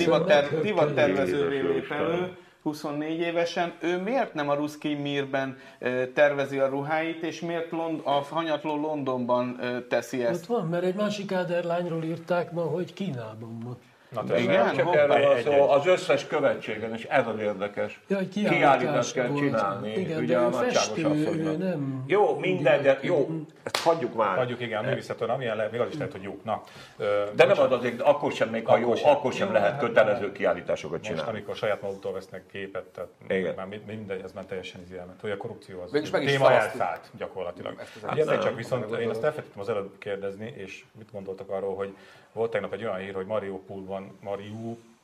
divattervezővé 0.62 1.56
Jézus 1.56 1.72
lép 1.74 1.92
elő, 1.92 2.38
24 2.64 3.20
évesen, 3.20 3.74
ő 3.82 3.98
miért 4.02 4.34
nem 4.34 4.50
a 4.50 4.54
Ruszki 4.54 4.94
Mírben 4.94 5.58
ö, 5.80 6.12
tervezi 6.14 6.60
a 6.60 6.68
ruháit, 6.68 7.24
és 7.24 7.42
miért 7.42 7.72
Lond- 7.72 8.02
a 8.06 8.10
hanyatló 8.12 8.76
Londonban 8.76 9.60
teszi 9.90 10.20
Ott 10.20 10.26
ezt? 10.26 10.46
van, 10.46 10.68
mert 10.68 10.84
egy 10.84 10.96
másik 10.96 11.32
áderlányról 11.32 12.04
írták 12.04 12.52
ma, 12.52 12.62
hogy 12.62 12.94
Kínában 12.94 13.60
van. 13.64 13.78
Na, 14.10 14.38
Igen? 14.38 14.66
nem 14.66 14.76
csak 14.76 14.96
erről 14.96 15.22
van 15.26 15.42
szó, 15.42 15.70
az 15.70 15.86
összes 15.88 16.28
követségen, 16.28 16.94
és 16.94 17.04
ez 17.04 17.28
az 17.28 17.40
érdekes. 17.40 18.00
Ja, 18.08 18.18
Kiállítást 18.18 18.58
kiállítás 18.58 19.12
kell 19.14 19.28
volt. 19.28 19.40
csinálni, 19.44 19.92
Igen, 19.92 20.22
ugye 20.24 20.34
de 20.34 20.40
a 20.46 20.52
festő, 20.52 21.06
ő 21.08 21.58
nem... 21.58 22.04
Jó, 22.08 22.38
minden, 22.40 22.82
de 22.82 23.00
jó, 23.02 23.30
ezt 23.64 23.78
hagyjuk 23.78 24.16
már. 24.16 24.38
Hagyjuk, 24.38 24.62
igen, 24.62 24.86
művészettől, 24.86 25.30
amilyen 25.30 25.56
lehet, 25.56 25.72
még 25.72 25.82
az 25.82 25.88
is 25.90 25.96
lehet, 25.98 26.12
hogy 26.12 26.22
jó. 26.22 26.40
Na, 26.44 26.62
ö, 26.98 27.24
De 27.36 27.46
nem 27.46 27.60
az 27.60 27.72
azért, 27.72 28.02
akkor 28.02 28.32
sem, 28.32 28.50
még 28.50 28.66
ha 28.68 28.78
jó, 28.78 28.84
Akkor 28.86 28.98
sem. 28.98 29.10
akkor 29.10 29.34
sem 29.34 29.48
Jó, 29.48 29.54
lehet 29.54 29.72
hát- 29.72 29.80
kötelező 29.80 30.32
kiállításokat 30.32 30.98
most, 30.98 31.10
csinálni. 31.10 31.30
amikor 31.32 31.56
saját 31.56 31.82
maguktól 31.82 32.14
vesznek 32.14 32.44
képet, 32.52 32.84
tehát 32.84 33.10
Igen. 33.30 33.54
már 33.56 33.66
mi- 33.66 33.82
mindegy, 33.88 34.22
ez 34.24 34.32
már 34.32 34.46
teljesen 34.46 34.82
izélmet, 34.82 35.16
hogy 35.22 35.32
a 35.32 35.38
korrupció 35.38 35.82
az 35.82 36.10
téma 36.12 36.52
elszállt 36.52 37.10
gyakorlatilag. 37.18 37.82
Ugye 38.12 38.24
nem. 38.26 38.40
csak 38.40 38.56
viszont 38.56 38.84
én 38.84 39.10
azt 39.10 39.24
elfelejtettem 39.24 39.62
az 39.62 39.70
előbb 39.70 39.98
kérdezni, 39.98 40.54
és 40.58 40.84
mit 40.98 41.12
gondoltak 41.12 41.50
arról, 41.50 41.76
hogy 41.76 41.96
volt 42.34 42.52
tegnap 42.52 42.74
egy 42.74 42.84
olyan 42.84 42.98
hír, 42.98 43.14
hogy 43.14 43.26
Mariupolban, 43.26 43.95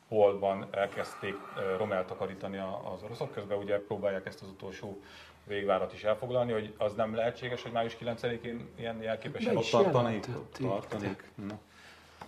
Holdban 0.07 0.67
elkezdték 0.71 1.35
Romel 1.77 2.05
takarítani 2.05 2.57
az 2.57 3.03
oroszok, 3.03 3.33
közben 3.33 3.57
ugye 3.57 3.79
próbálják 3.79 4.25
ezt 4.25 4.41
az 4.41 4.47
utolsó 4.47 5.01
végvárat 5.43 5.93
is 5.93 6.03
elfoglalni, 6.03 6.51
hogy 6.51 6.73
az 6.77 6.93
nem 6.93 7.15
lehetséges, 7.15 7.61
hogy 7.61 7.71
május 7.71 7.97
9-én 8.03 8.67
ilyen 8.75 9.01
jelképesen 9.01 9.57
ott 9.57 9.69
tartanék. 9.69 10.27
tartanék. 10.59 11.31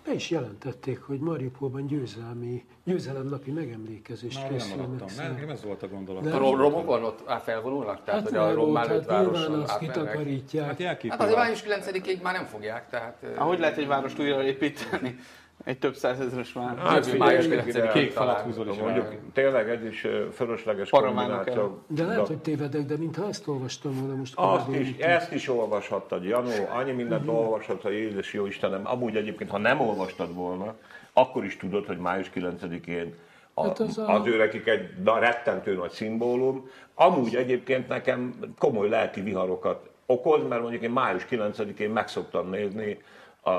Be 0.05 0.13
is 0.13 0.29
jelentették, 0.29 1.01
hogy 1.01 1.19
Mariupolban 1.19 1.87
győzelmi, 1.87 2.65
győzelemnapi 2.83 3.51
megemlékezést 3.51 4.47
készülnek. 4.47 5.15
Nem, 5.15 5.35
nem 5.35 5.49
ez 5.49 5.63
volt 5.63 5.83
a 5.83 5.87
gondolat. 5.87 6.25
A 6.25 6.37
romokon 6.37 7.03
ott 7.03 7.41
felvonulnak? 7.43 8.03
Tehát, 8.03 8.21
hát 8.21 8.29
hogy 8.29 8.37
a 8.37 8.53
román 8.53 8.87
hát 8.87 9.09
nyilván 9.09 9.51
azt 9.51 9.77
kitakarítják. 9.77 10.81
Hát, 10.81 11.01
hát 11.09 11.21
azért 11.21 11.37
május 11.37 11.63
9-ig 11.67 12.21
már 12.21 12.33
nem 12.33 12.45
fogják. 12.45 12.89
Tehát, 12.89 13.23
Ahogy 13.35 13.59
lehet 13.59 13.77
egy 13.77 13.87
várost 13.87 14.19
újraépíteni? 14.19 15.19
Egy 15.63 15.79
több 15.79 15.95
százezeres 15.95 16.53
már. 16.53 16.77
Hát, 16.77 17.17
május 17.17 17.47
9 17.47 17.91
kék 17.91 18.11
falat 18.11 18.39
húzol 18.39 18.67
is 18.67 18.77
mondjuk. 18.77 19.15
Tényleg 19.33 19.69
ez 19.69 19.83
is 19.83 20.07
fölösleges 20.33 20.89
kombináció. 20.89 21.83
De 21.87 22.05
lehet, 22.05 22.27
hogy 22.27 22.37
tévedek, 22.37 22.85
de 22.85 22.97
mintha 22.97 23.27
ezt 23.27 23.47
olvastam 23.47 23.99
volna 23.99 24.15
most. 24.15 24.33
Azt 24.35 24.69
is, 24.69 24.97
ezt 24.97 25.33
is 25.33 25.49
olvashattad, 25.49 26.23
Janó. 26.23 26.51
Annyi 26.73 26.91
mindent 26.91 27.25
uh-huh. 27.25 27.39
olvashattad, 27.39 27.91
Jézus 27.91 28.33
jó 28.33 28.45
Istenem. 28.45 28.81
Amúgy 28.83 29.15
egyébként, 29.15 29.49
ha 29.49 29.57
nem 29.57 29.79
olvastad 29.79 30.33
volna, 30.33 30.75
akkor 31.13 31.45
is 31.45 31.57
tudod, 31.57 31.85
hogy 31.85 31.97
május 31.97 32.31
9-én 32.35 33.13
a, 33.53 33.63
hát 33.63 33.79
az, 33.79 33.97
a... 33.97 34.13
az 34.13 34.27
őrekik 34.27 34.67
egy 34.67 34.89
na, 35.03 35.19
rettentő 35.19 35.75
nagy 35.75 35.91
szimbólum. 35.91 36.69
Amúgy 36.95 37.35
egyébként 37.35 37.87
nekem 37.87 38.35
komoly 38.57 38.89
lelki 38.89 39.21
viharokat 39.21 39.89
okoz, 40.05 40.47
mert 40.47 40.61
mondjuk 40.61 40.83
én 40.83 40.91
május 40.91 41.25
9-én 41.29 41.89
meg 41.89 42.07
szoktam 42.07 42.49
nézni 42.49 42.97
a 43.43 43.51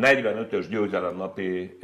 45-ös 0.00 0.66
győzelemnapi 0.70 1.78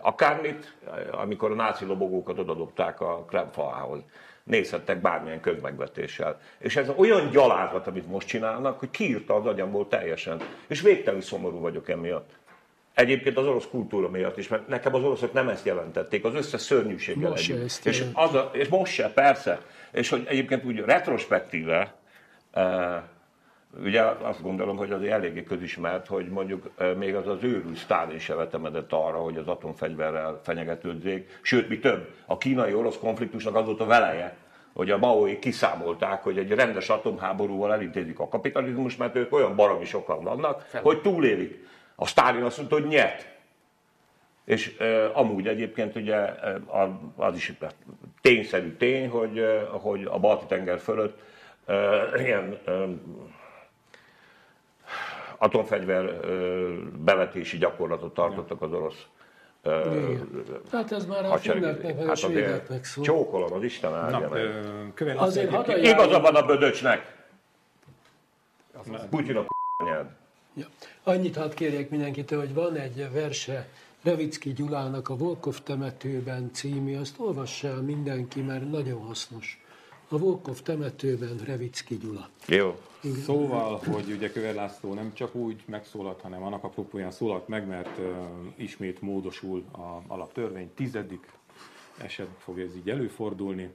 akármit, 0.00 0.76
amikor 1.10 1.50
a 1.50 1.54
náci 1.54 1.84
lobogókat 1.84 2.38
odadobták 2.38 3.00
a 3.00 3.24
Kremfalához. 3.28 4.00
Nézhettek 4.44 5.00
bármilyen 5.00 5.40
közmegvetéssel. 5.40 6.40
És 6.58 6.76
ez 6.76 6.88
olyan 6.96 7.30
gyalázat, 7.30 7.86
amit 7.86 8.06
most 8.08 8.26
csinálnak, 8.26 8.78
hogy 8.78 8.90
kiírta 8.90 9.34
az 9.34 9.46
agyamból 9.46 9.88
teljesen. 9.88 10.40
És 10.66 10.80
végtelenül 10.80 11.22
szomorú 11.22 11.58
vagyok 11.58 11.88
emiatt. 11.88 12.30
Egyébként 12.94 13.36
az 13.36 13.46
orosz 13.46 13.66
kultúra 13.70 14.08
miatt 14.08 14.38
is, 14.38 14.48
mert 14.48 14.68
nekem 14.68 14.94
az 14.94 15.02
oroszok 15.02 15.32
nem 15.32 15.48
ezt 15.48 15.66
jelentették, 15.66 16.24
az 16.24 16.34
összes 16.34 16.60
szörnyűséggel 16.60 17.30
most 17.30 17.50
együtt. 17.50 17.80
És, 17.84 18.04
az 18.12 18.34
a, 18.34 18.50
és 18.52 18.68
most 18.68 18.92
se, 18.92 19.08
persze. 19.08 19.60
És 19.92 20.08
hogy 20.08 20.24
egyébként 20.28 20.64
úgy 20.64 20.78
retrospektíve, 20.78 21.94
Ugye 23.80 24.02
azt 24.02 24.42
gondolom, 24.42 24.76
hogy 24.76 24.92
az 24.92 25.02
eléggé 25.02 25.42
közismert, 25.42 26.06
hogy 26.06 26.28
mondjuk 26.28 26.70
még 26.96 27.14
az 27.14 27.26
az 27.26 27.42
őrült 27.42 27.76
Sztálin 27.76 28.18
se 28.18 28.34
vetemedett 28.34 28.92
arra, 28.92 29.16
hogy 29.16 29.36
az 29.36 29.48
atomfegyverrel 29.48 30.40
fenyegetődzék. 30.42 31.38
Sőt, 31.42 31.68
mi 31.68 31.78
több, 31.78 32.14
a 32.26 32.38
kínai-orosz 32.38 32.98
konfliktusnak 32.98 33.54
az 33.54 33.64
volt 33.64 33.80
a 33.80 33.86
veleje, 33.86 34.36
hogy 34.72 34.90
a 34.90 34.98
maói 34.98 35.38
kiszámolták, 35.38 36.22
hogy 36.22 36.38
egy 36.38 36.50
rendes 36.50 36.88
atomháborúval 36.88 37.72
elintézik 37.72 38.18
a 38.18 38.28
kapitalizmus, 38.28 38.96
mert 38.96 39.16
ők 39.16 39.32
olyan 39.32 39.56
baromi 39.56 39.84
sokan 39.84 40.22
vannak, 40.22 40.60
Fel. 40.60 40.82
hogy 40.82 41.00
túlélik. 41.00 41.66
A 41.94 42.06
Sztálin 42.06 42.42
azt 42.42 42.56
mondta, 42.56 42.74
hogy 42.74 42.86
nyert. 42.86 43.30
És 44.44 44.76
e, 44.78 45.10
amúgy 45.14 45.48
egyébként 45.48 45.96
ugye 45.96 46.16
az 47.16 47.36
is 47.36 47.52
tényszerű 48.20 48.76
tény, 48.76 49.08
hogy, 49.08 49.44
hogy 49.70 50.04
a 50.04 50.18
Balti-tenger 50.18 50.78
fölött 50.78 51.22
e, 51.66 51.74
ilyen 52.18 52.58
e, 52.66 52.72
atomfegyver 55.42 56.20
bevetési 56.98 57.58
gyakorlatot 57.58 58.14
tartottak 58.14 58.62
az 58.62 58.72
orosz 58.72 59.06
Tehát 60.70 60.92
ez 60.92 61.06
már 61.06 61.24
a 61.24 61.36
finneknek, 61.36 61.96
meg 61.96 62.08
a 62.08 62.14
svédeknek 62.14 62.84
szól. 62.84 63.04
Csókolom, 63.04 63.52
az 63.52 63.62
Isten 63.62 63.94
áldja 63.94 64.28
meg. 64.28 65.16
Azért 65.16 65.68
Igaza 65.68 66.20
van 66.20 66.34
a 66.34 66.42
bödöcsnek. 66.42 67.16
Putyin 69.10 69.36
a 69.36 69.46
nyelv. 69.84 70.06
Ja. 70.54 70.66
Annyit 71.02 71.36
hadd 71.36 71.54
kérjek 71.54 71.90
mindenkitől, 71.90 72.38
hogy 72.38 72.54
van 72.54 72.76
egy 72.76 73.12
verse 73.12 73.68
Revicki 74.02 74.52
Gyulának 74.52 75.08
a 75.08 75.16
Volkov 75.16 75.58
temetőben 75.58 76.50
című, 76.52 76.96
azt 76.96 77.18
olvassa 77.18 77.68
el 77.68 77.82
mindenki, 77.82 78.40
mert 78.40 78.70
nagyon 78.70 79.00
hasznos. 79.00 79.61
A 80.12 80.18
Volkov 80.18 80.60
temetőben 80.60 81.36
Revicki 81.44 81.96
Gyula. 81.96 82.28
Jó. 82.46 82.78
Szóval, 83.24 83.80
hogy 83.86 84.12
ugye 84.12 84.30
Köver 84.30 84.54
László 84.54 84.94
nem 84.94 85.12
csak 85.14 85.34
úgy 85.34 85.62
megszólalt, 85.66 86.20
hanem 86.20 86.42
annak 86.42 86.64
apropóján 86.64 87.10
szólalt 87.10 87.48
meg, 87.48 87.66
mert 87.66 87.98
uh, 87.98 88.06
ismét 88.56 89.00
módosul 89.00 89.64
a 89.72 90.02
alaptörvény, 90.06 90.70
tizedik 90.74 91.30
eset 91.98 92.28
fog 92.38 92.60
ez 92.60 92.76
így 92.76 92.90
előfordulni, 92.90 93.70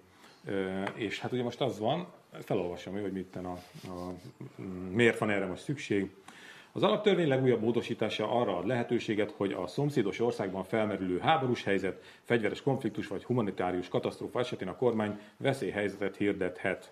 uh, 0.46 0.90
és 0.94 1.20
hát 1.20 1.32
ugye 1.32 1.44
most 1.44 1.62
az 1.62 1.80
van, 1.80 2.08
felolvasom, 2.44 3.02
hogy 3.02 3.12
mit 3.12 3.36
a, 3.36 3.60
a, 3.88 4.14
miért 4.92 5.18
van 5.18 5.30
erre 5.30 5.46
most 5.46 5.64
szükség. 5.64 6.12
Az 6.78 6.84
alaptörvény 6.84 7.28
legújabb 7.28 7.62
módosítása 7.62 8.32
arra 8.32 8.58
ad 8.58 8.68
lehetőséget, 8.68 9.34
hogy 9.38 9.54
a 9.54 9.68
szomszédos 9.68 10.20
országban 10.20 10.64
felmerülő 10.64 11.20
háborús 11.20 11.64
helyzet, 11.64 12.04
fegyveres 12.24 12.62
konfliktus 12.62 13.08
vagy 13.08 13.24
humanitárius 13.24 13.88
katasztrófa 13.88 14.40
esetén 14.40 14.68
a 14.68 14.76
kormány 14.76 15.20
veszélyhelyzetet 15.38 16.16
hirdethet. 16.16 16.92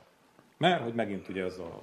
Mert 0.58 0.84
hogy 0.84 0.94
megint 0.94 1.30
ugye 1.30 1.44
ez 1.44 1.58
a 1.58 1.82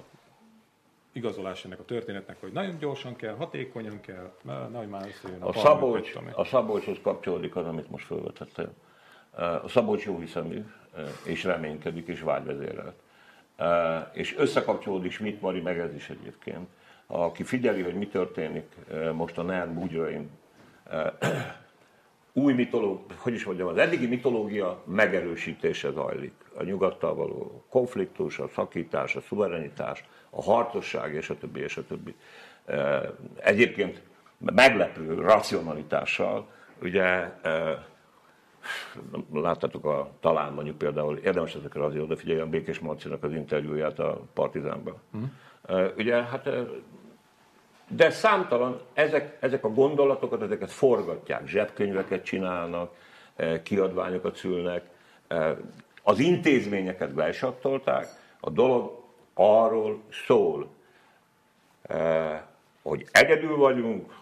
igazolás 1.11 1.65
ennek 1.65 1.79
a 1.79 1.85
történetnek, 1.85 2.37
hogy 2.39 2.51
nagyon 2.51 2.77
gyorsan 2.79 3.15
kell, 3.15 3.35
hatékonyan 3.35 4.01
kell, 4.01 4.33
nagy 4.71 4.87
már 4.87 5.07
a, 5.39 5.47
a 5.47 5.53
Szabolcs, 5.53 6.13
A 6.33 6.45
Szabolcshoz 6.45 6.97
kapcsolódik 7.01 7.55
az, 7.55 7.65
amit 7.65 7.89
most 7.89 8.05
felvetettél. 8.05 8.73
A 9.63 9.67
Szabolcs 9.67 10.03
jó 10.03 10.19
hiszemű, 10.19 10.65
és 11.25 11.43
reménykedik, 11.43 12.07
és 12.07 12.21
vágyvezérelt. 12.21 12.95
És 14.13 14.35
összekapcsolódik 14.37 15.11
Schmidt 15.11 15.41
Mari, 15.41 15.61
meg 15.61 15.79
ez 15.79 15.93
is 15.93 16.09
egyébként. 16.09 16.67
Aki 17.07 17.43
figyeli, 17.43 17.81
hogy 17.81 17.95
mi 17.95 18.07
történik 18.07 18.75
most 19.13 19.37
a 19.37 19.41
NEN 19.41 19.73
bugyain, 19.73 20.29
új 22.33 22.53
mitológia, 22.53 23.15
hogy 23.17 23.33
is 23.33 23.45
mondjam, 23.45 23.67
az 23.67 23.77
eddigi 23.77 24.07
mitológia 24.07 24.83
megerősítése 24.85 25.91
zajlik. 25.91 26.33
A 26.57 26.63
nyugattal 26.63 27.15
való 27.15 27.65
konfliktus, 27.69 28.39
a 28.39 28.47
szakítás, 28.47 29.15
a 29.15 29.21
szuverenitás, 29.21 30.03
a 30.29 30.43
harcosság, 30.43 31.13
és 31.13 31.29
a 31.29 31.37
többi, 31.37 31.59
és 31.59 31.77
a 31.77 31.85
többi. 31.85 32.15
Egyébként 33.35 34.01
meglepő 34.39 35.13
racionalitással, 35.13 36.47
ugye 36.81 37.31
láttátok 39.33 39.85
a, 39.85 40.09
talán 40.19 40.53
mondjuk 40.53 40.77
például, 40.77 41.17
érdemes 41.17 41.55
ezekre 41.55 41.83
azért 41.83 42.03
odafigyelni 42.03 42.41
a 42.41 42.47
Békés 42.47 42.79
Marcinak 42.79 43.23
az 43.23 43.33
interjúját 43.33 43.99
a 43.99 44.21
Partizánban. 44.33 44.95
Mm. 45.17 45.23
Ugye, 45.97 46.23
hát 46.23 46.49
de 47.87 48.09
számtalan, 48.09 48.81
ezek, 48.93 49.37
ezek 49.39 49.63
a 49.63 49.69
gondolatokat, 49.69 50.41
ezeket 50.41 50.71
forgatják, 50.71 51.47
zsebkönyveket 51.47 52.23
csinálnak, 52.23 52.95
kiadványokat 53.63 54.35
szülnek, 54.35 54.89
az 56.03 56.19
intézményeket 56.19 57.13
besattolták, 57.13 58.07
a 58.39 58.49
dolog 58.49 59.03
arról 59.33 60.01
szól, 60.25 60.67
hogy 62.81 63.07
egyedül 63.11 63.55
vagyunk, 63.55 64.13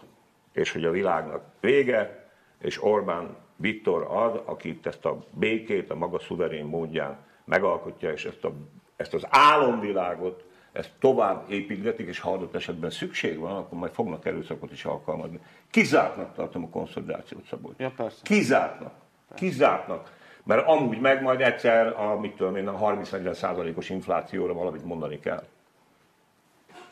és 0.52 0.72
hogy 0.72 0.84
a 0.84 0.90
világnak 0.90 1.44
vége, 1.60 2.28
és 2.58 2.82
Orbán 2.82 3.36
Viktor 3.62 4.06
az, 4.10 4.40
aki 4.44 4.68
itt 4.68 4.86
ezt 4.86 5.04
a 5.04 5.24
békét 5.30 5.90
a 5.90 5.94
maga 5.94 6.18
szuverén 6.18 6.64
módján 6.64 7.16
megalkotja, 7.44 8.12
és 8.12 8.24
ezt, 8.24 8.44
a, 8.44 8.52
ezt 8.96 9.14
az 9.14 9.26
álomvilágot, 9.28 10.44
ezt 10.72 10.90
tovább 10.98 11.50
építgetik, 11.50 12.08
és 12.08 12.18
ha 12.18 12.32
adott 12.32 12.54
esetben 12.54 12.90
szükség 12.90 13.38
van, 13.38 13.56
akkor 13.56 13.78
majd 13.78 13.92
fognak 13.92 14.26
erőszakot 14.26 14.72
is 14.72 14.84
alkalmazni. 14.84 15.40
Kizártnak 15.70 16.34
tartom 16.34 16.64
a 16.64 16.68
konszolidációt, 16.68 17.44
Szabolcs. 17.50 17.78
Ja, 17.78 17.92
persze. 17.96 18.20
Kizártnak. 18.22 18.92
Kizártnak. 19.34 20.12
Mert 20.44 20.66
amúgy 20.66 21.00
meg 21.00 21.22
majd 21.22 21.40
egyszer 21.40 21.86
a, 21.86 22.20
mit 22.20 22.36
tudom 22.36 22.56
én, 22.56 22.68
a 22.68 22.78
30-40 22.78 23.32
százalékos 23.32 23.90
inflációra 23.90 24.52
valamit 24.52 24.84
mondani 24.84 25.20
kell. 25.20 25.44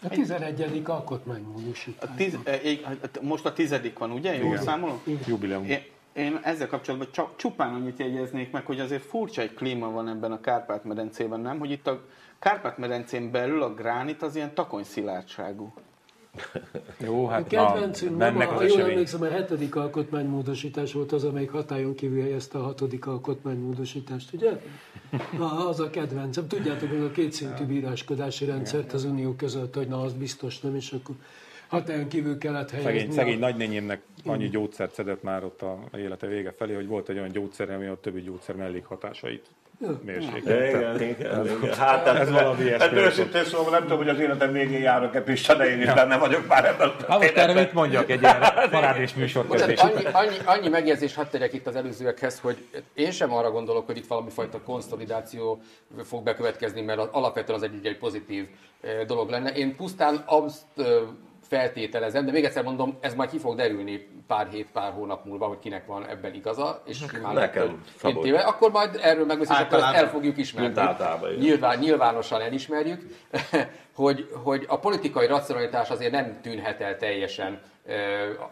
A 0.02 0.08
11. 0.08 0.82
alkotmánymódosítás. 0.84 2.10
Tiz, 2.16 2.38
most 3.20 3.44
a 3.44 3.52
tizedik 3.52 3.98
van, 3.98 4.10
ugye? 4.10 4.36
Jól 4.36 4.56
számolom? 4.56 5.02
Jubileum. 5.26 5.64
Én, 5.64 5.82
én 6.12 6.40
ezzel 6.42 6.66
kapcsolatban 6.66 7.08
csak 7.12 7.36
csupán 7.36 7.74
annyit 7.74 7.98
jegyeznék 7.98 8.50
meg, 8.50 8.66
hogy 8.66 8.80
azért 8.80 9.02
furcsa 9.02 9.42
egy 9.42 9.54
klíma 9.54 9.90
van 9.90 10.08
ebben 10.08 10.32
a 10.32 10.40
Kárpát-medencében, 10.40 11.40
nem? 11.40 11.58
Hogy 11.58 11.70
itt 11.70 11.86
a 11.86 12.00
Kárpát-medencén 12.38 13.30
belül 13.30 13.62
a 13.62 13.74
gránit 13.74 14.22
az 14.22 14.36
ilyen 14.36 14.54
takony 14.54 14.84
szilárdságú. 14.84 15.72
Jó, 17.06 17.26
hát 17.26 17.40
a 17.40 17.46
kedvencünk 17.46 18.16
na, 18.16 18.30
ma, 18.30 18.44
ha 18.44 18.62
jól 18.62 18.80
emlékszem, 18.80 19.22
a 19.22 19.28
hetedik 19.28 19.76
alkotmánymódosítás 19.76 20.92
volt 20.92 21.12
az, 21.12 21.24
amelyik 21.24 21.50
hatályon 21.50 21.94
kívül 21.94 22.22
helyezte 22.22 22.58
a 22.58 22.62
hatodik 22.62 23.06
alkotmánymódosítást, 23.06 24.32
ugye? 24.32 24.60
Na, 25.38 25.68
az 25.68 25.80
a 25.80 25.90
kedvencem. 25.90 26.48
Tudjátok, 26.48 26.88
hogy 26.88 27.00
a 27.00 27.10
kétszintű 27.10 27.64
bíráskodási 27.64 28.44
rendszert 28.44 28.92
az 28.92 29.04
Unió 29.04 29.32
között, 29.32 29.74
hogy 29.74 29.88
na, 29.88 30.00
az 30.00 30.12
biztos 30.12 30.60
nem, 30.60 30.74
és 30.76 30.92
akkor 30.92 31.14
hatályon 31.70 32.08
kívül 32.08 32.38
kellett 32.38 32.70
helyezni. 32.70 32.92
Szegény, 32.92 33.12
szegény 33.12 33.38
nagynényémnek 33.38 34.00
annyi 34.24 34.48
gyógyszert 34.48 34.94
szedett 34.94 35.22
már 35.22 35.44
ott 35.44 35.62
a 35.62 35.78
élete 35.96 36.26
vége 36.26 36.52
felé, 36.52 36.74
hogy 36.74 36.86
volt 36.86 37.08
egy 37.08 37.16
olyan 37.16 37.30
gyógyszer, 37.30 37.70
ami 37.70 37.86
a 37.86 38.00
többi 38.00 38.20
gyógyszer 38.20 38.54
mellékhatásait 38.54 39.46
mérsékelte. 40.04 40.68
Igen, 40.68 41.00
igen, 41.00 41.46
igen. 41.46 41.74
Hát 41.74 42.06
ez, 42.06 42.16
Ez 42.16 42.30
valami 42.30 42.62
ilyesmi 42.62 42.86
Hát 42.86 42.92
őszintén 42.92 43.44
szóval 43.44 43.70
nem 43.70 43.82
tudom, 43.82 43.98
hogy 43.98 44.08
az 44.08 44.18
életem 44.18 44.52
végén 44.52 44.80
járok-e 44.80 45.22
Pista, 45.22 45.54
de 45.54 45.70
én 45.70 45.80
is 45.80 45.92
benne 45.92 46.18
vagyok 46.18 46.46
már 46.46 46.64
ebben. 46.64 46.88
a 46.88 47.04
Hát 47.08 47.18
most 47.20 47.36
erre 47.36 47.54
mit 47.54 47.72
mondjak 47.72 48.10
egy 48.10 48.20
ilyen 48.22 48.40
parádés 48.70 49.16
után? 49.16 49.72
annyi, 49.76 50.04
annyi, 50.12 50.36
annyi 50.44 50.68
megjegyzést 50.68 51.14
hadd 51.14 51.26
tegyek 51.30 51.52
itt 51.52 51.66
az 51.66 51.76
előzőekhez, 51.76 52.40
hogy 52.40 52.56
én 52.94 53.10
sem 53.10 53.32
arra 53.32 53.50
gondolok, 53.50 53.86
hogy 53.86 53.96
itt 53.96 54.06
valami 54.06 54.30
fajta 54.30 54.60
konszolidáció 54.60 55.62
fog 56.04 56.22
bekövetkezni, 56.22 56.80
mert 56.80 56.98
alapvetően 56.98 57.58
az 57.58 57.64
egy, 57.64 57.86
egy 57.86 57.98
pozitív 57.98 58.48
eh, 58.80 59.04
dolog 59.06 59.30
lenne. 59.30 59.50
Én 59.52 59.76
pusztán 59.76 60.22
azt 60.26 60.64
eh, 60.76 60.84
feltételezem, 61.50 62.24
de 62.24 62.32
még 62.32 62.44
egyszer 62.44 62.64
mondom, 62.64 62.98
ez 63.00 63.14
majd 63.14 63.30
ki 63.30 63.38
fog 63.38 63.56
derülni 63.56 64.08
pár 64.26 64.48
hét, 64.48 64.66
pár 64.72 64.92
hónap 64.92 65.24
múlva, 65.24 65.46
hogy 65.46 65.58
kinek 65.58 65.86
van 65.86 66.06
ebben 66.06 66.34
igaza, 66.34 66.82
és 66.84 67.04
simán 67.12 67.34
nekem, 67.34 67.82
téve, 68.22 68.38
akkor 68.38 68.70
majd 68.70 68.98
erről 69.02 69.24
megbeszélünk, 69.24 69.66
akkor 69.66 69.78
ezt 69.78 69.94
el 69.94 70.08
fogjuk 70.08 70.36
ismerni. 70.36 70.80
Általában. 70.80 71.30
Nyilván, 71.34 71.78
nyilvánosan 71.78 72.40
elismerjük, 72.40 73.06
hogy, 73.94 74.28
hogy 74.42 74.64
a 74.68 74.78
politikai 74.78 75.26
racionalitás 75.26 75.90
azért 75.90 76.12
nem 76.12 76.40
tűnhet 76.42 76.80
el 76.80 76.96
teljesen, 76.96 77.60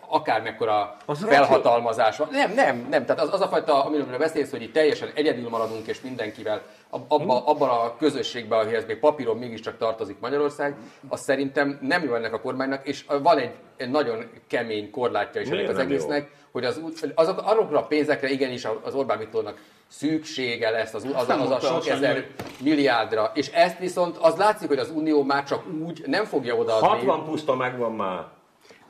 akármekkora 0.08 0.96
Az 1.06 1.24
felhatalmazás 1.24 2.16
van. 2.16 2.28
Nem, 2.30 2.52
nem, 2.52 2.86
nem. 2.90 3.04
Tehát 3.04 3.20
az, 3.20 3.32
az 3.32 3.40
a 3.40 3.48
fajta, 3.48 3.84
amiről 3.84 4.18
beszélsz, 4.18 4.50
hogy 4.50 4.62
itt 4.62 4.72
teljesen 4.72 5.08
egyedül 5.14 5.48
maradunk, 5.48 5.86
és 5.86 6.00
mindenkivel 6.00 6.62
ab- 6.90 7.12
abba, 7.12 7.46
abban 7.46 7.68
a 7.68 7.96
közösségben, 7.96 8.58
amihez 8.58 8.86
még 8.86 8.98
papíron 8.98 9.36
mégiscsak 9.36 9.78
tartozik 9.78 10.20
Magyarország, 10.20 10.76
az 11.08 11.20
szerintem 11.20 11.78
nem 11.80 12.04
jó 12.04 12.14
ennek 12.14 12.32
a 12.32 12.40
kormánynak, 12.40 12.86
és 12.86 13.04
van 13.22 13.38
egy, 13.38 13.50
egy 13.76 13.90
nagyon 13.90 14.30
kemény 14.48 14.90
korlátja 14.90 15.40
is 15.40 15.46
ennek 15.46 15.58
Miért 15.58 15.72
az 15.72 15.78
nem 15.78 15.88
jó? 15.88 15.94
egésznek, 15.94 16.30
hogy 16.52 16.64
az, 16.64 16.80
azok, 17.14 17.42
azokra 17.44 17.78
a 17.78 17.86
pénzekre 17.86 18.28
igenis 18.28 18.66
az 18.82 18.94
Orbán 18.94 19.18
Viktornak 19.18 19.58
szüksége 19.88 20.70
lesz, 20.70 20.94
az, 20.94 21.06
az, 21.14 21.26
nem 21.26 21.40
az 21.40 21.50
a 21.50 21.60
sok 21.60 21.86
ezer 21.86 22.26
milliárdra. 22.62 23.30
És 23.34 23.48
ezt 23.48 23.78
viszont 23.78 24.16
az 24.16 24.36
látszik, 24.36 24.68
hogy 24.68 24.78
az 24.78 24.90
Unió 24.90 25.22
már 25.22 25.44
csak 25.44 25.62
úgy 25.86 26.02
nem 26.06 26.24
fogja 26.24 26.54
odaadni. 26.56 26.88
60 26.88 27.24
puszta 27.24 27.54
megvan 27.54 27.92
már. 27.92 28.24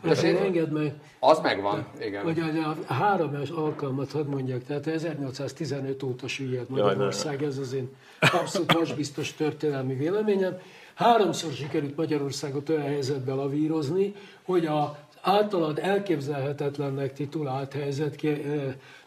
Azért 0.04 0.40
engedd 0.40 0.70
meg, 0.70 0.94
Az 1.18 1.40
megvan, 1.40 1.86
igen. 2.00 2.22
hogy 2.22 2.38
a, 2.38 2.76
a 2.86 2.92
három 2.92 3.40
alkalmat 3.54 4.12
hadd 4.12 4.26
mondjak, 4.26 4.64
tehát 4.64 4.86
1815 4.86 6.02
óta 6.02 6.28
süllyedt 6.28 6.68
Jaj, 6.68 6.80
Magyarország, 6.80 7.42
ez 7.42 7.58
az 7.58 7.72
én 7.72 7.88
abszolút 8.20 8.72
vasbiztos 8.72 9.32
történelmi 9.32 9.94
véleményem. 9.94 10.58
Háromszor 10.94 11.52
sikerült 11.52 11.96
Magyarországot 11.96 12.68
olyan 12.68 12.82
helyzetbe 12.82 13.32
lavírozni, 13.32 14.14
hogy 14.42 14.66
a 14.66 14.98
általad 15.20 15.78
elképzelhetetlennek 15.78 17.12
titulált 17.12 17.72
helyzet 17.72 18.16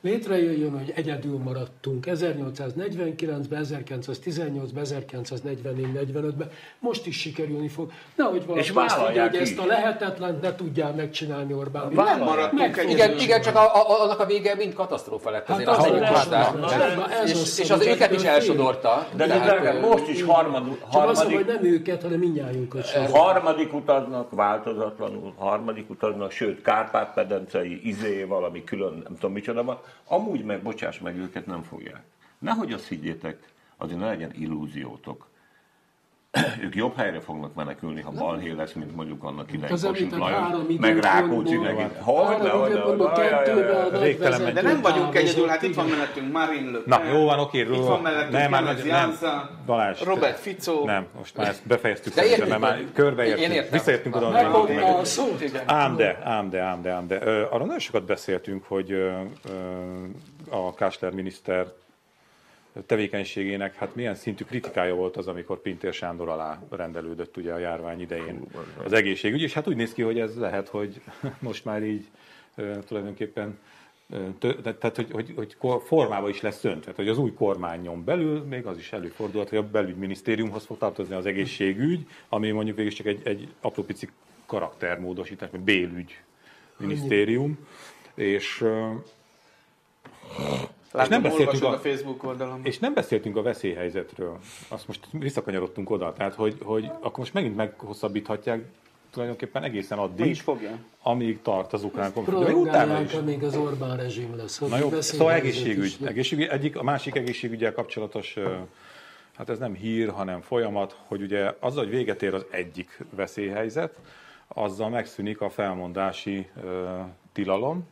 létrejöjjön, 0.01 0.71
hogy 0.77 0.91
egyedül 0.95 1.37
maradtunk 1.37 2.05
1849-ben, 2.09 3.65
1918-ben, 3.65 4.85
1944-45-ben, 4.87 6.49
most 6.79 7.05
is 7.05 7.19
sikerülni 7.19 7.67
fog. 7.67 7.91
Nehogy 8.15 8.45
valaki 8.45 8.65
És 8.65 8.71
azt 8.75 8.99
mondja, 8.99 9.21
hogy 9.27 9.35
ezt 9.35 9.57
a 9.57 9.65
lehetetlen 9.65 10.39
ne 10.41 10.55
tudjál 10.55 10.93
megcsinálni 10.93 11.53
Orbán 11.53 11.87
Viktor. 11.87 12.05
Nem 12.05 12.19
maradtunk 12.19 12.75
Meg. 12.75 12.89
Igen, 12.89 13.19
igen, 13.19 13.41
csak 13.41 13.55
a, 13.55 13.75
a, 13.75 14.01
annak 14.01 14.19
a 14.19 14.25
vége 14.25 14.55
mind 14.55 14.73
katasztrófa 14.73 15.29
lett 15.29 15.47
Hát 15.47 15.55
azért. 15.55 15.69
az 15.69 15.77
az 15.77 15.83
a 15.83 15.87
egyik 15.87 15.99
legjobb. 15.99 16.17
hozzá. 16.23 16.51
Na, 16.51 16.73
ez 16.73 16.97
a- 16.97 17.11
ez 17.11 17.29
És, 17.29 17.35
az, 17.41 17.59
és 17.59 17.69
az 17.69 17.85
őket 17.85 18.11
is 18.11 18.23
elsodorta. 18.23 19.07
De 19.15 19.25
ö, 19.25 19.79
most 19.79 20.07
is 20.07 20.23
harmad, 20.23 20.63
Csak 20.91 21.09
az, 21.09 21.23
hogy 21.23 21.33
harmadik, 21.33 21.45
nem 21.61 21.63
őket, 21.73 22.01
hanem 22.01 22.21
sem. 22.83 23.11
harmadik 23.11 23.73
utaznak 23.73 24.29
változatlanul, 24.31 25.33
harmadik 25.37 25.89
utaznak, 25.89 26.31
sőt 26.31 26.61
Kárpát-pedencei, 26.61 27.81
izé, 27.83 28.23
valami 28.23 28.63
külön, 28.63 28.93
nem 29.03 29.13
tudom 29.13 29.31
micsoda 29.31 29.63
van. 29.63 29.79
Amúgy 30.03 30.43
meg, 30.43 30.61
bocsáss 30.61 30.99
meg, 30.99 31.17
őket 31.17 31.45
nem 31.45 31.63
fogják. 31.63 32.03
Nehogy 32.39 32.73
azt 32.73 32.87
higgyétek, 32.87 33.53
azért 33.77 33.99
ne 33.99 34.05
legyen 34.05 34.33
illúziótok. 34.33 35.29
ők 36.65 36.75
jobb 36.75 36.95
helyre 36.97 37.19
fognak 37.19 37.53
menekülni, 37.53 38.01
ha 38.01 38.11
balhé 38.11 38.51
lesz, 38.51 38.73
mint 38.73 38.95
mondjuk 38.95 39.23
annak 39.23 39.53
idején 39.53 39.77
Kossuth 39.81 40.17
Lajos, 40.17 40.77
meg 40.79 40.99
Rákóczi, 40.99 41.57
meg 41.57 41.77
Három 41.77 41.91
Hogyne, 42.03 42.49
hogyne, 42.49 42.75
időpontból 42.75 43.09
hogyne, 43.09 43.29
kettővel 43.29 43.83
hogyne, 43.83 43.97
a 43.97 44.01
Végtelen 44.01 44.41
nagyvezető 44.41 44.67
De 44.67 44.73
nem 44.73 44.81
vagyunk 44.81 45.15
egyedül, 45.15 45.47
hát 45.47 45.61
itt 45.61 45.75
van 45.75 45.85
mellettünk 45.85 46.31
Marine 46.31 46.71
Le 46.71 46.79
Na, 46.85 47.03
jó 47.13 47.25
van, 47.25 47.39
oké, 47.39 47.59
Itt 47.59 47.67
van 47.67 48.01
mellettünk 48.01 48.31
nem, 48.31 48.49
már 48.49 48.77
nem, 48.85 49.17
Balázs, 49.65 50.01
Robert 50.01 50.39
Fico. 50.39 50.85
Nem, 50.85 51.07
most 51.17 51.37
már 51.37 51.47
ezt 51.47 51.67
befejeztük, 51.67 52.13
De 52.13 52.45
mert 52.45 52.59
már 52.59 52.75
hogy- 52.75 52.91
körbeértünk. 52.93 53.69
Visszaértünk 53.69 54.15
oda. 54.15 54.37
Ám 55.65 55.95
de, 55.95 56.19
ám 56.23 56.49
de, 56.49 56.61
ám 56.61 56.81
de, 56.81 56.91
ám 56.91 57.07
de. 57.07 57.19
Ö, 57.23 57.41
Arról 57.41 57.65
nagyon 57.65 57.79
sokat 57.79 58.03
beszéltünk, 58.03 58.63
hogy 58.67 58.91
a 60.49 60.73
Kásler 60.73 61.11
miniszter 61.11 61.65
tevékenységének 62.85 63.75
hát 63.75 63.95
milyen 63.95 64.15
szintű 64.15 64.43
kritikája 64.43 64.95
volt 64.95 65.17
az, 65.17 65.27
amikor 65.27 65.61
Pintér 65.61 65.93
Sándor 65.93 66.29
alá 66.29 66.61
rendelődött 66.69 67.37
ugye 67.37 67.53
a 67.53 67.57
járvány 67.57 68.01
idején 68.01 68.41
az 68.83 68.93
egészségügy, 68.93 69.41
és 69.41 69.53
hát 69.53 69.67
úgy 69.67 69.75
néz 69.75 69.93
ki, 69.93 70.01
hogy 70.01 70.19
ez 70.19 70.37
lehet, 70.37 70.67
hogy 70.67 71.01
most 71.39 71.65
már 71.65 71.83
így 71.83 72.07
tulajdonképpen 72.87 73.59
tehát, 74.39 74.95
hogy, 74.95 75.11
hogy, 75.11 75.33
hogy 75.35 75.55
formába 75.85 76.29
is 76.29 76.41
lesz 76.41 76.63
öntve. 76.63 76.81
Tehát, 76.81 76.95
hogy 76.95 77.09
az 77.09 77.17
új 77.17 77.33
kormányon 77.33 78.03
belül 78.03 78.43
még 78.43 78.65
az 78.65 78.77
is 78.77 78.91
előfordulhat, 78.93 79.49
hogy 79.49 79.57
a 79.57 79.69
belügyminisztériumhoz 79.69 80.65
fog 80.65 80.77
tartozni 80.77 81.15
az 81.15 81.25
egészségügy, 81.25 82.07
ami 82.29 82.51
mondjuk 82.51 82.77
végül 82.77 82.91
csak 82.91 83.05
egy, 83.05 83.21
egy 83.23 83.47
apró 83.61 83.83
pici 83.83 84.09
karaktermódosítás, 84.45 85.49
vagy 85.51 85.59
bélügy 85.59 86.21
minisztérium, 86.77 87.67
és, 88.13 88.65
Látom, 90.91 91.11
nem 91.11 91.21
beszéltünk 91.21 91.63
a- 91.63 91.73
a 91.73 91.79
Facebook 91.79 92.23
oldalon. 92.23 92.59
és 92.63 92.79
nem 92.79 92.93
beszéltünk 92.93 93.37
a 93.37 93.41
veszélyhelyzetről. 93.41 94.37
Azt 94.67 94.87
most 94.87 94.99
visszakanyarodtunk 95.11 95.89
oda, 95.89 96.13
tehát 96.13 96.33
hogy, 96.33 96.57
hogy 96.63 96.85
akkor 96.85 97.17
most 97.17 97.33
megint 97.33 97.55
meghosszabbíthatják 97.55 98.63
tulajdonképpen 99.11 99.63
egészen 99.63 99.97
addig, 99.97 100.25
is 100.25 100.41
fogja. 100.41 100.77
amíg 101.01 101.41
tart 101.41 101.73
az 101.73 101.83
ukrán 101.83 102.13
konfliktus. 102.13 102.45
De 102.45 102.51
még 102.53 102.61
utána 102.61 103.01
is. 103.01 103.13
Amíg 103.13 103.43
az 103.43 103.55
Orbán 103.55 103.97
rezsim 103.97 104.35
lesz. 104.37 104.59
Na 104.59 104.77
jó, 104.77 105.01
szóval 105.01 105.33
egészségügy. 105.33 105.97
egészségügy. 106.05 106.45
Egyik, 106.47 106.77
a 106.77 106.83
másik 106.83 107.15
egészségügyel 107.15 107.73
kapcsolatos, 107.73 108.35
hát 109.37 109.49
ez 109.49 109.57
nem 109.59 109.73
hír, 109.73 110.09
hanem 110.09 110.41
folyamat, 110.41 110.97
hogy 111.07 111.21
ugye 111.21 111.53
azzal, 111.59 111.83
hogy 111.83 111.93
véget 111.93 112.23
ér 112.23 112.33
az 112.33 112.45
egyik 112.49 112.99
veszélyhelyzet, 113.15 113.95
azzal 114.47 114.89
megszűnik 114.89 115.41
a 115.41 115.49
felmondási 115.49 116.47
ö, 116.63 116.99
tilalom, 117.33 117.87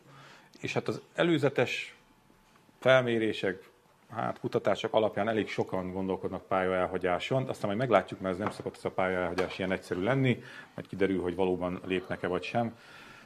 és 0.59 0.73
hát 0.73 0.87
az 0.87 1.01
előzetes 1.15 1.95
felmérések, 2.79 3.69
hát 4.09 4.39
kutatások 4.39 4.93
alapján 4.93 5.27
elég 5.29 5.47
sokan 5.47 5.91
gondolkodnak 5.91 6.47
pályaelhagyáson, 6.47 7.47
aztán 7.47 7.65
majd 7.65 7.77
meglátjuk, 7.77 8.19
mert 8.19 8.33
ez 8.33 8.39
nem 8.39 8.51
szokott 8.51 8.75
ez 8.75 8.85
a 8.85 8.89
pályaelhagyás 8.89 9.59
ilyen 9.59 9.71
egyszerű 9.71 10.01
lenni, 10.01 10.43
majd 10.75 10.87
kiderül, 10.87 11.21
hogy 11.21 11.35
valóban 11.35 11.79
lépnek-e 11.85 12.27
vagy 12.27 12.43
sem. 12.43 12.77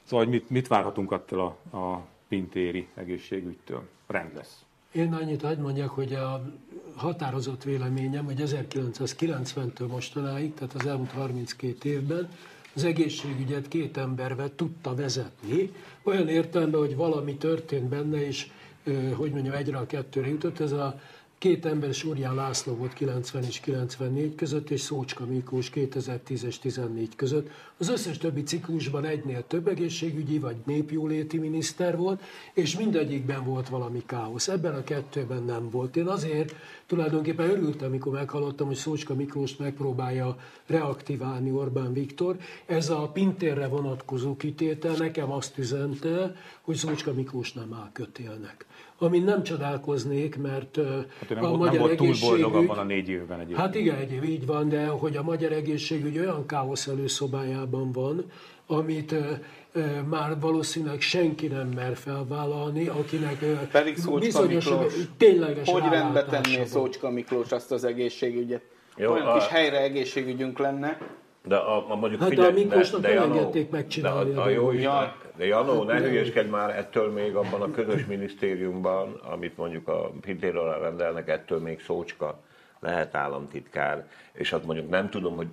Szóval, 0.04 0.26
hogy 0.26 0.34
mit, 0.34 0.50
mit 0.50 0.68
várhatunk 0.68 1.12
attól 1.12 1.58
a, 1.72 1.78
a 1.78 2.06
pintéri 2.28 2.88
egészségügytől? 2.94 3.84
Rend 4.08 4.36
lesz. 4.36 4.64
Én 4.92 5.14
annyit 5.14 5.42
hagyd 5.42 5.60
mondjak, 5.60 5.90
hogy 5.90 6.14
a 6.14 6.54
határozott 6.96 7.64
véleményem, 7.64 8.26
hogy 8.26 8.42
1990-től 8.46 9.88
mostanáig, 9.88 10.54
tehát 10.54 10.74
az 10.74 10.86
elmúlt 10.86 11.12
32 11.12 11.90
évben 11.90 12.30
az 12.76 12.84
egészségügyet 12.84 13.68
két 13.68 13.98
ember 13.98 14.36
vett, 14.36 14.58
tudta 14.58 14.96
vezetni, 14.96 15.72
olyan 16.04 16.28
értelemben, 16.28 16.80
hogy 16.80 16.96
valami 16.96 17.36
történt 17.36 17.90
benne, 17.90 18.26
és 18.26 18.52
hogy 19.16 19.32
mondjam, 19.32 19.56
egyre 19.56 19.78
a 19.78 19.86
kettőre 19.86 20.28
jutott. 20.28 20.60
Ez 20.60 20.72
a 20.72 21.00
két 21.44 21.66
ember 21.66 21.94
Súrján 21.94 22.36
László 22.36 22.76
volt 22.76 22.94
90 22.94 23.44
és 23.44 23.60
94 23.60 24.36
között, 24.36 24.70
és 24.70 24.82
Szócska 24.82 25.26
Miklós 25.26 25.70
2010 25.70 26.44
és 26.44 26.60
14 26.60 27.16
között. 27.16 27.50
Az 27.78 27.90
összes 27.90 28.18
többi 28.18 28.44
ciklusban 28.44 29.06
egynél 29.06 29.48
több 29.48 29.68
egészségügyi 29.68 30.40
vagy 30.40 30.56
népjóléti 30.66 31.38
miniszter 31.38 31.98
volt, 31.98 32.22
és 32.54 32.78
mindegyikben 32.78 33.44
volt 33.44 33.70
valami 33.70 34.04
káosz. 34.06 34.48
Ebben 34.48 34.76
a 34.76 34.84
kettőben 34.84 35.44
nem 35.44 35.70
volt. 35.70 35.96
Én 35.96 36.08
azért 36.08 36.56
tulajdonképpen 36.86 37.50
örültem, 37.50 37.88
amikor 37.88 38.12
meghallottam, 38.12 38.68
hogy 38.68 38.76
Szócska 38.76 39.16
Miklós 39.16 39.56
megpróbálja 39.56 40.38
reaktiválni 40.66 41.52
Orbán 41.52 41.94
Viktor. 41.94 42.38
Ez 42.66 42.90
a 42.90 43.10
Pintérre 43.14 43.68
vonatkozó 43.68 44.38
kitétel 44.38 44.96
nekem 44.96 45.32
azt 45.32 45.58
üzente, 45.58 46.36
hogy 46.62 46.76
Szócska 46.76 47.14
Miklós 47.14 47.54
nem 47.54 47.74
áll 47.74 47.90
kötélnek. 47.94 48.66
Amin 48.98 49.24
nem 49.24 49.44
csodálkoznék, 49.44 50.38
mert 50.38 50.78
Hát 51.20 51.30
nem, 51.30 51.42
volt, 51.42 51.72
nem 51.72 51.80
volt 51.80 51.96
túl 51.98 52.14
boldog 52.22 52.56
abban 52.56 52.78
a 52.78 52.84
négy 52.84 53.10
évben 53.10 53.38
egyébként. 53.40 53.60
Hát 53.60 53.76
igen, 53.76 53.96
egyéb 53.96 54.24
így 54.24 54.46
van, 54.46 54.70
de 54.70 54.86
hogy 54.88 55.16
a 55.18 55.24
magyar 55.24 55.52
egészségügy 55.52 56.20
olyan 56.20 56.46
káosz 56.46 56.88
előszobájában 56.88 57.92
van, 57.92 58.26
amit 58.68 59.16
már 60.10 60.40
valószínűleg 60.40 61.02
senki 61.02 61.48
nem 61.48 61.68
mer 61.68 61.96
felvállalni, 61.96 62.88
akinek 62.88 63.46
Pedig 63.72 63.98
Szócska 63.98 64.46
Miklós. 64.46 64.94
tényleges 65.18 65.70
Hogy 65.70 65.84
rendbe 65.90 66.26
tenné. 66.26 66.66
Szócska 66.66 67.10
Miklós 67.10 67.52
azt 67.52 67.72
az 67.72 67.84
egészségügyet? 67.84 68.62
Jó, 68.98 69.12
Olyan 69.12 69.26
a- 69.28 69.34
kis 69.34 69.48
helyre 69.48 69.82
egészségügyünk 69.82 70.60
lenne, 70.60 70.98
De 71.46 71.56
a, 71.56 71.92
a 71.92 71.96
mondjuk 71.96 72.22
Hát 72.22 72.30
figyelj, 72.30 72.50
a 72.50 72.54
Miklósnak 72.54 73.02
de, 73.02 73.08
de 73.08 73.20
nem 73.20 73.32
engedték 73.32 73.70
megcsinálni 73.70 74.32
de, 74.32 74.40
a 74.40 74.42
a, 74.42 74.46
a 74.46 74.50
jó 74.50 74.72
Ja. 74.72 75.16
de 75.36 75.46
Janó, 75.46 75.84
ne 75.84 75.94
Hát, 75.94 76.02
hülyeskedj 76.02 76.50
már 76.50 76.78
ettől 76.78 77.12
még 77.12 77.36
abban 77.36 77.62
a 77.62 77.72
közös 77.72 78.06
minisztériumban, 78.06 79.20
amit 79.32 79.58
mondjuk 79.58 79.88
a 79.88 80.12
Pintér 80.22 80.56
alá 80.56 80.78
rendelnek, 80.78 81.30
ettől 81.30 81.60
még 81.60 81.82
szócska 81.82 82.40
lehet 82.80 83.16
államtitkár, 83.16 84.08
és 84.34 84.52
azt 84.52 84.66
mondjuk 84.66 84.90
nem 84.90 85.10
tudom, 85.10 85.36
hogy 85.36 85.48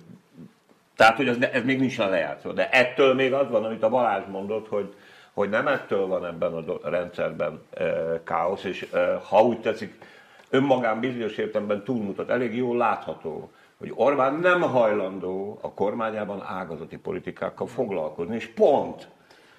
tehát, 0.95 1.15
hogy 1.15 1.27
ez, 1.27 1.37
ez 1.51 1.63
még 1.63 1.79
nincs 1.79 1.97
lejátszva, 1.97 2.53
de 2.53 2.69
ettől 2.69 3.13
még 3.13 3.33
az 3.33 3.49
van, 3.49 3.65
amit 3.65 3.83
a 3.83 3.89
Balázs 3.89 4.23
mondott, 4.31 4.67
hogy, 4.67 4.93
hogy 5.33 5.49
nem 5.49 5.67
ettől 5.67 6.07
van 6.07 6.25
ebben 6.25 6.53
a 6.53 6.89
rendszerben 6.89 7.61
e, 7.73 7.83
káosz, 8.23 8.63
és 8.63 8.87
e, 8.93 9.21
ha 9.27 9.43
úgy 9.43 9.59
tetszik, 9.59 9.99
önmagán 10.49 10.99
bizonyos 10.99 11.37
értelemben 11.37 11.83
túlmutat. 11.83 12.29
Elég 12.29 12.55
jól 12.55 12.77
látható, 12.77 13.51
hogy 13.81 13.91
Orbán 13.95 14.33
nem 14.33 14.61
hajlandó 14.61 15.59
a 15.61 15.73
kormányában 15.73 16.43
ágazati 16.47 16.97
politikákkal 16.97 17.67
foglalkozni, 17.67 18.35
és 18.35 18.47
pont. 18.47 19.07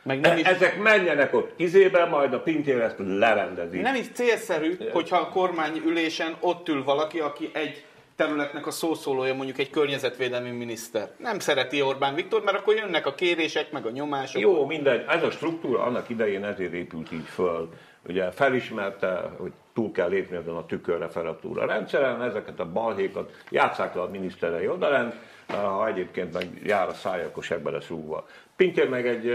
Meg 0.02 0.20
nem 0.20 0.38
is, 0.38 0.44
Ezek 0.44 0.82
menjenek 0.82 1.34
ott 1.34 1.52
izébe, 1.56 2.04
majd 2.04 2.32
a 2.34 2.40
Pintér 2.40 2.80
ezt 2.80 2.96
lerendezi. 2.98 3.80
nem 3.80 3.94
is 3.94 4.06
célszerű, 4.12 4.76
hogyha 4.92 5.16
a 5.16 5.28
kormányülésen 5.28 6.36
ott 6.40 6.68
ül 6.68 6.84
valaki, 6.84 7.20
aki 7.20 7.50
egy 7.52 7.84
területnek 8.16 8.66
a 8.66 8.70
szószólója, 8.70 9.34
mondjuk 9.34 9.58
egy 9.58 9.70
környezetvédelmi 9.70 10.50
miniszter. 10.50 11.10
Nem 11.18 11.38
szereti 11.38 11.82
Orbán 11.82 12.14
Viktor, 12.14 12.42
mert 12.42 12.56
akkor 12.56 12.74
jönnek 12.74 13.06
a 13.06 13.14
kérések, 13.14 13.72
meg 13.72 13.86
a 13.86 13.90
nyomások. 13.90 14.40
Jó, 14.42 14.66
mindegy. 14.66 15.04
Ez 15.08 15.22
a 15.22 15.30
struktúra 15.30 15.82
annak 15.82 16.08
idején 16.08 16.44
ezért 16.44 16.72
épült 16.72 17.12
így 17.12 17.26
föl. 17.26 17.68
Ugye 18.08 18.30
felismerte, 18.30 19.30
hogy 19.36 19.52
túl 19.72 19.92
kell 19.92 20.08
lépni 20.08 20.36
ezen 20.36 20.54
a 20.54 20.66
tükörreferatúra 20.66 21.66
rendszeren, 21.66 22.22
ezeket 22.22 22.60
a 22.60 22.72
balhékat 22.72 23.42
játsszák 23.50 23.94
le 23.94 24.00
a 24.00 24.08
miniszterei 24.08 24.68
odalent, 24.68 25.14
ha 25.46 25.86
egyébként 25.86 26.32
meg 26.32 26.60
jár 26.64 26.88
a 26.88 26.92
száj, 26.92 27.24
akkor 27.24 27.42
segbe 27.42 27.78
rúgva. 27.88 28.26
Pintér 28.56 28.88
meg 28.88 29.06
egy, 29.06 29.28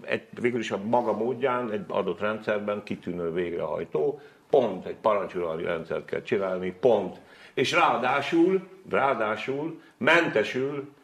egy, 0.00 0.22
végül 0.40 0.60
is 0.60 0.70
a 0.70 0.78
maga 0.84 1.12
módján, 1.12 1.70
egy 1.70 1.84
adott 1.88 2.20
rendszerben 2.20 2.82
kitűnő 2.84 3.32
végrehajtó, 3.32 4.20
pont 4.50 4.86
egy 4.86 4.96
parancsuralmi 4.96 5.62
rendszert 5.62 6.04
kell 6.04 6.22
csinálni, 6.22 6.76
pont. 6.80 7.16
És 7.54 7.72
ráadásul, 7.72 8.68
ráadásul 8.90 9.80
mentesül 9.96 10.96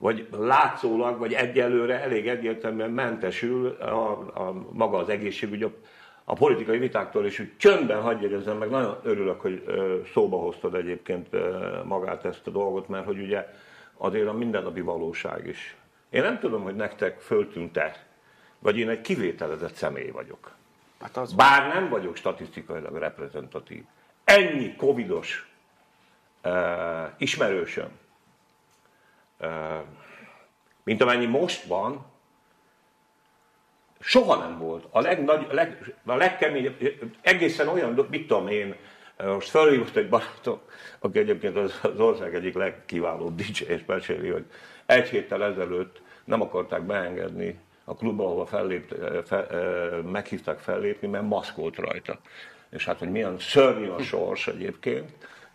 vagy 0.00 0.28
látszólag, 0.38 1.18
vagy 1.18 1.32
egyelőre 1.32 2.00
elég 2.00 2.28
egyértelműen 2.28 2.90
mentesül 2.90 3.66
a, 3.68 4.10
a 4.34 4.66
maga 4.72 4.96
az 4.96 5.08
egészségügy 5.08 5.62
a 6.30 6.34
politikai 6.34 6.78
vitáktól, 6.78 7.26
és 7.26 7.38
úgy 7.38 7.56
csöndben 7.56 8.00
hagyj 8.00 8.22
jegyezzem 8.22 8.56
meg, 8.56 8.70
nagyon 8.70 8.98
örülök, 9.02 9.40
hogy 9.40 9.64
szóba 10.12 10.36
hoztad 10.36 10.74
egyébként 10.74 11.28
magát 11.84 12.24
ezt 12.24 12.46
a 12.46 12.50
dolgot, 12.50 12.88
mert 12.88 13.04
hogy 13.04 13.18
ugye 13.18 13.54
azért 13.96 14.28
a 14.28 14.32
mindennapi 14.32 14.80
valóság 14.80 15.46
is. 15.46 15.76
Én 16.10 16.22
nem 16.22 16.38
tudom, 16.38 16.62
hogy 16.62 16.76
nektek 16.76 17.20
föltűnt-e, 17.20 18.06
vagy 18.58 18.78
én 18.78 18.88
egy 18.88 19.00
kivételezett 19.00 19.74
személy 19.74 20.10
vagyok. 20.10 20.50
Hát 21.00 21.16
az 21.16 21.32
Bár 21.32 21.74
nem 21.74 21.88
vagyok 21.88 22.16
statisztikailag 22.16 22.96
reprezentatív. 22.96 23.84
Ennyi 24.24 24.76
covidos 24.76 25.50
uh, 26.44 26.52
ismerősöm, 27.18 27.88
uh, 29.40 29.48
mint 30.82 31.02
amennyi 31.02 31.26
most 31.26 31.64
van, 31.64 32.04
soha 34.00 34.36
nem 34.36 34.58
volt. 34.58 34.84
A, 34.90 35.00
legnagy, 35.00 35.46
leg, 35.50 35.94
a 36.04 36.14
legkeményebb, 36.14 36.76
egészen 37.20 37.68
olyan, 37.68 38.06
mit 38.10 38.26
tudom 38.26 38.48
én, 38.48 38.74
most 39.24 39.48
felhívott 39.48 39.96
egy 39.96 40.08
barátom, 40.08 40.60
aki 40.98 41.18
egyébként 41.18 41.56
az, 41.56 41.78
az 41.82 42.00
ország 42.00 42.34
egyik 42.34 42.54
legkiválóbb 42.54 43.34
DJ, 43.34 43.62
és 43.66 43.80
meséli, 43.86 44.28
hogy 44.28 44.44
egy 44.86 45.08
héttel 45.08 45.44
ezelőtt 45.44 46.02
nem 46.24 46.40
akarták 46.40 46.82
beengedni 46.82 47.58
a 47.84 47.94
klubba, 47.94 48.24
ahova 48.24 48.46
fellép, 48.46 48.94
fe, 49.24 49.46
meghívták 50.10 50.58
fellépni, 50.58 51.08
mert 51.08 51.24
maszk 51.24 51.56
volt 51.56 51.76
rajta. 51.76 52.18
És 52.70 52.84
hát, 52.84 52.98
hogy 52.98 53.10
milyen 53.10 53.38
szörnyű 53.38 53.88
a 53.88 54.02
sors 54.02 54.46
egyébként. 54.46 55.10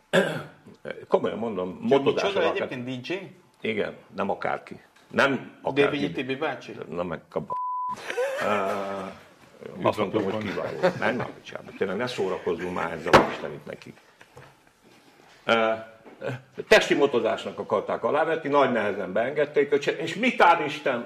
Komolyan 1.08 1.38
mondom, 1.38 1.78
motozás 1.82 2.34
Micsoda 2.34 2.54
egyébként 2.54 3.02
DJ? 3.02 3.14
Igen, 3.62 3.96
nem 4.16 4.30
akárki. 4.30 4.80
Nem 5.12 5.60
akárki. 5.62 5.98
Dévényi 5.98 6.12
Tibi 6.12 6.36
bácsi? 6.36 6.76
Na 6.89 7.04
meg 7.04 7.22
kap... 7.30 7.52
Uh, 8.46 9.88
azt 9.88 9.98
mondtam, 9.98 10.24
hogy 10.24 10.38
kiváló. 10.38 10.80
Nem, 11.00 11.16
nem. 11.16 11.28
Tényleg 11.78 11.98
ne 11.98 12.08
szórakozzunk 12.08 12.74
már 12.74 12.92
ezzel 12.92 13.14
a 13.14 13.28
istenit 13.32 13.66
nekik. 13.66 13.98
Uh, 15.48 16.66
testi 16.68 16.94
motozásnak 16.94 17.60
akarták 17.60 18.04
alávetni, 18.04 18.50
nagy 18.50 18.72
nehezen 18.72 19.14
beengedték, 19.14 19.88
és 19.98 20.16
mit 20.16 20.42
áll 20.42 20.66
Isten? 20.66 21.06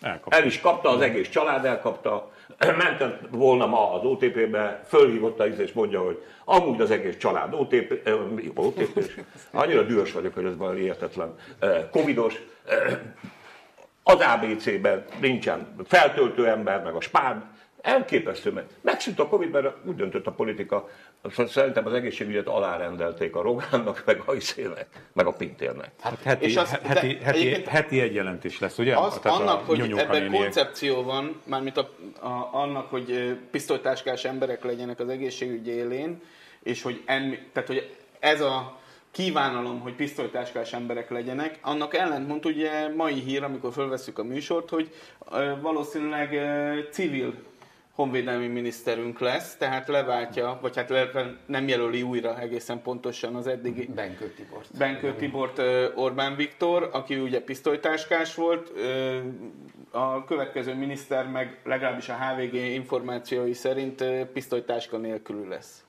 Elkapta. 0.00 0.36
El 0.36 0.46
is 0.46 0.60
kapta, 0.60 0.88
az 0.88 1.00
egész 1.00 1.28
család 1.28 1.64
elkapta, 1.64 2.30
mentem 2.84 3.18
volna 3.30 3.66
ma 3.66 3.92
az 3.92 4.04
OTP-be, 4.04 4.84
fölhívott 4.86 5.40
a 5.40 5.46
és 5.46 5.72
mondja, 5.72 6.00
hogy 6.00 6.22
amúgy 6.44 6.80
az 6.80 6.90
egész 6.90 7.16
család 7.16 7.54
OTP, 7.54 8.08
OTP 8.54 9.24
annyira 9.50 9.82
dühös 9.82 10.12
vagyok, 10.12 10.34
hogy 10.34 10.44
ez 10.44 10.56
valami 10.56 10.80
értetlen, 10.80 11.34
covidos, 11.90 12.34
az 14.02 14.16
ABC-ben 14.20 15.04
nincsen 15.20 15.74
feltöltő 15.84 16.48
ember, 16.48 16.82
meg 16.82 16.94
a 16.94 17.00
spár, 17.00 17.42
elképesztő, 17.82 18.50
mert 18.52 18.70
megszűnt 18.80 19.18
a 19.18 19.28
Covid, 19.28 19.50
mert 19.50 19.76
úgy 19.84 19.96
döntött 19.96 20.26
a 20.26 20.30
politika, 20.30 20.88
szerintem 21.48 21.86
az 21.86 21.92
egészségügyet 21.92 22.46
alárendelték 22.46 23.36
a 23.36 23.42
Rogánnak, 23.42 24.02
meg 24.06 24.22
a 24.26 24.34
Iszének, 24.34 24.86
meg 25.12 25.26
a 25.26 25.32
Pintérnek. 25.32 25.90
Hát 26.00 26.22
heti, 26.22 26.44
És 26.44 26.56
az- 26.56 26.78
heti, 26.82 27.18
heti, 27.22 27.62
heti, 27.66 28.00
egy 28.00 28.14
jelentés 28.14 28.58
lesz, 28.58 28.78
ugye? 28.78 28.96
Az, 28.96 29.18
Tehát 29.18 29.38
a 29.38 29.42
annak, 29.42 29.66
hogy 29.66 29.92
ebben 29.96 30.30
koncepció 30.30 31.02
van, 31.02 31.40
mármint 31.44 31.76
a, 31.76 31.90
a, 32.20 32.48
annak, 32.52 32.90
hogy 32.90 33.38
pisztolytáskás 33.50 34.24
emberek 34.24 34.64
legyenek 34.64 35.00
az 35.00 35.08
egészségügy 35.08 35.68
élén, 35.68 36.22
és 36.62 36.82
hogy, 36.82 37.02
en, 37.06 37.38
tehát, 37.52 37.68
hogy 37.68 37.96
ez 38.18 38.40
a 38.40 38.80
kívánalom, 39.12 39.80
hogy 39.80 39.94
pisztolytáskás 39.94 40.72
emberek 40.72 41.10
legyenek, 41.10 41.58
annak 41.62 41.94
ellentmond 41.94 42.46
ugye 42.46 42.88
mai 42.88 43.20
hír, 43.20 43.42
amikor 43.42 43.72
fölveszük 43.72 44.18
a 44.18 44.24
műsort, 44.24 44.70
hogy 44.70 44.94
valószínűleg 45.60 46.30
civil 46.90 47.34
honvédelmi 47.94 48.46
miniszterünk 48.46 49.18
lesz, 49.18 49.56
tehát 49.56 49.88
leváltja, 49.88 50.58
vagy 50.60 50.76
hát 50.76 50.88
le, 50.88 51.10
nem 51.46 51.68
jelöli 51.68 52.02
újra 52.02 52.40
egészen 52.40 52.82
pontosan 52.82 53.34
az 53.34 53.46
eddigi 53.46 53.86
Benkő 53.86 54.32
Tibort. 54.36 54.78
Benkő 54.78 55.14
Tibort 55.14 55.62
Orbán 55.94 56.36
Viktor, 56.36 56.88
aki 56.92 57.16
ugye 57.16 57.40
pisztolytáskás 57.40 58.34
volt, 58.34 58.72
a 59.90 60.24
következő 60.24 60.74
miniszter 60.74 61.28
meg 61.28 61.58
legalábbis 61.64 62.08
a 62.08 62.14
HVG 62.14 62.54
információi 62.54 63.52
szerint 63.52 64.04
pisztolytáska 64.32 64.96
nélkülű 64.96 65.48
lesz. 65.48 65.84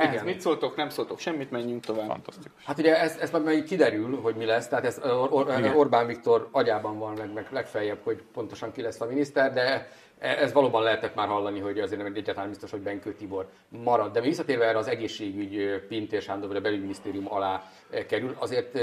E, 0.00 0.02
Ehhez 0.02 0.14
igen. 0.14 0.24
mit 0.24 0.40
szóltok, 0.40 0.76
nem 0.76 0.88
szóltok, 0.88 1.18
semmit, 1.18 1.50
menjünk 1.50 1.84
tovább. 1.84 2.06
Fantasztikus. 2.06 2.64
Hát 2.64 2.78
ugye 2.78 3.00
ez, 3.00 3.16
ez 3.20 3.30
majd 3.30 3.64
kiderül, 3.64 4.20
hogy 4.20 4.34
mi 4.34 4.44
lesz, 4.44 4.68
tehát 4.68 4.84
ez 4.84 4.98
Or- 5.04 5.32
Or- 5.32 5.74
Orbán 5.74 6.06
Viktor 6.06 6.48
agyában 6.50 6.98
van 6.98 7.16
leg, 7.16 7.32
meg, 7.32 7.46
legfeljebb, 7.50 7.98
hogy 8.02 8.22
pontosan 8.32 8.72
ki 8.72 8.82
lesz 8.82 9.00
a 9.00 9.06
miniszter, 9.06 9.52
de 9.52 9.90
ez 10.18 10.52
valóban 10.52 10.82
lehetett 10.82 11.14
már 11.14 11.28
hallani, 11.28 11.60
hogy 11.60 11.78
azért 11.78 12.02
nem 12.02 12.14
egyáltalán 12.14 12.48
biztos, 12.48 12.70
hogy 12.70 12.80
Benkő 12.80 13.12
Tibor 13.12 13.48
marad. 13.68 14.12
De 14.12 14.20
visszatérve 14.20 14.64
erre 14.64 14.78
az 14.78 14.88
egészségügy 14.88 15.84
Pintér 15.88 16.22
Sándor, 16.22 16.56
a 16.56 16.60
belügyminisztérium 16.60 17.32
alá 17.32 17.62
eh, 17.90 18.04
kerül, 18.04 18.36
azért 18.38 18.76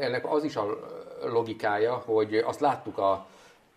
ennek 0.00 0.32
az 0.32 0.44
is 0.44 0.56
a 0.56 0.78
logikája, 1.24 1.94
hogy 1.94 2.36
azt 2.36 2.60
láttuk 2.60 2.98
a 2.98 3.26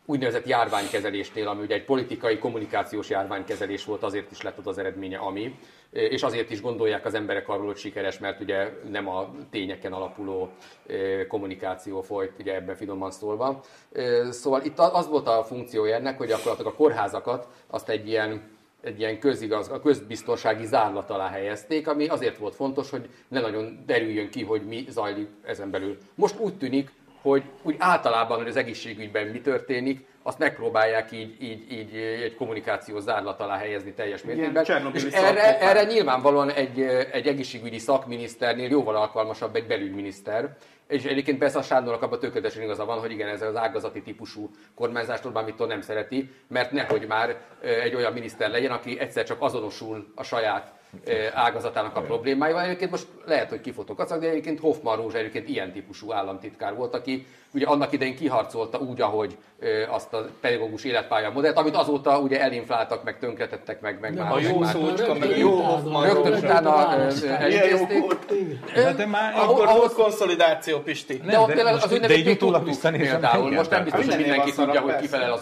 úgynevezett 0.06 0.48
járványkezelésnél, 0.48 1.48
ami 1.48 1.62
ugye 1.62 1.76
egy 1.76 1.86
politikai, 1.86 2.38
kommunikációs 2.38 3.10
járványkezelés 3.10 3.86
volt, 3.86 4.04
azért 4.04 4.32
is 4.32 4.42
lett 4.42 4.58
az 4.58 4.68
az 4.68 4.78
eredménye, 4.78 5.18
ami. 5.18 5.60
És 5.92 6.24
azért 6.24 6.50
is 6.50 6.62
gondolják 6.62 7.06
az 7.06 7.14
emberek 7.14 7.48
arról, 7.48 7.66
hogy 7.66 7.78
sikeres, 7.78 8.20
mert 8.20 8.42
ugye 8.42 8.72
nem 8.90 9.08
a 9.08 9.32
tényeken 9.50 9.94
alapuló 9.94 10.50
eh, 10.88 11.26
kommunikáció 11.28 12.02
folyt, 12.02 12.34
ugye 12.40 12.56
ebben 12.56 12.76
finoman 12.76 13.12
szólva. 13.12 13.60
Eh, 13.92 14.32
Szóval 14.32 14.62
itt 14.64 14.80
az 14.80 15.08
volt 15.08 15.28
a 15.28 15.44
funkciója 15.44 15.96
ennek, 15.96 16.18
hogy 16.18 16.28
gyakorlatilag 16.28 16.74
a 16.74 16.76
kórházakat 16.76 17.48
azt 17.68 17.90
egy 17.90 18.08
ilyen 18.08 18.58
egy 18.82 19.00
ilyen 19.00 19.20
közigaz, 19.20 19.70
a 19.70 19.80
közbiztonsági 19.80 20.66
zárlat 20.66 21.10
alá 21.10 21.30
helyezték, 21.30 21.88
ami 21.88 22.08
azért 22.08 22.38
volt 22.38 22.56
fontos, 22.56 22.90
hogy 22.90 23.10
ne 23.28 23.40
nagyon 23.42 23.84
derüljön 23.86 24.30
ki, 24.30 24.44
hogy 24.44 24.66
mi 24.66 24.86
zajlik 24.90 25.28
ezen 25.44 25.72
belül. 25.72 25.98
Most 26.16 26.40
úgy 26.40 26.58
tűnik, 26.58 26.92
hogy 27.22 27.44
úgy 27.62 27.76
általában, 27.78 28.38
hogy 28.38 28.48
az 28.48 28.56
egészségügyben 28.56 29.28
mi 29.28 29.42
történik, 29.42 30.08
azt 30.24 30.38
megpróbálják 30.40 31.12
így, 31.12 31.44
így, 31.44 31.72
így 31.72 31.96
egy 32.24 32.36
kommunikációs 32.36 33.02
zárlat 33.02 33.40
alá 33.40 33.58
helyezni 33.58 33.94
teljes 33.94 34.24
mértékben. 34.24 34.64
És 34.94 35.04
erre, 35.14 35.60
erre 35.60 35.84
nyilvánvalóan 35.84 36.52
egy, 36.52 36.82
egy 37.12 37.28
egészségügyi 37.28 37.78
szakminiszternél 37.78 38.70
jóval 38.70 38.96
alkalmasabb 38.96 39.56
egy 39.56 39.68
belügyminiszter. 39.68 40.58
És 40.88 41.04
egyébként 41.04 41.38
persze 41.38 41.58
a 41.58 41.62
Sándornak 41.62 42.02
abban 42.02 42.20
tökéletesen 42.20 42.64
igaza 42.64 42.86
van, 42.86 43.00
hogy 43.00 43.12
igen, 43.12 43.28
ez 43.28 43.42
az 43.42 43.56
ágazati 43.56 44.02
típusú 44.02 44.50
kormányzást 44.76 45.26
Orbán 45.26 45.46
Viktor 45.46 45.68
nem 45.68 45.82
szereti, 45.82 46.32
mert 46.48 46.72
nehogy 46.72 47.06
már 47.08 47.38
ö, 47.62 47.68
egy 47.68 47.96
olyan 47.96 48.14
miniszter 48.14 48.50
legyen, 48.50 48.72
aki 48.72 49.00
egyszer 49.00 49.24
csak 49.24 49.42
azonosul 49.42 50.12
a 50.16 50.24
saját 50.24 50.74
ágazatának 51.34 51.96
a 51.96 52.02
problémáival. 52.02 52.62
Egyébként 52.62 52.92
most 52.92 53.08
lehet, 53.26 53.50
hogy 53.50 53.62
kifotok 53.62 54.00
az, 54.00 54.10
de 54.10 54.30
egyébként 54.30 54.60
Hoffman 54.60 54.96
Rózsa 54.96 55.18
egyébként 55.18 55.48
ilyen 55.50 55.72
típusú 55.72 56.12
államtitkár 56.12 56.76
volt, 56.76 56.94
aki 56.94 57.26
ugye 57.54 57.66
annak 57.66 57.92
idején 57.94 58.16
kiharcolta 58.16 58.78
úgy, 58.78 59.02
ahogy 59.02 59.38
azt 59.90 60.14
a 60.14 60.26
pedagógus 60.42 60.84
életpálya 60.84 61.32
modellt, 61.32 61.58
amit 61.58 61.76
azóta 61.76 62.20
ugye 62.20 62.42
elinfláltak, 62.42 63.04
meg 63.04 63.20
tönkretettek, 63.20 63.82
meg, 63.82 64.00
meg 64.00 64.20
A 64.20 64.40
jó 64.40 64.64
szócska, 64.64 65.14
meg 65.14 65.30
a 65.30 65.36
jó 65.36 65.52
Hoffman 65.52 66.06
Rögtön 66.06 66.34
utána 66.34 66.94
elintézték. 67.40 68.04
De 68.74 69.06
már 69.06 69.34
Akkor 69.38 69.68
volt 69.68 69.94
konszolidáció, 69.94 70.80
Pisti. 70.80 71.22
De 71.26 71.40
ott 71.40 71.54
az 71.54 72.64
visszanézem, 72.64 73.20
például. 73.20 73.52
Most 73.52 73.70
nem 73.70 73.84
biztos, 73.84 74.06
hogy 74.06 74.16
minden 74.16 74.30
mindenki 74.32 74.52
tudja, 74.52 74.82
hogy 74.82 74.96
kifele 74.96 75.34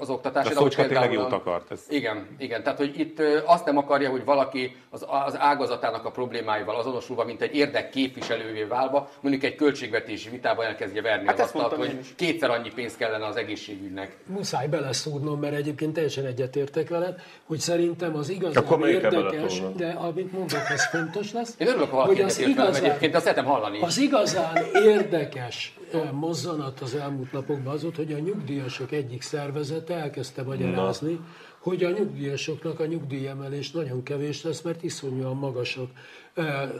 az, 0.00 0.08
oktatásra. 0.08 0.50
A 0.50 0.54
szócska 0.54 0.86
tényleg 0.86 1.12
jót 1.12 1.32
akart. 1.32 1.72
Igen, 1.88 2.26
igen. 2.38 2.62
Tehát, 2.62 2.78
hogy 2.78 2.98
itt 2.98 3.22
azt 3.44 3.64
nem 3.64 3.76
akarja, 3.76 4.10
hogy 4.10 4.24
valaki 4.24 4.76
az, 4.90 5.06
az 5.26 5.36
ágazatának 5.38 6.04
a 6.04 6.10
problémáival 6.10 6.76
azonosulva, 6.76 7.24
mint 7.24 7.42
egy 7.42 7.54
érdekképviselővé 7.54 8.62
válva, 8.62 9.08
mondjuk 9.20 9.44
egy 9.44 9.54
költségvetési 9.54 10.30
vitába 10.30 10.64
elkezdje 10.64 11.02
verni 11.02 11.26
Hát 11.26 11.40
az 11.40 11.51
én 11.54 11.62
hogy 11.76 12.14
kétszer 12.16 12.50
annyi 12.50 12.70
pénz 12.74 12.96
kellene 12.96 13.26
az 13.26 13.36
egészségügynek. 13.36 14.16
Muszáj 14.26 14.66
beleszúrnom, 14.66 15.40
mert 15.40 15.54
egyébként 15.54 15.92
teljesen 15.92 16.26
egyetértek 16.26 16.88
veled, 16.88 17.20
hogy 17.44 17.58
szerintem 17.58 18.16
az 18.16 18.28
igazán 18.28 18.64
Akkor 18.64 18.88
érdekes, 18.88 19.62
de 19.76 19.88
amit 19.88 20.32
mondok, 20.32 20.60
ez 20.68 20.86
fontos 20.86 21.32
lesz. 21.32 21.54
Én 21.58 21.66
örülök, 21.66 21.90
ha 21.90 21.96
valaki 21.96 22.22
az 22.22 22.36
velem 22.36 22.50
igazán- 22.50 22.84
egyébként, 22.84 23.14
azt 23.14 23.24
szeretem 23.24 23.44
hallani. 23.44 23.80
Az 23.80 23.98
igazán 23.98 24.56
érdekes 24.84 25.74
mozzanat 26.12 26.80
az 26.80 26.94
elmúlt 26.94 27.32
napokban 27.32 27.74
az 27.74 27.82
volt, 27.82 27.96
hogy 27.96 28.12
a 28.12 28.18
nyugdíjasok 28.18 28.92
egyik 28.92 29.22
szervezete 29.22 29.94
elkezdte 29.94 30.42
magyarázni, 30.42 31.18
hogy 31.62 31.84
a 31.84 31.90
nyugdíjasoknak 31.90 32.80
a 32.80 32.86
nyugdíjemelés 32.86 33.70
nagyon 33.70 34.02
kevés 34.02 34.42
lesz, 34.42 34.60
mert 34.60 34.82
iszonyúan 34.82 35.36
magasak 35.36 35.90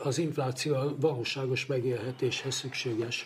az 0.03 0.18
infláció 0.18 0.74
a 0.74 0.95
valóságos 0.97 1.66
megélhetéshez 1.66 2.55
szükséges 2.55 3.24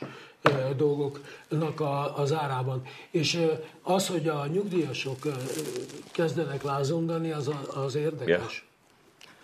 dolgoknak 0.77 1.81
a, 1.81 2.19
az 2.19 2.33
árában. 2.33 2.83
És 3.11 3.41
az, 3.83 4.09
hogy 4.09 4.29
a 4.29 4.47
nyugdíjasok 4.47 5.19
kezdenek 6.13 6.63
lázongani, 6.63 7.31
az, 7.31 7.51
az 7.75 7.95
érdekes. 7.95 8.67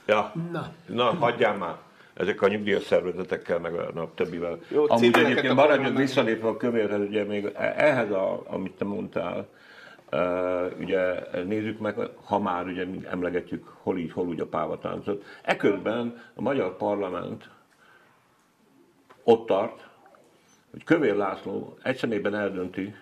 Ja. 0.07 0.33
Na. 0.53 0.73
Na, 0.87 1.05
hagyjál 1.05 1.57
már. 1.57 1.77
Ezek 2.15 2.43
a 2.43 2.49
nyugdíjas 2.49 2.83
szervezetekkel, 2.83 3.59
meg 3.59 3.75
a 3.75 4.01
a 4.01 4.11
többivel. 4.15 4.59
Jó, 4.69 4.85
Amúgy 4.89 5.17
egyébként 5.17 5.55
maradjunk 5.55 5.97
visszalépve 5.97 6.49
a 6.49 6.57
kövérhez, 6.57 7.01
ugye 7.01 7.25
még 7.25 7.53
ehhez, 7.57 8.11
a, 8.11 8.43
amit 8.47 8.73
te 8.73 8.85
mondtál, 8.85 9.49
ugye 10.79 11.27
nézzük 11.45 11.79
meg, 11.79 11.97
ha 12.25 12.39
már 12.39 12.67
ugye 12.67 12.87
emlegetjük 13.11 13.69
hol 13.83 13.99
így, 13.99 14.13
hol 14.13 14.27
úgy 14.27 14.41
a 14.41 14.47
pávatáncot. 14.47 15.25
Eközben 15.43 16.23
a 16.35 16.41
magyar 16.41 16.77
parlament 16.77 17.51
ott 19.25 19.47
tart, 19.47 19.89
hogy 20.71 20.85
Kövér 20.85 21.17
László 21.17 21.79
egy 21.83 21.97
eldönti, 22.35 22.95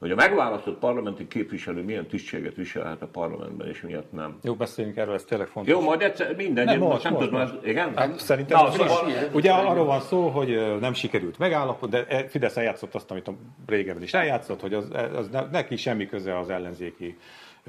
hogy 0.00 0.10
a 0.10 0.14
megválasztott 0.14 0.78
parlamenti 0.78 1.26
képviselő 1.28 1.82
milyen 1.82 2.06
tisztséget 2.06 2.54
viselhet 2.54 3.02
a 3.02 3.06
parlamentben, 3.06 3.68
és 3.68 3.80
miért 3.80 4.12
nem. 4.12 4.38
Jó, 4.42 4.54
beszéljünk 4.54 4.96
erről, 4.96 5.14
ez 5.14 5.24
tényleg 5.24 5.46
fontos. 5.46 5.72
Jó, 5.72 5.80
majd 5.80 6.02
egyszer 6.02 6.36
minden, 6.36 6.64
Nem, 6.64 6.78
nem, 6.78 6.88
most, 6.88 6.92
most, 6.92 7.04
nem 7.04 7.12
most, 7.12 7.24
tudom, 7.26 7.40
most. 7.40 7.52
az- 7.54 7.66
igen? 7.68 7.96
Hát, 7.96 8.18
szerintem 8.18 8.58
Na, 8.58 8.64
Na, 8.66 8.72
szóval- 8.72 9.30
ugye 9.32 9.52
arról 9.52 9.84
van 9.84 10.00
szó, 10.00 10.28
hogy 10.28 10.78
nem 10.80 10.92
sikerült 10.92 11.38
megállapodni, 11.38 11.96
de 11.96 12.06
e, 12.06 12.28
Fidesz 12.28 12.56
eljátszott 12.56 12.94
azt, 12.94 13.10
amit 13.10 13.28
a 13.28 13.34
régebben 13.66 14.02
is 14.02 14.14
eljátszott, 14.14 14.60
hogy 14.60 14.74
az, 14.74 14.88
az 15.16 15.28
ne- 15.28 15.50
neki 15.50 15.76
semmi 15.76 16.06
köze 16.06 16.38
az 16.38 16.50
ellenzéki 16.50 17.18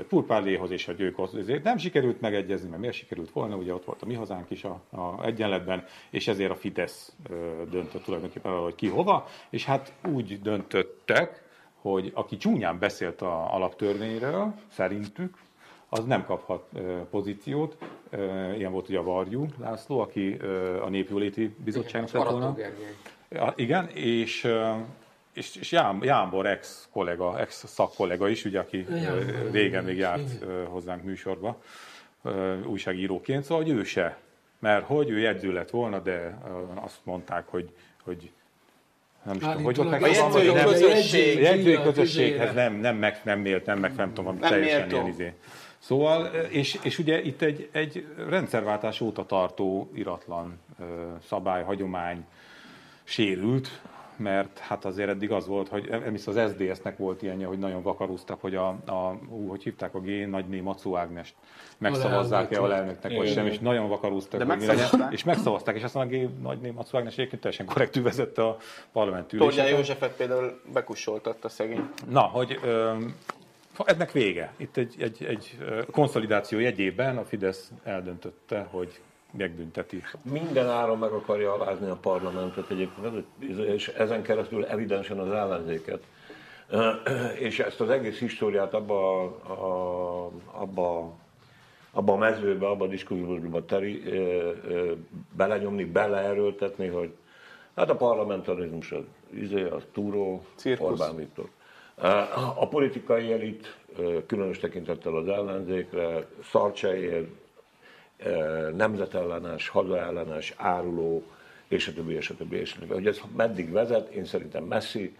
purpárléhoz, 0.07 0.71
és 0.71 0.85
hogy 0.85 1.01
ők 1.01 1.19
az- 1.19 1.35
ezért 1.35 1.63
nem 1.63 1.77
sikerült 1.77 2.21
megegyezni, 2.21 2.69
mert 2.69 2.81
miért 2.81 2.95
sikerült 2.95 3.29
volna, 3.31 3.55
ugye 3.55 3.73
ott 3.73 3.85
volt 3.85 4.01
a 4.01 4.05
mi 4.05 4.13
hazánk 4.13 4.49
is 4.49 4.63
a, 4.63 4.81
a 4.91 5.25
egyenletben, 5.25 5.83
és 6.09 6.27
ezért 6.27 6.51
a 6.51 6.55
Fidesz 6.55 7.13
döntött 7.71 8.03
tulajdonképpen 8.03 8.51
hogy 8.51 8.75
ki 8.75 8.87
hova, 8.87 9.27
és 9.49 9.65
hát 9.65 9.93
úgy 10.13 10.41
döntöttek, 10.41 11.49
hogy 11.81 12.11
aki 12.13 12.37
csúnyán 12.37 12.79
beszélt 12.79 13.21
a 13.21 13.53
alaptörvényről, 13.53 14.53
szerintük, 14.71 15.37
az 15.89 16.05
nem 16.05 16.25
kaphat 16.25 16.69
pozíciót. 17.09 17.77
Ilyen 18.57 18.71
volt 18.71 18.89
ugye 18.89 18.97
a 18.97 19.03
Varjú 19.03 19.45
László, 19.59 19.99
aki 19.99 20.33
a 20.81 20.89
Népjóléti 20.89 21.55
Bizottságnak 21.63 22.11
lett 22.11 22.29
volna. 22.29 22.55
Igen, 23.55 23.87
és, 23.93 24.47
és, 25.33 25.55
és 25.55 25.71
Jám, 25.71 26.03
Jámbor 26.03 26.45
ex-kollega, 26.45 27.39
ex-szakkollega 27.39 28.27
is, 28.27 28.45
ugye, 28.45 28.59
aki 28.59 28.85
Jámbor, 28.89 29.49
régen 29.51 29.83
még 29.83 29.97
járt 29.97 30.33
igen. 30.33 30.65
hozzánk 30.65 31.03
műsorba, 31.03 31.61
újságíróként, 32.65 33.43
szóval 33.43 33.63
hogy 33.63 33.73
ő 33.73 33.83
se. 33.83 34.17
Mert 34.59 34.85
hogy 34.85 35.09
ő 35.09 35.19
jegyző 35.19 35.53
lett 35.53 35.69
volna, 35.69 35.99
de 35.99 36.37
azt 36.75 36.99
mondták, 37.03 37.47
hogy, 37.47 37.69
hogy 38.03 38.31
nem 39.23 39.35
is 39.35 39.41
tudom, 39.41 39.63
hogy 39.63 39.79
Állítólag 39.79 39.91
meg 39.91 40.03
a 40.03 40.07
jegyzői 40.07 40.63
közösség. 40.63 41.39
jegyzői 41.39 41.81
közösséghez 41.81 42.53
nem, 42.53 42.73
nem, 42.75 42.95
meg, 42.95 43.21
nem 43.23 43.39
mélt, 43.39 43.65
nem 43.65 43.79
meg, 43.79 43.95
nem 43.95 44.13
tudom, 44.13 44.37
Nem 44.39 44.49
teljesen 44.49 44.89
ilyen 44.89 45.07
izé. 45.07 45.33
Szóval, 45.79 46.25
és, 46.49 46.79
és 46.81 46.99
ugye 46.99 47.21
itt 47.21 47.41
egy, 47.41 47.69
egy 47.71 48.05
rendszerváltás 48.29 49.01
óta 49.01 49.25
tartó 49.25 49.91
iratlan 49.95 50.59
szabály, 51.27 51.63
hagyomány 51.63 52.25
sérült, 53.03 53.81
mert 54.21 54.59
hát 54.59 54.85
azért 54.85 55.09
eddig 55.09 55.31
az 55.31 55.47
volt, 55.47 55.67
hogy 55.67 55.87
nem 55.89 56.11
hisz 56.11 56.27
az 56.27 56.51
SDS-nek 56.51 56.97
volt 56.97 57.21
ilyenje, 57.21 57.45
hogy 57.45 57.59
nagyon 57.59 57.81
vakarúztak, 57.81 58.41
hogy 58.41 58.55
a, 58.55 58.67
a 58.67 59.19
ú, 59.29 59.47
hogy 59.47 59.63
hívták 59.63 59.95
a 59.95 59.99
G, 59.99 60.29
nagyné 60.29 60.59
Macó 60.59 60.97
Ágnest 60.97 61.33
megszavazzák-e 61.77 62.61
a 62.61 62.67
lelnöknek, 62.67 63.15
vagy 63.15 63.31
sem, 63.31 63.45
és 63.45 63.59
nagyon 63.59 63.87
vakarúztak, 63.89 64.43
De 64.43 64.53
hogy 64.53 64.65
legyen. 64.65 65.11
és 65.11 65.23
megszavazták, 65.23 65.75
és 65.75 65.83
aztán 65.83 66.07
a 66.07 66.09
G 66.09 66.41
nagyné 66.41 66.69
Macó 66.69 66.97
Ágnes 66.97 67.13
egyébként 67.13 67.41
teljesen 67.41 67.65
korrektül 67.65 68.03
vezette 68.03 68.43
a 68.43 68.57
parlament 68.91 69.27
Tordján 69.27 69.49
üléseket. 69.51 69.77
Józsefet 69.77 70.15
például 70.15 70.61
bekussoltatta 70.73 71.49
szegény. 71.49 71.89
Na, 72.09 72.21
hogy 72.21 72.59
ö, 72.63 72.93
ennek 73.85 74.11
vége. 74.11 74.53
Itt 74.57 74.77
egy, 74.77 74.95
egy, 74.99 75.23
egy 75.23 75.57
konszolidáció 75.91 76.59
jegyében 76.59 77.17
a 77.17 77.23
Fidesz 77.23 77.71
eldöntötte, 77.83 78.67
hogy 78.71 78.99
megbünteti. 79.31 80.03
Minden 80.21 80.69
áron 80.69 80.97
meg 80.97 81.11
akarja 81.11 81.53
alázni 81.53 81.89
a 81.89 81.95
parlamentet 81.95 82.69
egyébként, 82.69 83.25
és 83.65 83.87
ezen 83.87 84.21
keresztül 84.21 84.65
evidensen 84.65 85.19
az 85.19 85.31
ellenzéket. 85.31 86.03
És 87.39 87.59
ezt 87.59 87.81
az 87.81 87.89
egész 87.89 88.19
históriát 88.19 88.73
abba, 88.73 89.23
a, 89.23 90.31
abba, 90.51 91.13
abba 91.91 92.13
a 92.13 92.17
mezőbe, 92.17 92.67
abba 92.67 92.85
a 92.85 92.87
diskurzusba 92.87 93.65
teri, 93.65 94.03
belenyomni, 95.35 95.85
beleerőltetni, 95.85 96.87
hogy 96.87 97.13
hát 97.75 97.89
a 97.89 97.95
parlamentarizmus 97.95 98.91
az, 98.91 99.03
izé, 99.29 99.63
az 99.63 99.83
túró, 99.91 100.43
Cirkusz. 100.55 100.89
Orbán 100.89 101.15
Viktor. 101.15 101.49
A 102.55 102.67
politikai 102.67 103.31
elit, 103.31 103.77
különös 104.27 104.59
tekintettel 104.59 105.15
az 105.15 105.27
ellenzékre, 105.27 106.27
szarcseér, 106.43 107.27
nemzetellenes, 108.75 109.67
hazaellenes, 109.67 110.53
áruló, 110.57 111.23
és 111.67 111.87
a 111.87 111.93
többi, 111.93 112.13
és 112.13 112.29
a 112.29 112.35
többi, 112.35 112.57
és 112.57 112.73
a 112.75 112.79
többi. 112.79 112.93
Hogy 112.93 113.07
ez 113.07 113.19
meddig 113.35 113.71
vezet, 113.71 114.09
én 114.09 114.25
szerintem 114.25 114.63
messzi, 114.63 115.15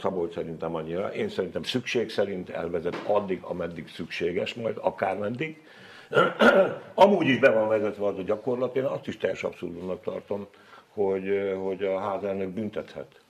Szabolcs 0.00 0.34
szerintem 0.34 0.74
annyira. 0.74 1.14
Én 1.14 1.28
szerintem 1.28 1.62
szükség 1.62 2.10
szerint 2.10 2.50
elvezet 2.50 2.96
addig, 3.06 3.42
ameddig 3.42 3.88
szükséges, 3.88 4.54
majd 4.54 4.76
akármeddig. 4.80 5.60
Amúgy 6.94 7.26
is 7.26 7.38
be 7.38 7.50
van 7.50 7.68
vezetve 7.68 8.06
az 8.06 8.18
a 8.18 8.22
gyakorlat, 8.22 8.76
én 8.76 8.84
azt 8.84 9.06
is 9.06 9.16
teljes 9.16 9.44
abszurdumnak 9.44 10.02
tartom, 10.02 10.46
hogy, 10.88 11.54
hogy 11.62 11.84
a 11.84 11.98
házelnök 11.98 12.48
büntethet. 12.48 13.20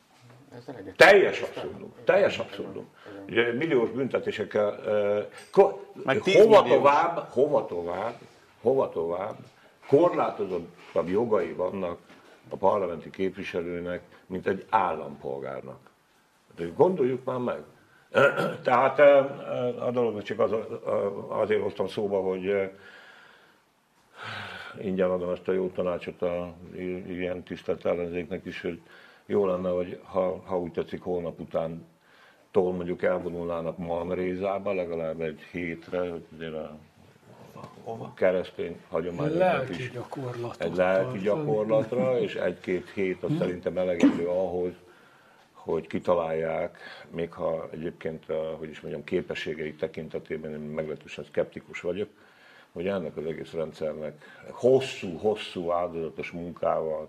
Teljes 0.96 1.40
abszurdum. 1.40 1.92
Teljes 2.04 2.38
abszurdum. 2.38 2.88
Ugye 3.28 3.52
milliós 3.52 3.90
büntetésekkel... 3.90 4.80
Meg 6.04 6.18
hova 6.18 6.62
tovább, 6.62 7.26
hova 7.30 7.66
tovább, 7.66 8.14
hova 8.62 8.88
tovább 8.88 9.36
korlátozottabb 9.88 11.08
jogai 11.08 11.52
vannak 11.52 11.98
a 12.48 12.56
parlamenti 12.56 13.10
képviselőnek, 13.10 14.02
mint 14.26 14.46
egy 14.46 14.66
állampolgárnak. 14.70 15.90
De 16.56 16.64
gondoljuk 16.76 17.24
már 17.24 17.38
meg. 17.38 17.62
Tehát 18.62 18.98
eh, 18.98 19.86
a 19.86 19.90
dolognak 19.90 20.22
csak 20.22 20.38
az, 20.38 20.52
azért 21.28 21.62
hoztam 21.62 21.86
szóba, 21.86 22.20
hogy 22.20 22.46
eh, 22.46 22.70
ingyen 24.80 25.10
adom 25.10 25.30
ezt 25.30 25.48
a 25.48 25.52
jó 25.52 25.68
tanácsot 25.68 26.22
a 26.22 26.54
ilyen 27.08 27.42
tisztelt 27.42 27.84
ellenzéknek 27.84 28.44
is, 28.44 28.60
hogy 28.60 28.80
jó 29.26 29.46
lenne, 29.46 29.68
hogy 29.68 30.00
ha, 30.04 30.42
ha 30.44 30.58
úgy 30.58 30.72
tetszik, 30.72 31.02
holnap 31.02 31.40
után 31.40 31.86
tól 32.50 32.72
mondjuk 32.72 33.02
elvonulnának 33.02 33.78
Malmrézába, 33.78 34.72
legalább 34.72 35.20
egy 35.20 35.40
hétre, 35.50 36.10
hogy 36.10 36.26
azért 36.34 36.54
a 36.54 36.78
a 37.84 38.14
keresztény 38.14 38.80
hagyományoknak 38.88 39.38
Lelki 39.38 39.72
is 39.72 39.90
egy 40.58 40.76
lelki 40.76 41.18
gyakorlatra, 41.18 42.20
és 42.20 42.34
egy-két 42.34 42.90
hét 42.90 43.22
az 43.22 43.30
szerintem 43.38 43.78
elegendő 43.78 44.26
ahhoz, 44.26 44.72
hogy 45.52 45.86
kitalálják, 45.86 46.78
még 47.10 47.32
ha 47.32 47.68
egyébként, 47.72 48.28
a, 48.28 48.56
hogy 48.58 48.68
is 48.68 48.80
mondjam, 48.80 49.04
képességei 49.04 49.74
tekintetében 49.74 50.52
én 50.52 50.58
meglehetősen 50.58 51.24
szkeptikus 51.24 51.80
vagyok, 51.80 52.08
hogy 52.72 52.86
ennek 52.86 53.16
az 53.16 53.26
egész 53.26 53.52
rendszernek 53.52 54.22
hosszú-hosszú 54.50 55.70
áldozatos 55.70 56.30
munkával 56.30 57.08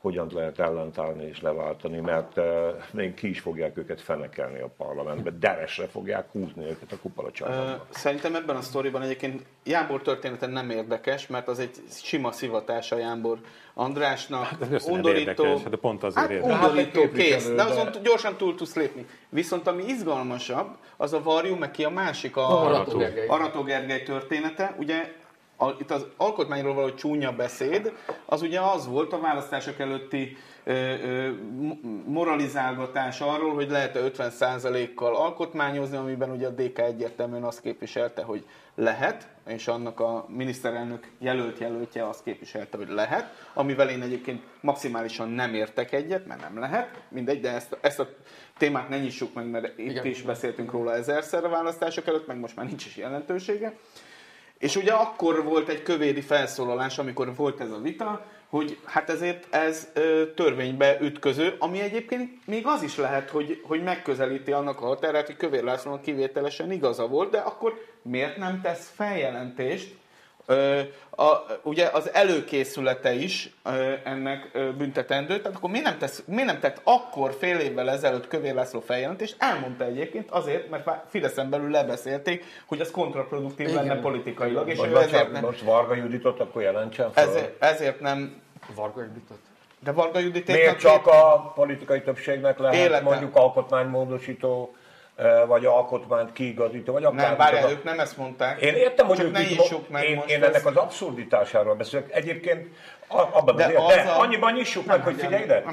hogyan 0.00 0.28
lehet 0.32 0.58
ellentállni 0.58 1.24
és 1.24 1.40
leváltani, 1.40 2.00
mert 2.00 2.36
uh, 2.36 2.44
még 2.90 3.14
ki 3.14 3.28
is 3.28 3.40
fogják 3.40 3.76
őket 3.76 4.00
fenekelni 4.00 4.60
a 4.60 4.70
parlamentbe, 4.76 5.30
deresre 5.30 5.86
fogják 5.86 6.30
húzni 6.32 6.64
őket 6.64 6.92
a 6.92 6.96
kupalacsarnokba. 7.02 7.86
Szerintem 7.90 8.34
ebben 8.34 8.56
a 8.56 8.60
sztoriban 8.60 9.02
egyébként 9.02 9.42
Jámbor 9.64 10.02
története 10.02 10.46
nem 10.46 10.70
érdekes, 10.70 11.26
mert 11.26 11.48
az 11.48 11.58
egy 11.58 11.70
sima 11.88 12.32
szivatása 12.32 12.98
Jámbor 12.98 13.38
Andrásnak. 13.74 14.44
Hát 14.44 14.72
ez 14.72 14.86
undorító, 14.86 15.44
érdekes, 15.44 15.70
de 15.70 15.76
pont 15.76 16.02
azért 16.02 16.26
hát 16.26 16.30
érdekes. 16.30 16.56
undorító, 16.56 17.00
hát 17.00 17.12
kész, 17.12 17.50
de 17.50 17.62
azon 17.62 17.90
gyorsan 18.02 18.36
túl 18.36 18.54
tudsz 18.54 18.74
lépni. 18.74 19.06
Viszont 19.28 19.66
ami 19.66 19.84
izgalmasabb, 19.84 20.76
az 20.96 21.12
a 21.12 21.22
Varjú, 21.22 21.54
meg 21.54 21.70
ki 21.70 21.84
a 21.84 21.90
másik, 21.90 22.36
a. 22.36 22.66
Arató 23.28 23.62
Gergely 23.62 24.02
története. 24.02 24.74
Ugye 24.78 25.12
a, 25.60 25.70
itt 25.78 25.90
az 25.90 26.06
alkotmányról 26.16 26.74
való 26.74 26.94
csúnya 26.94 27.32
beszéd, 27.32 27.92
az 28.24 28.42
ugye 28.42 28.60
az 28.60 28.86
volt 28.86 29.12
a 29.12 29.20
választások 29.20 29.78
előtti 29.78 30.36
ö, 30.64 30.72
ö, 30.72 31.30
moralizálgatás 32.06 33.20
arról, 33.20 33.54
hogy 33.54 33.70
lehet-e 33.70 34.00
50%-kal 34.04 35.16
alkotmányozni, 35.16 35.96
amiben 35.96 36.30
ugye 36.30 36.46
a 36.46 36.50
DK 36.50 36.78
egyértelműen 36.78 37.42
azt 37.42 37.60
képviselte, 37.60 38.22
hogy 38.22 38.44
lehet, 38.74 39.28
és 39.46 39.68
annak 39.68 40.00
a 40.00 40.26
miniszterelnök 40.28 41.10
jelölt 41.18 41.58
jelöltje 41.58 42.08
azt 42.08 42.22
képviselte, 42.22 42.76
hogy 42.76 42.88
lehet, 42.88 43.48
amivel 43.54 43.88
én 43.88 44.02
egyébként 44.02 44.42
maximálisan 44.60 45.28
nem 45.28 45.54
értek 45.54 45.92
egyet, 45.92 46.26
mert 46.26 46.40
nem 46.40 46.58
lehet, 46.58 47.02
mindegy, 47.08 47.40
de 47.40 47.52
ezt, 47.52 47.76
ezt 47.80 48.00
a 48.00 48.08
témát 48.58 48.88
ne 48.88 48.98
nyissuk 48.98 49.34
meg, 49.34 49.46
mert 49.46 49.78
itt 49.78 49.90
Igen. 49.90 50.06
is 50.06 50.22
beszéltünk 50.22 50.70
róla 50.70 50.94
ezerszer 50.94 51.44
a 51.44 51.48
választások 51.48 52.06
előtt, 52.06 52.26
meg 52.26 52.38
most 52.38 52.56
már 52.56 52.66
nincs 52.66 52.86
is 52.86 52.96
jelentősége. 52.96 53.76
És 54.58 54.76
ugye 54.76 54.92
akkor 54.92 55.44
volt 55.44 55.68
egy 55.68 55.82
kövéri 55.82 56.20
felszólalás, 56.20 56.98
amikor 56.98 57.34
volt 57.34 57.60
ez 57.60 57.70
a 57.70 57.80
vita, 57.80 58.24
hogy 58.48 58.78
hát 58.84 59.10
ezért 59.10 59.54
ez 59.54 59.88
ö, 59.94 60.22
törvénybe 60.34 61.00
ütköző, 61.00 61.54
ami 61.58 61.80
egyébként 61.80 62.46
még 62.46 62.66
az 62.66 62.82
is 62.82 62.96
lehet, 62.96 63.30
hogy, 63.30 63.60
hogy 63.64 63.82
megközelíti 63.82 64.52
annak 64.52 64.80
a 64.80 64.86
határát, 64.86 65.26
hogy 65.26 65.36
Kövér 65.36 65.62
Lászlónak 65.62 66.02
kivételesen 66.02 66.72
igaza 66.72 67.06
volt, 67.06 67.30
de 67.30 67.38
akkor 67.38 67.84
miért 68.02 68.36
nem 68.36 68.60
tesz 68.60 68.92
feljelentést 68.94 69.96
a, 71.10 71.44
ugye 71.62 71.88
az 71.92 72.14
előkészülete 72.14 73.12
is 73.12 73.50
ennek 74.04 74.50
büntetendő, 74.76 75.40
tehát 75.40 75.56
akkor 75.56 75.70
miért 75.70 75.86
nem, 75.86 75.98
tesz, 75.98 76.22
miért 76.26 76.46
nem 76.46 76.58
tett 76.58 76.80
akkor 76.84 77.36
fél 77.38 77.58
évvel 77.58 77.90
ezelőtt 77.90 78.28
Kövér 78.28 78.54
László 78.54 78.80
feljelentést? 78.80 79.36
Elmondta 79.38 79.84
egyébként 79.84 80.30
azért, 80.30 80.70
mert 80.70 80.90
Fideszen 81.08 81.50
belül 81.50 81.70
lebeszélték, 81.70 82.44
hogy 82.66 82.80
az 82.80 82.90
kontraproduktív 82.90 83.68
Igen. 83.68 83.86
lenne 83.86 84.00
politikailag. 84.00 84.68
És 84.68 84.78
most, 84.78 84.90
ő 84.90 84.96
ezért 84.96 85.32
nem, 85.32 85.42
most 85.42 85.60
Varga 85.60 85.94
Juditot 85.94 86.40
akkor 86.40 86.62
jelentsen 86.62 87.12
fel. 87.12 87.28
Ezért, 87.28 87.62
ezért 87.62 88.00
nem... 88.00 88.40
Varga 88.74 89.02
Juditot? 89.02 89.38
De 89.80 89.92
Varga 89.92 90.18
Judit 90.18 90.46
Miért 90.46 90.78
csak 90.78 91.06
a 91.06 91.52
politikai 91.54 92.02
többségnek 92.02 92.58
lehet 92.58 92.76
életem. 92.76 93.04
mondjuk 93.04 93.36
alkotmánymódosító 93.36 94.76
vagy 95.46 95.64
alkotmányt 95.64 96.32
kiigazító, 96.32 96.92
vagy 96.92 97.04
akár... 97.04 97.28
Nem, 97.28 97.36
bárjál, 97.36 97.70
ők 97.70 97.84
nem 97.84 98.00
ezt 98.00 98.16
mondták. 98.16 98.60
Én 98.60 98.74
értem, 98.74 99.06
hogy 99.06 99.20
ők 99.20 99.32
ne 99.32 99.40
így, 99.40 99.86
meg 99.88 100.04
én, 100.04 100.22
én 100.26 100.42
ennek 100.42 100.66
az 100.66 100.76
abszurditásáról 100.76 101.74
beszélek. 101.74 102.14
Egyébként 102.14 102.66
abban 103.08 103.56
de, 103.56 103.64
az, 103.64 103.94
de 103.94 104.00
a... 104.00 104.20
annyiban 104.20 104.52
nyissuk 104.52 104.86
meg, 104.86 105.02
hogy 105.02 105.14
figyelj 105.14 105.42
ide, 105.42 105.64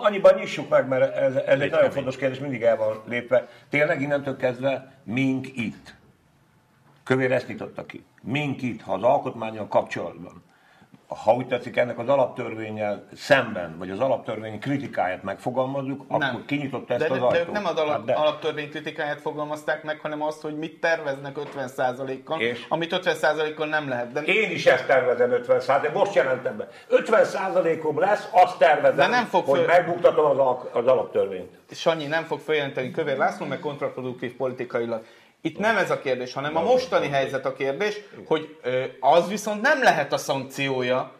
annyiban 0.00 0.34
nyissuk 0.34 0.68
meg, 0.68 0.88
mert 0.88 1.16
ez, 1.16 1.34
ez 1.34 1.60
egy 1.60 1.70
nagyon 1.70 1.90
fontos 1.90 2.16
kérdés, 2.16 2.38
mindig 2.38 2.62
el 2.62 2.76
van 2.76 3.02
lépve. 3.08 3.48
Tényleg 3.70 4.00
innentől 4.00 4.36
kezdve 4.36 4.92
mink 5.04 5.46
itt. 5.56 5.94
Kövér 7.04 7.32
ezt 7.32 7.48
nyitotta 7.48 7.86
ki. 7.86 8.04
Mink 8.22 8.62
itt, 8.62 8.82
ha 8.82 8.92
az 8.92 9.02
alkotmányok 9.02 9.68
kapcsolatban 9.68 10.42
ha 11.24 11.34
úgy 11.34 11.46
tetszik, 11.46 11.76
ennek 11.76 11.98
az 11.98 12.08
alaptörvényel 12.08 13.04
szemben, 13.14 13.78
vagy 13.78 13.90
az 13.90 14.00
alaptörvény 14.00 14.60
kritikáját 14.60 15.22
megfogalmazzuk, 15.22 16.08
nem. 16.08 16.20
akkor 16.20 16.44
kinyitotta 16.44 16.94
ezt 16.94 17.08
de, 17.08 17.14
az 17.14 17.20
ajtót. 17.20 17.32
De 17.32 17.38
ők 17.38 17.52
nem 17.52 17.66
az 17.66 17.76
alap, 17.76 17.92
hát 17.92 18.04
de. 18.04 18.12
alaptörvény 18.12 18.70
kritikáját 18.70 19.20
fogalmazták 19.20 19.82
meg, 19.82 19.98
hanem 20.00 20.22
azt, 20.22 20.42
hogy 20.42 20.56
mit 20.56 20.80
terveznek 20.80 21.36
50%-kal, 21.56 22.40
és 22.40 22.64
amit 22.68 23.00
50%-kal 23.04 23.66
nem 23.66 23.88
lehet. 23.88 24.12
De... 24.12 24.20
Én 24.20 24.50
is 24.50 24.66
ezt 24.66 24.86
tervezem 24.86 25.30
50%, 25.48 25.92
most 25.92 26.14
jelentem 26.14 26.56
be. 26.56 26.68
50%-om 26.90 27.98
lesz, 27.98 28.28
azt 28.32 28.58
tervezem, 28.58 28.96
de 28.96 29.06
nem 29.06 29.24
fog 29.24 29.44
föl... 29.44 29.56
hogy 29.56 29.66
megbuktatom 29.66 30.24
az, 30.24 30.38
al- 30.38 30.74
az 30.74 30.86
alaptörvényt. 30.86 31.50
Sanyi 31.70 32.06
nem 32.06 32.24
fog 32.24 32.38
feljelenteni 32.40 32.90
Kövér 32.90 33.16
László, 33.16 33.46
meg 33.46 33.60
kontraproduktív 33.60 34.36
politikailag. 34.36 35.04
Itt 35.46 35.58
nem 35.58 35.76
ez 35.76 35.90
a 35.90 35.98
kérdés, 35.98 36.32
hanem 36.32 36.56
a 36.56 36.62
mostani 36.62 37.08
helyzet 37.08 37.46
a 37.46 37.52
kérdés, 37.52 38.00
hogy 38.26 38.58
az 39.00 39.28
viszont 39.28 39.60
nem 39.60 39.82
lehet 39.82 40.12
a 40.12 40.16
szankciója, 40.16 41.12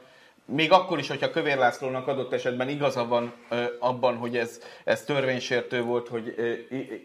még 0.46 0.72
akkor 0.72 0.98
is, 0.98 1.08
hogyha 1.08 1.30
Kövér 1.30 1.56
Lászlónak 1.56 2.08
adott 2.08 2.32
esetben 2.32 2.68
igaza 2.68 3.06
van 3.06 3.32
abban, 3.80 4.16
hogy 4.16 4.36
ez, 4.36 4.60
ez 4.84 5.04
törvénysértő 5.04 5.82
volt, 5.82 6.08
hogy 6.08 6.34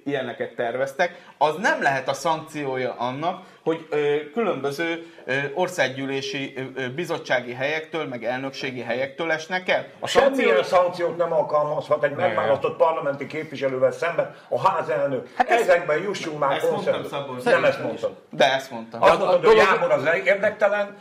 ilyeneket 0.06 0.56
terveztek, 0.56 1.34
az 1.38 1.56
nem 1.56 1.82
lehet 1.82 2.08
a 2.08 2.14
szankciója 2.14 2.94
annak, 2.94 3.46
hogy 3.64 3.88
különböző 4.34 5.06
országgyűlési 5.54 6.54
bizottsági 6.96 7.54
helyektől, 7.54 8.08
meg 8.08 8.24
elnökségi 8.24 8.82
helyektől 8.82 9.32
esnek 9.32 9.70
el. 9.70 9.88
A 10.00 10.08
Semmilyen 10.08 10.56
szankció... 10.56 10.78
szankciót 10.78 11.18
nem 11.18 11.34
alkalmazhat 11.34 12.04
egy 12.04 12.16
megválasztott 12.16 12.78
parlamenti 12.78 13.28
képviselővel 13.28 13.92
szemben 13.92 14.36
a 14.48 14.68
házelnök. 14.68 15.30
Hát 15.36 15.50
Ezekben 15.50 16.02
jussunk 16.02 16.40
már 16.40 16.52
ezt 16.52 16.68
Szabolcs. 17.10 17.44
Nem 17.44 17.66
ezt 17.66 17.84
mondtam. 17.84 18.12
De 18.30 18.54
ezt 18.54 18.72
mondtam. 18.72 19.02
Azt 19.02 19.20
mondtad, 19.20 19.46
hogy 19.46 19.56
Jábor 19.56 19.92
az 19.92 20.08
érdektelen, 20.26 20.98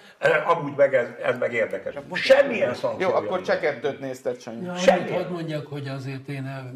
amúgy 0.47 0.73
meg 0.77 0.95
ez, 0.95 1.07
ez 1.25 1.39
meg 1.39 1.53
érdekes. 1.53 1.95
Semmilyen 2.13 2.75
szankció. 2.75 3.09
Jó, 3.09 3.15
akkor 3.15 3.43
csekettőt 3.43 4.01
nézted, 4.01 4.41
Sanyi. 4.41 4.65
Ja, 4.65 4.77
Semmilyen. 4.77 5.23
Hadd 5.23 5.33
mondjak, 5.33 5.67
hogy 5.67 5.89
azért 5.89 6.29
én 6.29 6.73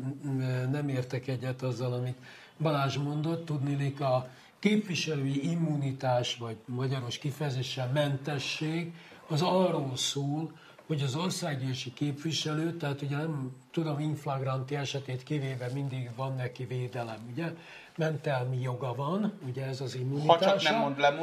nem 0.72 0.88
értek 0.88 1.28
egyet 1.28 1.62
azzal, 1.62 1.92
amit 1.92 2.16
Balázs 2.58 2.96
mondott. 2.96 3.46
Tudnilik 3.46 4.00
a 4.00 4.26
képviselői 4.62 5.50
immunitás, 5.50 6.36
vagy 6.36 6.56
magyaros 6.64 7.18
kifejezéssel 7.18 7.90
mentesség, 7.92 8.94
az 9.28 9.42
arról 9.42 9.96
szól, 9.96 10.52
hogy 10.86 11.02
az 11.02 11.16
országgyűlési 11.16 11.92
képviselő, 11.92 12.76
tehát 12.76 13.02
ugye 13.02 13.16
nem 13.16 13.56
tudom, 13.70 13.98
inflagranti 13.98 14.74
esetét 14.74 15.22
kivéve 15.22 15.68
mindig 15.74 16.10
van 16.16 16.34
neki 16.34 16.64
védelem, 16.64 17.18
ugye? 17.32 17.52
Mentelmi 17.96 18.60
joga 18.60 18.94
van, 18.94 19.38
ugye 19.48 19.66
ez 19.66 19.80
az 19.80 19.94
immunitása. 19.94 20.50
Ha 20.50 20.58
csak 20.58 20.72
nem 20.72 20.80
mond 20.80 20.98
le 20.98 21.14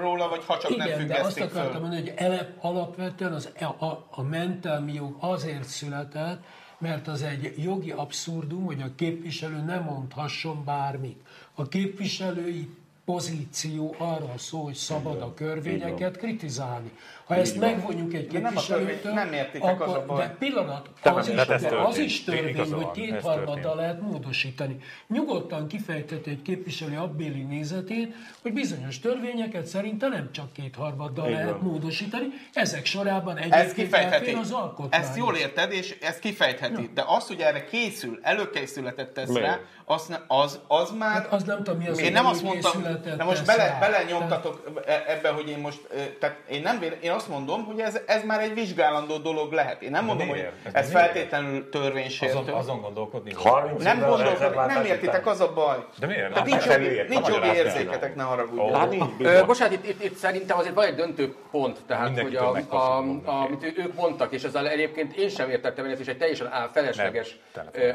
róla, 0.00 0.28
vagy 0.28 0.44
ha 0.44 0.58
csak 0.58 0.70
Igen, 0.70 0.98
nem 0.98 1.06
de 1.06 1.20
azt 1.20 1.40
akartam 1.40 1.72
föl. 1.72 1.80
mondani, 1.80 2.00
hogy 2.00 2.12
ele, 2.16 2.54
alapvetően 2.60 3.32
az, 3.32 3.50
a, 3.60 3.84
a, 3.84 4.06
a 4.10 4.22
mentelmi 4.22 4.92
jog 4.92 5.16
azért 5.18 5.64
született, 5.64 6.44
mert 6.78 7.08
az 7.08 7.22
egy 7.22 7.54
jogi 7.56 7.90
abszurdum, 7.90 8.64
hogy 8.64 8.82
a 8.82 8.94
képviselő 8.94 9.60
nem 9.60 9.82
mondhasson 9.82 10.64
bármit. 10.64 11.20
A 11.54 11.68
képviselői 11.68 12.68
pozíció 13.06 13.94
arról 13.98 14.38
szól, 14.38 14.62
hogy 14.62 14.74
szabad 14.74 15.22
a 15.22 15.34
körvényeket 15.34 16.16
kritizálni. 16.16 16.90
Ha 17.26 17.34
ezt 17.34 17.56
van. 17.56 17.70
megvonjuk 17.70 18.14
egy 18.14 18.26
képviselőtől, 18.26 19.12
nem, 19.12 19.32
értitek, 19.32 19.68
akkor, 19.68 19.86
az 19.86 19.94
a 19.94 20.04
baj. 20.06 20.18
de 20.18 20.36
pillanat, 20.38 20.90
az, 21.02 21.28
is, 21.28 21.34
de 21.34 21.76
az 21.76 21.98
is 21.98 22.24
törvény, 22.24 22.72
hogy 22.72 22.90
kétharmaddal 22.90 23.76
lehet 23.76 24.00
módosítani. 24.00 24.76
Nyugodtan 25.06 25.66
kifejteti 25.66 26.30
egy 26.30 26.42
képviselő 26.42 26.96
abbéli 26.96 27.42
nézetét, 27.42 28.14
hogy 28.42 28.52
bizonyos 28.52 29.00
törvényeket 29.00 29.66
szerinte 29.66 30.08
nem 30.08 30.32
csak 30.32 30.52
kétharmaddal 30.52 31.30
lehet 31.30 31.50
van. 31.50 31.60
módosítani, 31.60 32.26
ezek 32.52 32.84
sorában 32.84 33.36
egyébként 33.36 34.38
az 34.38 34.52
alkotmány. 34.52 35.00
Ezt 35.00 35.16
jól 35.16 35.36
érted, 35.36 35.72
és 35.72 35.96
ezt 36.00 36.18
kifejtheti. 36.18 36.82
Ja. 36.82 36.88
De 36.94 37.04
az, 37.06 37.26
hogy 37.26 37.40
erre 37.40 37.64
készül, 37.64 38.18
előkészületet 38.22 39.08
tesz 39.08 39.28
Mi? 39.28 39.40
rá, 39.40 39.58
az, 39.84 40.18
az, 40.26 40.60
az 40.66 40.90
már... 40.98 41.12
Hát 41.12 41.32
az 41.32 41.42
nem 41.42 41.56
tudom, 41.56 41.78
mi 41.78 41.88
az 41.88 41.98
Én 41.98 42.12
nem 42.12 42.26
azt 42.26 42.42
mondtam, 42.42 42.82
de 43.16 43.24
most 43.24 43.46
bele, 43.46 43.76
bele 43.80 44.02
nyomtatok 44.02 44.82
e- 44.86 45.04
ebbe, 45.06 45.28
hogy 45.28 45.48
én 45.48 45.58
most, 45.58 45.80
tehát 46.20 46.42
én 46.48 46.62
nem 46.62 46.82
én 47.00 47.14
azt 47.16 47.28
mondom, 47.28 47.64
hogy 47.64 47.80
ez, 47.80 48.00
ez 48.06 48.24
már 48.24 48.40
egy 48.40 48.54
vizsgálandó 48.54 49.16
dolog 49.16 49.52
lehet. 49.52 49.82
Én 49.82 49.90
nem 49.90 50.00
de 50.00 50.06
mondom, 50.06 50.28
hogy 50.28 50.48
ez, 50.62 50.74
ez 50.74 50.90
feltétlenül 50.90 51.68
törvénysértő. 51.68 52.38
Azon, 52.38 52.54
azon 52.54 52.80
gondolkodni. 52.80 53.32
Nem 53.78 54.00
gondolkodni, 54.00 54.56
nem 54.66 54.84
értitek, 54.84 55.26
az 55.26 55.40
a 55.40 55.52
baj. 55.52 55.84
De 55.98 56.06
miért? 56.06 56.32
Tehát 56.32 56.46
nincs 56.46 56.64
jogi, 56.64 57.02
nincs 57.08 57.26
jogi 57.26 57.48
érzéketek, 57.48 58.14
ne 58.14 58.22
haragudjatok. 58.22 59.46
Bocsánat, 59.46 59.72
itt, 59.72 59.88
itt, 59.88 60.04
itt, 60.04 60.16
szerintem 60.16 60.58
azért 60.58 60.74
van 60.74 60.84
egy 60.84 60.94
döntő 60.94 61.34
pont, 61.50 61.78
tehát 61.86 62.20
hogy 62.20 62.36
a, 62.36 62.56
a, 62.68 62.76
a, 62.76 63.44
amit 63.44 63.64
ők 63.76 63.94
mondtak, 63.94 64.32
és 64.32 64.42
ezzel 64.42 64.68
egyébként 64.68 65.16
én 65.16 65.28
sem 65.28 65.50
értettem, 65.50 65.84
hogy 65.84 65.92
ez 65.92 66.00
is 66.00 66.06
egy 66.06 66.18
teljesen 66.18 66.70
felesleges 66.72 67.38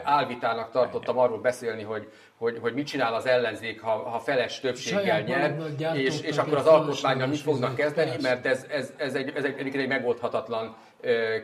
álvitának 0.04 0.72
tartottam 0.72 1.18
arról 1.18 1.40
beszélni, 1.40 1.84
hogy 1.84 2.08
hogy, 2.42 2.58
hogy 2.62 2.74
mit 2.74 2.88
csinál 2.88 3.14
az 3.14 3.26
ellenzék, 3.26 3.82
ha, 3.82 3.90
ha 3.90 4.20
feles 4.20 4.60
többséggel 4.60 5.22
nyer, 5.22 5.56
és, 5.94 6.22
és 6.22 6.38
akkor 6.38 6.58
az 6.58 6.66
alkotmányra 6.66 7.28
mit 7.28 7.40
fognak 7.40 7.76
kezdeni, 7.76 8.12
mert 8.22 8.46
ez, 8.46 8.66
ez, 8.70 8.94
ez, 8.98 9.16
egy, 9.16 9.32
ez 9.36 9.44
egy, 9.44 9.76
egy 9.76 9.88
megoldhatatlan 9.88 10.76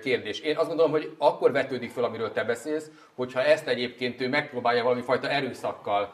kérdés. 0.02 0.40
Én 0.40 0.58
azt 0.58 0.68
gondolom, 0.68 0.92
hogy 0.92 1.16
akkor 1.18 1.52
vetődik 1.52 1.92
fel, 1.92 2.04
amiről 2.04 2.32
te 2.32 2.44
beszélsz, 2.44 2.92
hogyha 3.16 3.44
ezt 3.44 3.68
egyébként 3.68 4.22
ő 4.22 4.30
megpróbálja 4.30 4.84
valami 4.84 5.02
fajta 5.02 5.30
erőszakkal 5.30 6.14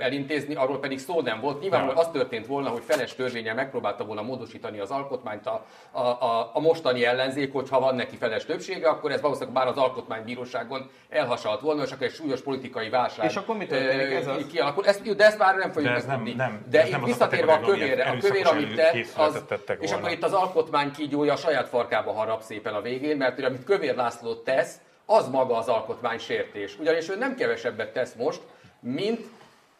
elintézni, 0.00 0.54
arról 0.54 0.78
pedig 0.78 0.98
szó 0.98 1.20
nem 1.20 1.40
volt. 1.40 1.60
Nyilvánvalóan 1.60 1.96
az 1.96 2.08
történt 2.12 2.46
volna, 2.46 2.68
hogy 2.68 2.82
feles 2.86 3.14
törvényel 3.14 3.54
megpróbálta 3.54 4.04
volna 4.04 4.22
módosítani 4.22 4.78
az 4.78 4.90
alkotmányt 4.90 5.46
a, 5.46 5.64
a, 5.90 6.00
a, 6.00 6.50
a 6.52 6.60
mostani 6.60 7.04
ellenzék, 7.04 7.52
hogyha 7.52 7.80
van 7.80 7.94
neki 7.94 8.16
feles 8.16 8.44
többsége, 8.44 8.88
akkor 8.88 9.10
ez 9.10 9.20
valószínűleg 9.20 9.54
már 9.54 9.66
az 9.66 9.76
alkotmánybíróságon 9.76 10.90
elhasalt 11.08 11.60
volna, 11.60 11.82
és 11.82 11.90
akkor 11.90 12.06
egy 12.06 12.12
súlyos 12.12 12.40
politikai 12.40 12.88
válság 12.88 13.24
és 13.24 13.36
akkor 13.36 13.56
mi 13.56 13.66
történik 13.66 14.16
ez 14.16 14.26
az? 14.26 14.46
kialakul. 14.46 14.86
Ezt, 14.86 15.16
de 15.16 15.24
ezt 15.24 15.38
már 15.38 15.56
nem 15.56 15.70
fogjuk 15.70 15.92
de 15.92 15.98
ez. 15.98 16.04
Nem, 16.04 16.22
nem, 16.36 16.64
de 16.70 16.86
itt 16.86 16.90
nem 16.90 17.04
visszatérve 17.04 17.52
a 17.52 17.60
kövérre, 17.60 18.04
a 18.04 18.16
kövér, 18.16 18.46
amit 18.46 18.74
tett, 18.74 18.94
az, 19.16 19.44
és 19.78 19.90
volna. 19.90 19.96
akkor 19.96 20.10
itt 20.10 20.22
az 20.24 20.32
alkotmány 20.32 20.90
kígyója 20.90 21.32
a 21.32 21.36
saját 21.36 21.68
farkába 21.68 22.12
harap 22.12 22.42
szépen 22.42 22.74
a 22.74 22.80
végén, 22.80 23.16
mert 23.16 23.34
hogy 23.34 23.44
amit 23.44 23.64
Kövér 23.64 23.94
László 23.94 24.34
tesz, 24.34 24.80
az 25.06 25.28
maga 25.28 25.56
az 25.56 25.68
alkotmány 25.68 26.18
sértés. 26.18 26.78
Ugyanis 26.78 27.08
ő 27.08 27.16
nem 27.16 27.34
kevesebbet 27.34 27.92
tesz 27.92 28.14
most, 28.14 28.40
mint 28.82 29.20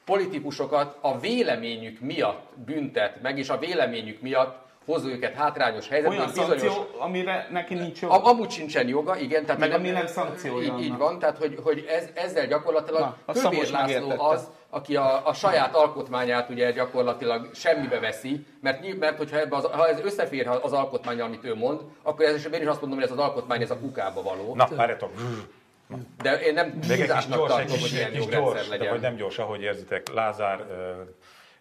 politikusokat 0.05 0.97
a 1.01 1.19
véleményük 1.19 2.01
miatt 2.01 2.51
büntet 2.65 3.23
meg, 3.23 3.39
és 3.39 3.49
a 3.49 3.59
véleményük 3.59 4.21
miatt 4.21 4.63
hozza 4.85 5.09
őket 5.09 5.35
hátrányos 5.35 5.89
helyzetbe. 5.89 6.17
Olyan 6.17 6.29
bizonyos... 6.29 6.61
szankció, 6.61 6.87
amire 6.99 7.49
neki 7.51 7.75
nincs 7.75 8.01
joga. 8.01 8.15
Am- 8.15 8.25
amúgy 8.25 8.51
sincsen 8.51 8.89
joga, 8.89 9.17
igen. 9.17 9.45
Tehát 9.45 9.61
Meg 9.61 9.69
nem, 9.69 9.79
ami 9.79 9.91
nem 9.91 10.07
szankciója 10.07 10.75
Így, 10.79 10.85
így 10.85 10.97
van, 10.97 11.19
tehát 11.19 11.39
hogy, 11.39 11.59
hogy 11.63 11.85
ez, 11.89 12.09
ezzel 12.15 12.47
gyakorlatilag 12.47 13.01
Na, 13.01 13.17
a 13.25 13.33
Kövér 13.33 13.71
László 13.71 14.21
az, 14.21 14.49
aki 14.71 14.97
a, 14.97 15.27
a 15.27 15.33
saját 15.35 15.75
alkotmányát 15.75 16.51
ugye 16.51 16.71
gyakorlatilag 16.71 17.55
semmibe 17.55 18.01
veszi, 18.01 18.47
mert, 18.61 18.99
mert 18.99 19.17
hogyha 19.17 19.39
ebbe 19.39 19.57
az, 19.57 19.65
ha 19.65 19.89
ez 19.89 20.01
összefér 20.01 20.49
az 20.63 20.73
alkotmány, 20.73 21.21
amit 21.21 21.45
ő 21.45 21.55
mond, 21.55 21.81
akkor 22.03 22.25
ez 22.25 22.47
én 22.53 22.61
is 22.61 22.67
azt 22.67 22.81
mondom, 22.81 22.99
hogy 22.99 23.09
ez 23.09 23.13
az 23.19 23.25
alkotmány 23.25 23.63
ez 23.63 23.71
a 23.71 23.79
kukába 23.79 24.23
való. 24.23 24.55
Na, 24.55 24.69
várjatok. 24.77 25.11
De 26.23 26.41
én 26.41 26.55
nem 26.55 26.67
Még 26.67 26.75
egy 26.83 26.89
kis 26.89 26.97
hízásnak 26.97 27.39
gyors, 27.39 27.51
egy 27.51 27.57
tartom, 27.59 27.73
kis, 27.77 27.81
hogy 27.83 27.93
ilyen 27.99 28.07
egy 28.11 28.13
kis 28.13 28.21
jogrendszer 28.25 28.55
gyors, 28.55 28.69
de 28.69 28.77
legyen. 28.77 28.93
hogy 28.93 29.01
nem 29.01 29.15
gyors, 29.15 29.39
ahogy 29.39 29.63
érzitek. 29.63 30.13
Lázár, 30.15 30.65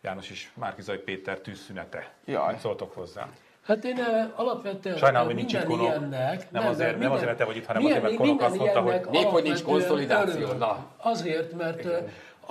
János 0.01 0.29
és 0.29 0.47
Márkizai 0.53 0.97
Péter 0.97 1.37
tűzszünete. 1.39 2.11
Jaj. 2.25 2.51
Mit 2.51 2.59
szóltok 2.61 2.93
hozzá? 2.93 3.27
Hát 3.65 3.83
én 3.83 3.97
alapvetően 4.35 4.97
Sajnálom, 4.97 5.27
hogy 5.27 5.35
nincs 5.35 5.51
minden 5.53 5.69
itt 5.71 5.77
Konok. 5.77 5.89
ilyennek... 5.91 6.51
Nem 6.51 6.67
azért- 6.67 6.89
mert 6.89 6.99
nem 7.01 7.11
azért, 7.11 7.37
te 7.37 7.45
vagy 7.45 7.55
itt, 7.55 7.65
hanem 7.65 7.85
azért, 7.85 8.01
mert 8.01 8.17
minden- 8.17 8.27
Konok 8.37 8.41
azt 8.51 8.57
minden 8.59 8.83
mondta, 8.83 8.99
hogy- 9.09 9.11
Még 9.11 9.25
hogy 9.25 9.43
nincs 9.43 9.63
konszolidáció, 9.63 10.51
na. 10.51 10.85
Azért, 10.97 11.53
mert 11.57 11.85
eh, 11.85 12.03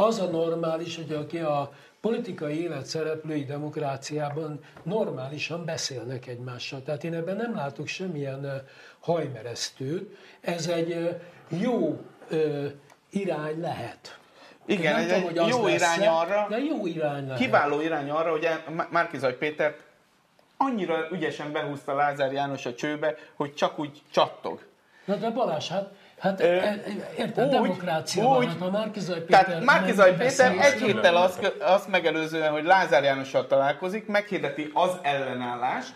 az 0.06 0.18
a 0.20 0.24
normális, 0.24 0.96
hogy 0.96 1.12
aki 1.12 1.38
a 1.38 1.72
politikai 2.00 2.62
élet 2.62 2.86
szereplői 2.86 3.44
demokráciában 3.44 4.60
normálisan 4.82 5.64
beszélnek 5.64 6.26
egymással. 6.26 6.82
Tehát 6.82 7.04
én 7.04 7.14
ebben 7.14 7.36
nem 7.36 7.54
látok 7.54 7.86
semmilyen 7.86 8.62
hajmeresztőt. 9.00 10.16
Ez 10.40 10.66
egy 10.68 11.16
jó 11.48 12.00
irány 13.10 13.60
lehet. 13.60 14.18
Igen, 14.66 14.92
Nem 14.92 15.02
egy, 15.02 15.08
tudom, 15.26 15.44
hogy 15.44 15.50
jó 15.50 15.66
lesz-e, 15.66 15.94
irány 15.96 16.06
arra, 16.08 16.46
De 16.48 16.58
jó 16.58 16.86
irány 16.86 17.24
lehet. 17.24 17.38
kiváló 17.38 17.80
irány 17.80 18.10
arra, 18.10 18.30
hogy 18.30 18.44
el- 18.44 18.64
Má- 18.74 18.90
Márki-Zay 18.90 19.32
Péter 19.34 19.76
annyira 20.56 21.08
ügyesen 21.12 21.52
behúzta 21.52 21.94
Lázár 21.94 22.32
János 22.32 22.66
a 22.66 22.74
csőbe, 22.74 23.14
hogy 23.34 23.54
csak 23.54 23.78
úgy 23.78 24.02
csattog. 24.10 24.66
Na 25.04 25.16
de 25.16 25.30
Balázs, 25.30 25.68
hát, 25.68 25.92
hát 26.20 26.40
Ö, 26.40 26.44
e- 26.44 26.82
érted, 27.18 27.44
úgy- 27.44 27.50
demokrácia 27.50 28.22
van, 28.24 28.36
úgy- 28.38 28.46
hát 28.46 28.60
a 28.60 28.70
Márkizaj 28.70 29.20
Péter... 29.24 29.44
Tehát 29.44 29.64
Márki-Zay 29.64 30.10
nem 30.10 30.18
Péter 30.18 30.52
egy 30.60 30.80
héttel 30.80 31.16
azt, 31.16 31.52
azt 31.60 31.88
megelőzően, 31.88 32.52
hogy 32.52 32.64
Lázár 32.64 33.02
Jánossal 33.02 33.46
találkozik, 33.46 34.06
meghirdeti 34.06 34.70
az 34.74 34.90
ellenállást, 35.02 35.94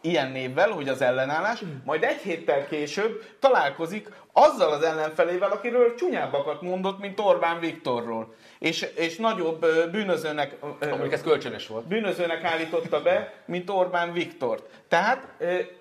ilyen 0.00 0.30
névvel, 0.30 0.70
hogy 0.70 0.88
az 0.88 1.02
ellenállás, 1.02 1.62
majd 1.84 2.02
egy 2.02 2.20
héttel 2.20 2.66
később 2.66 3.22
találkozik 3.40 4.08
azzal 4.32 4.72
az 4.72 4.82
ellenfelével, 4.82 5.50
akiről 5.50 5.94
csúnyábbakat 5.94 6.62
mondott, 6.62 6.98
mint 6.98 7.20
Orbán 7.20 7.60
Viktorról. 7.60 8.34
És, 8.62 8.86
és 8.94 9.16
nagyobb 9.16 9.66
bűnözőnek, 9.90 10.56
Mondjuk 10.80 11.12
ez 11.12 11.22
kölcsönös 11.22 11.66
volt. 11.66 11.86
bűnözőnek 11.86 12.44
állította 12.44 13.02
be, 13.02 13.32
mint 13.44 13.70
Orbán 13.70 14.12
Viktort. 14.12 14.62
Tehát, 14.88 15.26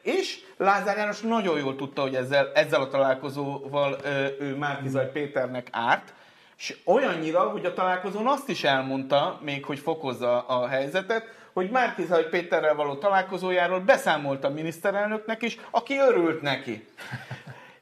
és 0.02 0.40
Lázár 0.58 0.98
János 0.98 1.20
nagyon 1.20 1.60
jól 1.60 1.76
tudta, 1.76 2.02
hogy 2.02 2.16
ezzel, 2.16 2.52
ezzel 2.54 2.82
a 2.82 2.88
találkozóval 2.88 3.98
ő 4.40 4.56
Márkizaj 4.56 5.12
Péternek 5.12 5.68
árt, 5.72 6.14
és 6.58 6.78
olyannyira, 6.86 7.40
hogy 7.40 7.66
a 7.66 7.74
találkozón 7.74 8.28
azt 8.28 8.50
is 8.50 8.64
elmondta, 8.64 9.40
még 9.42 9.66
hogy 9.66 9.80
fokozza 9.80 10.40
a 10.40 10.68
helyzetet, 10.68 11.24
hogy 11.54 11.70
Márkizaj 11.70 12.30
Péterrel 12.30 12.76
való 12.76 12.96
találkozójáról 12.96 13.80
beszámolt 13.80 14.44
a 14.44 14.50
miniszterelnöknek 14.50 15.42
is, 15.42 15.58
aki 15.72 15.98
örült 15.98 16.42
neki. 16.42 16.88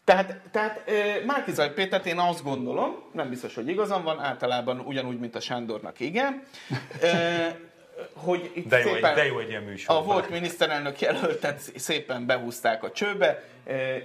Tehát, 0.09 0.35
tehát 0.51 0.83
ö, 0.87 1.25
Márkizaj 1.25 1.73
Pétert 1.73 2.05
én 2.05 2.17
azt 2.17 2.43
gondolom, 2.43 3.03
nem 3.11 3.29
biztos, 3.29 3.55
hogy 3.55 3.67
igazam 3.67 4.03
van, 4.03 4.19
általában 4.19 4.79
ugyanúgy, 4.79 5.19
mint 5.19 5.35
a 5.35 5.39
Sándornak, 5.39 5.99
igen, 5.99 6.43
hogy 8.13 8.51
itt 8.53 8.67
De 8.67 8.79
jó, 8.79 8.87
egy, 8.87 8.93
szépen 8.93 9.15
de 9.15 9.25
jó 9.25 9.39
egy 9.39 9.49
ilyen 9.49 9.63
műsor. 9.63 9.95
a 9.95 10.01
volt 10.01 10.29
miniszterelnök 10.29 10.99
jelöltet 10.99 11.59
szépen 11.75 12.25
behúzták 12.25 12.83
a 12.83 12.91
csőbe, 12.91 13.43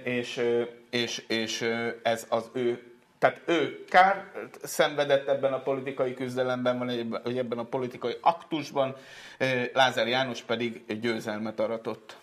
és, 0.03 0.41
és, 0.89 1.23
és 1.27 1.69
ez 2.03 2.25
az 2.29 2.49
ő 2.53 2.83
tehát 3.19 3.41
ő 3.45 3.85
kár 3.89 4.31
szenvedett 4.63 5.27
ebben 5.27 5.53
a 5.53 5.59
politikai 5.59 6.13
küzdelemben, 6.13 6.77
van 6.77 7.19
vagy 7.23 7.37
ebben 7.37 7.57
a 7.57 7.63
politikai 7.63 8.17
aktusban, 8.21 8.95
Lázár 9.73 10.07
János 10.07 10.41
pedig 10.41 10.99
győzelmet 10.99 11.59
aratott. 11.59 12.17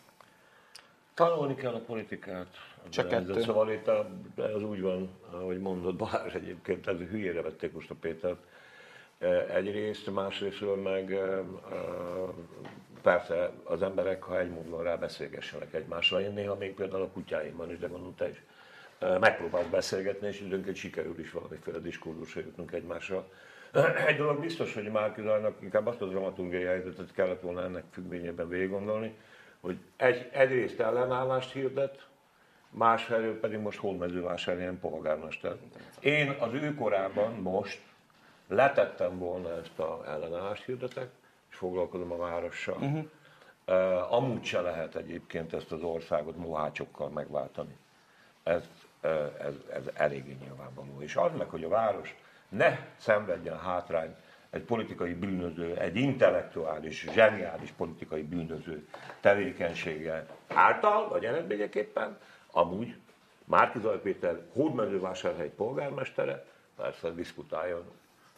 Tanulni 1.15 1.55
kell 1.55 1.75
a 1.75 1.81
politikát. 1.81 2.47
Csak 2.89 3.13
ez- 3.13 3.27
kettő. 3.27 3.41
Szóval 3.41 3.73
itt 3.73 3.89
a, 3.89 4.09
de 4.35 4.43
az 4.43 4.63
úgy 4.63 4.81
van, 4.81 5.11
ahogy 5.31 5.61
mondod 5.61 5.97
Balázs 5.97 6.35
egyébként, 6.35 6.87
ez 6.87 6.97
hülyére 6.97 7.43
vették 7.43 7.73
most 7.73 7.91
a 7.91 7.95
Pétert. 8.01 8.39
E, 9.19 9.27
Egyrészt, 9.55 10.15
másrésztről 10.15 10.77
meg 10.77 11.13
e, 11.13 11.17
e, 11.19 11.45
persze 13.03 13.51
az 13.65 13.83
emberek, 13.83 14.23
ha 14.23 14.39
egy 14.39 14.51
módon 14.51 14.83
rá 14.83 14.97
beszélgessenek 14.97 15.75
egymással. 15.75 16.21
Én 16.21 16.33
néha 16.33 16.57
még 16.57 16.75
például 16.75 17.03
a 17.03 17.09
kutyáimban 17.09 17.71
is, 17.71 17.79
de 17.79 17.87
gondolom 17.87 18.15
te 18.15 18.29
is 18.29 18.43
megpróbálsz 19.21 19.67
beszélgetni, 19.67 20.27
és 20.27 20.41
időnként 20.41 20.77
sikerül 20.77 21.19
is 21.19 21.31
valamiféle 21.33 21.79
diskurzusra 21.79 22.41
jutnunk 22.41 22.73
egymással. 22.73 23.29
Egy 24.07 24.17
dolog 24.17 24.41
biztos, 24.41 24.75
hogy 24.75 24.91
Márkizajnak 24.91 25.57
inkább 25.63 25.87
azt 25.87 26.01
a 26.01 26.07
dramaturgiai 26.07 26.65
helyzetet 26.65 27.13
kellett 27.13 27.41
volna 27.41 27.63
ennek 27.63 27.85
függvényében 27.91 28.49
végig 28.49 28.71
gondolni, 28.71 29.15
hogy 29.61 29.77
egy, 29.97 30.29
egyrészt 30.33 30.81
ellenállást 30.81 31.53
hirdet, 31.53 32.07
másfelől 32.73 33.41
pedig 33.41 33.59
most 33.59 33.79
Hódmezővásárhelyen 33.79 34.81
polgármester. 34.81 35.57
Én 36.01 36.31
az 36.31 36.53
ő 36.53 36.75
korában 36.75 37.33
most 37.33 37.81
letettem 38.49 39.19
volna 39.19 39.57
ezt 39.57 39.79
a 39.79 40.03
ellenállást 40.07 40.65
hirdetek, 40.65 41.09
és 41.51 41.57
foglalkozom 41.57 42.13
a 42.13 42.17
várossal. 42.17 42.75
Uh-huh. 42.75 43.05
Uh, 43.67 44.13
amúgy 44.13 44.45
se 44.45 44.61
lehet 44.61 44.95
egyébként 44.95 45.53
ezt 45.53 45.73
az 45.73 45.83
országot 45.83 46.37
mohácsokkal 46.37 47.09
megváltani. 47.09 47.77
Ez, 48.43 48.63
uh, 49.03 49.11
ez, 49.41 49.55
ez 49.73 49.91
eléggé 49.95 50.37
nyilvánvaló. 50.41 51.01
És 51.01 51.17
az 51.17 51.31
meg, 51.39 51.49
hogy 51.49 51.65
a 51.65 51.69
város 51.69 52.17
ne 52.49 52.79
szenvedjen 52.97 53.59
hátrányt 53.59 54.17
egy 54.51 54.63
politikai 54.63 55.15
bűnöző, 55.15 55.77
egy 55.77 55.97
intellektuális, 55.97 57.07
zseniális 57.13 57.71
politikai 57.71 58.23
bűnöző 58.23 58.89
tevékenysége 59.21 60.27
által, 60.49 61.09
vagy 61.09 61.25
eredményeképpen, 61.25 62.19
amúgy 62.53 62.97
Márkizaj 63.45 64.01
Péter 64.01 64.47
Hódmezővásárhely 64.53 65.51
polgármestere, 65.51 66.47
persze 66.77 67.11
diszkutáljon 67.11 67.85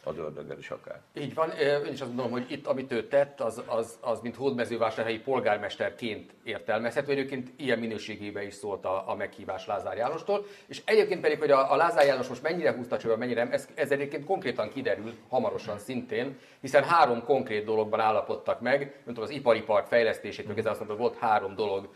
az 0.05 0.17
ördöggel 0.17 0.57
is 0.57 0.69
akár. 0.69 1.01
Így 1.13 1.33
van, 1.33 1.51
én 1.51 1.93
is 1.93 2.01
azt 2.01 2.07
gondolom, 2.09 2.31
hogy 2.31 2.45
itt, 2.47 2.67
amit 2.67 2.91
ő 2.91 3.07
tett, 3.07 3.41
az, 3.41 3.61
az, 3.65 3.97
az 4.01 4.19
mint 4.19 4.35
hódmezővásárhelyi 4.35 5.19
polgármesterként 5.19 6.33
értelmezhető. 6.43 7.11
Egyébként 7.11 7.49
ilyen 7.55 7.79
minőségében 7.79 8.45
is 8.45 8.53
szólt 8.53 8.85
a, 8.85 9.09
a 9.09 9.15
meghívás 9.15 9.67
Lázár 9.67 9.97
Jánostól. 9.97 10.45
És 10.67 10.81
egyébként 10.85 11.21
pedig, 11.21 11.39
hogy 11.39 11.51
a, 11.51 11.71
a 11.71 11.75
Lázár 11.75 12.05
János 12.05 12.27
most 12.27 12.41
mennyire 12.41 12.73
húzta 12.73 12.97
csőbe, 12.97 13.15
mennyire 13.15 13.43
nem, 13.43 13.53
ez, 13.53 13.67
ez 13.73 13.91
egyébként 13.91 14.25
konkrétan 14.25 14.69
kiderül 14.69 15.13
hamarosan 15.29 15.77
szintén, 15.77 16.37
hiszen 16.61 16.83
három 16.83 17.23
konkrét 17.23 17.65
dologban 17.65 17.99
állapodtak 17.99 18.61
meg, 18.61 18.79
nem 18.79 19.13
tudom, 19.13 19.23
az 19.23 19.29
ipari 19.29 19.61
park 19.61 19.87
fejlesztését, 19.87 20.47
meg 20.47 20.57
ez 20.57 20.65
azt 20.65 20.79
mondta, 20.79 20.97
volt 20.97 21.17
három 21.17 21.55
dolog, 21.55 21.89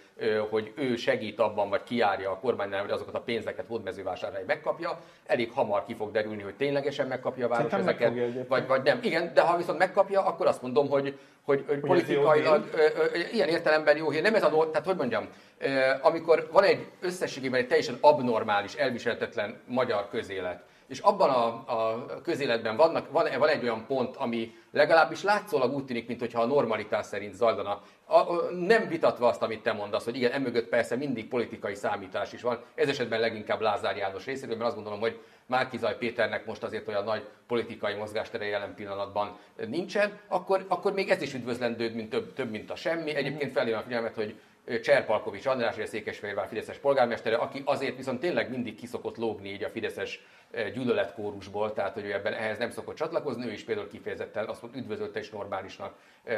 hogy 0.49 0.72
ő 0.76 0.95
segít 0.95 1.39
abban, 1.39 1.70
vagy 1.70 1.84
kiárja 1.84 2.32
a 2.32 2.39
kormánynál, 2.39 2.82
hogy 2.82 2.91
azokat 2.91 3.16
a 3.16 3.22
pénzeket 3.22 3.66
hódmezővásárhely 3.68 4.43
megkapja. 4.47 4.99
Elég 5.26 5.51
hamar 5.51 5.86
ki 5.86 5.93
fog 5.93 6.12
derülni, 6.12 6.41
hogy 6.41 6.55
ténylegesen 6.55 7.07
megkapja 7.07 7.45
a 7.45 7.49
város 7.49 7.72
Egyébként. 8.08 8.47
vagy, 8.47 8.68
vagy 8.68 8.84
nem. 8.84 9.00
Igen, 9.02 9.32
de 9.34 9.41
ha 9.41 9.58
viszont 9.58 9.78
megkapja, 9.78 10.26
akkor 10.26 10.47
azt 10.47 10.62
mondom, 10.62 10.89
hogy, 10.89 11.20
hogy, 11.43 11.64
hogy 11.68 11.80
jó 11.82 11.88
politikailag 11.88 12.70
ö, 12.74 12.78
ö, 12.78 13.18
ilyen 13.34 13.47
értelemben 13.47 13.97
jó 13.97 14.10
hír. 14.10 14.22
Nem 14.22 14.36
ez 14.36 14.43
a, 14.43 14.70
tehát 14.72 14.86
hogy 14.86 14.95
mondjam, 14.95 15.28
ö, 15.58 15.68
amikor 16.02 16.50
van 16.52 16.64
egy 16.64 16.88
összességében 17.02 17.60
egy 17.60 17.68
teljesen 17.68 17.97
abnormális, 18.02 18.74
elviselhetetlen 18.74 19.62
magyar 19.68 20.10
közélet, 20.10 20.64
és 20.90 21.00
abban 21.00 21.30
a, 21.30 21.46
a 21.46 22.06
közéletben 22.22 22.76
vannak, 22.76 23.12
van, 23.12 23.28
van 23.38 23.50
egy 23.50 23.64
olyan 23.64 23.86
pont, 23.86 24.16
ami 24.16 24.54
legalábbis 24.72 25.24
látszólag 25.24 25.74
úgy 25.74 25.86
tűnik, 25.86 26.08
mintha 26.08 26.42
a 26.42 26.46
normalitás 26.46 27.06
szerint 27.06 27.34
zajlana. 27.34 27.82
A, 28.06 28.34
nem 28.52 28.88
vitatva 28.88 29.28
azt, 29.28 29.42
amit 29.42 29.64
te 29.64 29.74
mondasz, 29.74 30.04
hogy 30.04 30.16
igen, 30.16 30.32
emögött 30.32 30.68
persze 30.68 30.96
mindig 30.96 31.28
politikai 31.28 31.76
számítás 31.76 32.34
is 32.34 32.42
van, 32.42 32.60
ez 32.76 32.90
esetben 32.90 33.20
leginkább 33.20 33.62
Lázár 33.62 33.98
János 33.98 34.26
részéről, 34.26 34.56
mert 34.56 34.68
azt 34.68 34.76
gondolom, 34.76 35.00
hogy 35.00 35.20
Márkizaj 35.46 35.98
Péternek 35.98 36.46
most 36.46 36.64
azért 36.64 36.88
olyan 36.88 37.04
nagy 37.04 37.28
politikai 37.48 37.94
mozgástere 37.94 38.46
jelen 38.46 38.76
pillanatban 38.76 39.38
nincsen, 39.68 40.20
akkor, 40.28 40.66
akkor 40.68 40.94
még 40.94 41.10
ez 41.10 41.22
is 41.22 41.34
üdvözlendő, 41.34 41.94
mint 41.94 42.10
több, 42.10 42.34
több 42.34 42.50
mint 42.50 42.72
a 42.72 42.76
semmi. 42.76 43.16
Egyébként 43.16 43.52
felhívom 43.52 43.80
a 43.80 43.84
figyelmet, 43.84 44.16
hogy 44.16 44.40
Cserpalkovics 44.82 45.45
András, 45.45 45.78
a 45.78 45.86
Székesfehérvár 45.86 46.47
Fideszes 46.47 46.78
polgármestere, 46.78 47.36
aki 47.36 47.61
azért 47.65 47.95
viszont 47.95 48.20
tényleg 48.20 48.49
mindig 48.49 48.76
kiszokott 48.76 49.17
lógni 49.17 49.49
így 49.49 49.63
a 49.63 49.70
Fideszes 49.70 50.26
gyűlöletkórusból, 50.74 51.74
tehát 51.74 51.93
hogy 51.93 52.05
ő 52.05 52.13
ebben 52.13 52.34
ehhez 52.34 52.57
nem 52.57 52.70
szokott 52.70 52.95
csatlakozni, 52.95 53.47
ő 53.47 53.51
is 53.51 53.63
például 53.63 53.88
kifejezetten 53.88 54.47
azt 54.47 54.61
mondta, 54.61 54.80
üdvözölte 54.80 55.20
és 55.20 55.30
normálisnak 55.30 55.93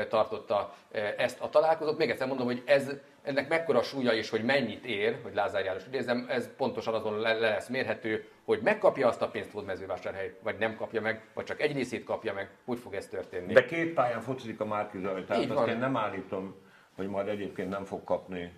tartotta 0.10 0.74
ezt 1.18 1.42
a 1.42 1.50
találkozót. 1.50 1.98
Még 1.98 2.10
egyszer 2.10 2.28
mondom, 2.28 2.46
hogy 2.46 2.64
ez, 2.66 2.92
ennek 3.24 3.50
mekkora 3.50 3.82
súlya 3.82 4.14
és 4.14 4.30
hogy 4.30 4.44
mennyit 4.44 4.86
ér, 4.86 5.20
hogy 5.24 5.34
Lázár 5.34 5.66
János 5.66 5.86
idézem, 5.88 6.26
ez 6.30 6.50
pontosan 6.58 6.94
azon 6.94 7.20
le, 7.20 7.34
le 7.34 7.50
lesz 7.50 7.68
mérhető, 7.68 8.28
hogy 8.46 8.60
megkapja 8.62 9.08
azt 9.08 9.22
a 9.22 9.28
pénzt 9.28 9.52
Hódmezővásárhely, 9.52 10.34
vagy 10.44 10.58
nem 10.58 10.76
kapja 10.76 11.02
meg, 11.02 11.24
vagy 11.34 11.46
csak 11.46 11.62
egy 11.62 11.74
részét 11.76 12.04
kapja 12.04 12.34
meg, 12.34 12.50
úgy 12.66 12.80
fog 12.80 12.94
ez 12.94 13.08
történni. 13.08 13.54
De 13.54 13.66
két 13.66 13.94
pályán 13.94 14.22
focizik 14.22 14.60
a 14.60 14.66
Márkizaj, 14.66 15.24
tehát 15.24 15.50
azt 15.50 15.68
én 15.68 15.78
nem 15.78 15.98
állítom, 15.98 16.56
hogy 16.96 17.08
majd 17.08 17.28
egyébként 17.28 17.70
nem 17.70 17.84
fog 17.84 18.04
kapni 18.04 18.54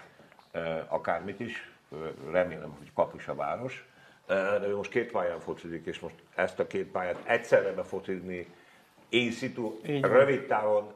akármit 0.87 1.39
is, 1.39 1.71
remélem, 2.31 2.75
hogy 2.77 2.93
kap 2.93 3.15
is 3.15 3.27
a 3.27 3.35
város, 3.35 3.87
de 4.27 4.67
ő 4.67 4.75
most 4.75 4.91
két 4.91 5.11
pályán 5.11 5.39
focizik, 5.39 5.85
és 5.85 5.99
most 5.99 6.15
ezt 6.35 6.59
a 6.59 6.67
két 6.67 6.87
pályát 6.87 7.21
egyszerre 7.25 7.71
befocizni 7.71 8.47
in 9.09 9.31
situ, 9.31 9.79
rövid 10.01 10.45
távon 10.45 10.93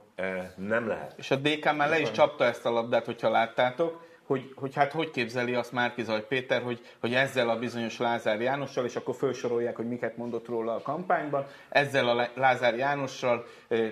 nem 0.56 0.88
lehet. 0.88 1.14
És 1.18 1.32
a 1.32 1.36
DK 1.36 1.76
már 1.76 1.90
le 1.90 2.00
is 2.00 2.12
csapta 2.12 2.44
ezt 2.44 2.66
a 2.66 2.70
labdát, 2.70 3.06
hogyha 3.06 3.30
láttátok, 3.30 4.07
hogy, 4.28 4.51
hogy 4.55 4.75
hát 4.75 4.91
hogy 4.91 5.11
képzeli 5.11 5.53
azt 5.53 5.71
Márkizaj 5.71 6.28
Péter, 6.28 6.61
hogy, 6.61 6.82
hogy 6.99 7.13
ezzel 7.13 7.49
a 7.49 7.59
bizonyos 7.59 7.97
Lázár 7.97 8.41
Jánossal, 8.41 8.86
és 8.86 8.95
akkor 8.95 9.15
felsorolják, 9.15 9.75
hogy 9.75 9.88
miket 9.88 10.17
mondott 10.17 10.47
róla 10.47 10.75
a 10.75 10.82
kampányban, 10.82 11.45
ezzel 11.69 12.07
a 12.07 12.30
Lázár 12.34 12.75
Jánossal 12.75 13.45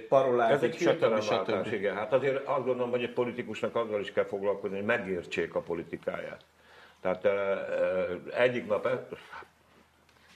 parolázik, 0.10 0.74
stb. 0.74 1.22
stb. 1.22 1.74
Igen. 1.74 1.96
Hát 1.96 2.14
azért 2.14 2.48
azt 2.48 2.66
gondolom, 2.66 2.90
hogy 2.90 3.04
egy 3.04 3.14
politikusnak 3.14 3.76
azzal 3.76 4.00
is 4.00 4.12
kell 4.12 4.26
foglalkozni, 4.26 4.76
hogy 4.76 4.86
megértsék 4.86 5.56
a 5.56 5.62
politikáját. 5.62 6.46
Tehát 7.02 7.28
egyik 8.34 8.68
nap, 8.68 8.90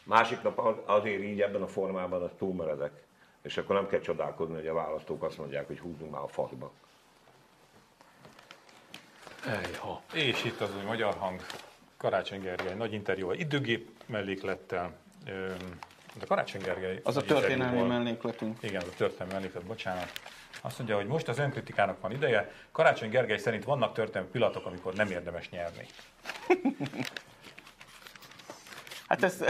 másik 0.04 0.42
nap 0.42 0.84
azért 0.86 1.24
így 1.24 1.42
ebben 1.42 1.62
a 1.62 1.68
formában 1.68 2.22
az 2.22 2.32
túlmeredek. 2.38 2.92
És 3.42 3.58
akkor 3.58 3.76
nem 3.76 3.88
kell 3.88 4.00
csodálkozni, 4.00 4.56
hogy 4.56 4.68
a 4.68 4.74
választók 4.74 5.24
azt 5.24 5.38
mondják, 5.38 5.68
hogy 5.68 5.80
húzzunk 5.80 6.12
már 6.12 6.22
a 6.22 6.28
faszba. 6.28 6.72
Ejha. 9.48 10.02
És 10.14 10.44
itt 10.44 10.60
az 10.60 10.76
új 10.76 10.84
magyar 10.84 11.16
hang, 11.18 11.42
Karácsony 11.98 12.42
Gergely, 12.42 12.76
nagy 12.76 12.94
interjú, 12.94 13.32
időgép 13.32 13.90
melléklettel. 14.06 14.94
De 16.14 16.26
Karácsony 16.28 16.62
Gergely... 16.62 17.00
Az 17.04 17.18
a 17.18 17.22
történelmi 17.22 17.82
mellékletünk. 17.82 18.58
Igen, 18.62 18.82
az 18.82 18.88
a 18.88 18.96
történelmi 18.98 19.34
melléklet, 19.34 19.64
bocsánat. 19.64 20.12
Azt 20.62 20.78
mondja, 20.78 20.96
hogy 20.96 21.06
most 21.06 21.28
az 21.28 21.40
önkritikának 21.40 22.02
van 22.02 22.12
ideje. 22.12 22.52
Karácsony 22.72 23.10
Gergely 23.10 23.38
szerint 23.38 23.64
vannak 23.64 23.94
történelmi 23.94 24.30
pillanatok, 24.30 24.66
amikor 24.66 24.94
nem 24.94 25.12
érdemes 25.12 25.50
nyerni. 25.50 25.86
Hát 29.10 29.24
ez, 29.24 29.44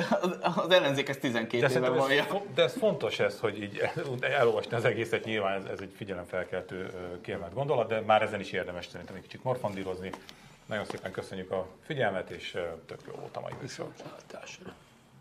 az 0.55 0.69
ellenzék 0.69 1.09
ezt 1.09 1.19
12 1.19 1.67
de 1.67 1.73
éve. 1.73 2.15
Ez, 2.19 2.25
de 2.53 2.63
ez 2.63 2.73
fontos 2.77 3.19
ez, 3.19 3.39
hogy 3.39 3.61
így 3.61 3.81
elolvasni 4.21 4.75
az 4.75 4.85
egészet, 4.85 5.23
nyilván 5.25 5.61
ez, 5.61 5.65
ez 5.65 5.79
egy 5.79 5.93
figyelemfelkeltő 5.95 6.91
kiemelt 7.21 7.53
gondolat, 7.53 7.87
de 7.87 8.01
már 8.01 8.21
ezen 8.21 8.39
is 8.39 8.51
érdemes 8.51 8.87
szerintem 8.87 9.15
egy 9.15 9.21
kicsit 9.21 9.43
morfondírozni. 9.43 10.11
Nagyon 10.65 10.85
szépen 10.85 11.11
köszönjük 11.11 11.51
a 11.51 11.67
figyelmet, 11.85 12.29
és 12.29 12.57
tök 12.85 12.99
jó 13.07 13.13
volt 13.13 13.37
a 13.37 13.39
mai 13.39 13.53
Viszontlátásra. 13.61 14.73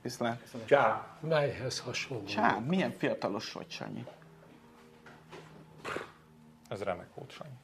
Viszlát. 0.02 0.42
Csá. 0.64 1.06
Melyhez 1.20 1.80
hasonló? 1.80 2.24
Csá, 2.24 2.58
milyen 2.66 2.94
fiatalos 2.98 3.52
vagy, 3.52 3.70
Sanyi? 3.70 4.04
Ez 6.68 6.82
remek 6.82 7.14
volt, 7.14 7.30
Sanyi. 7.30 7.54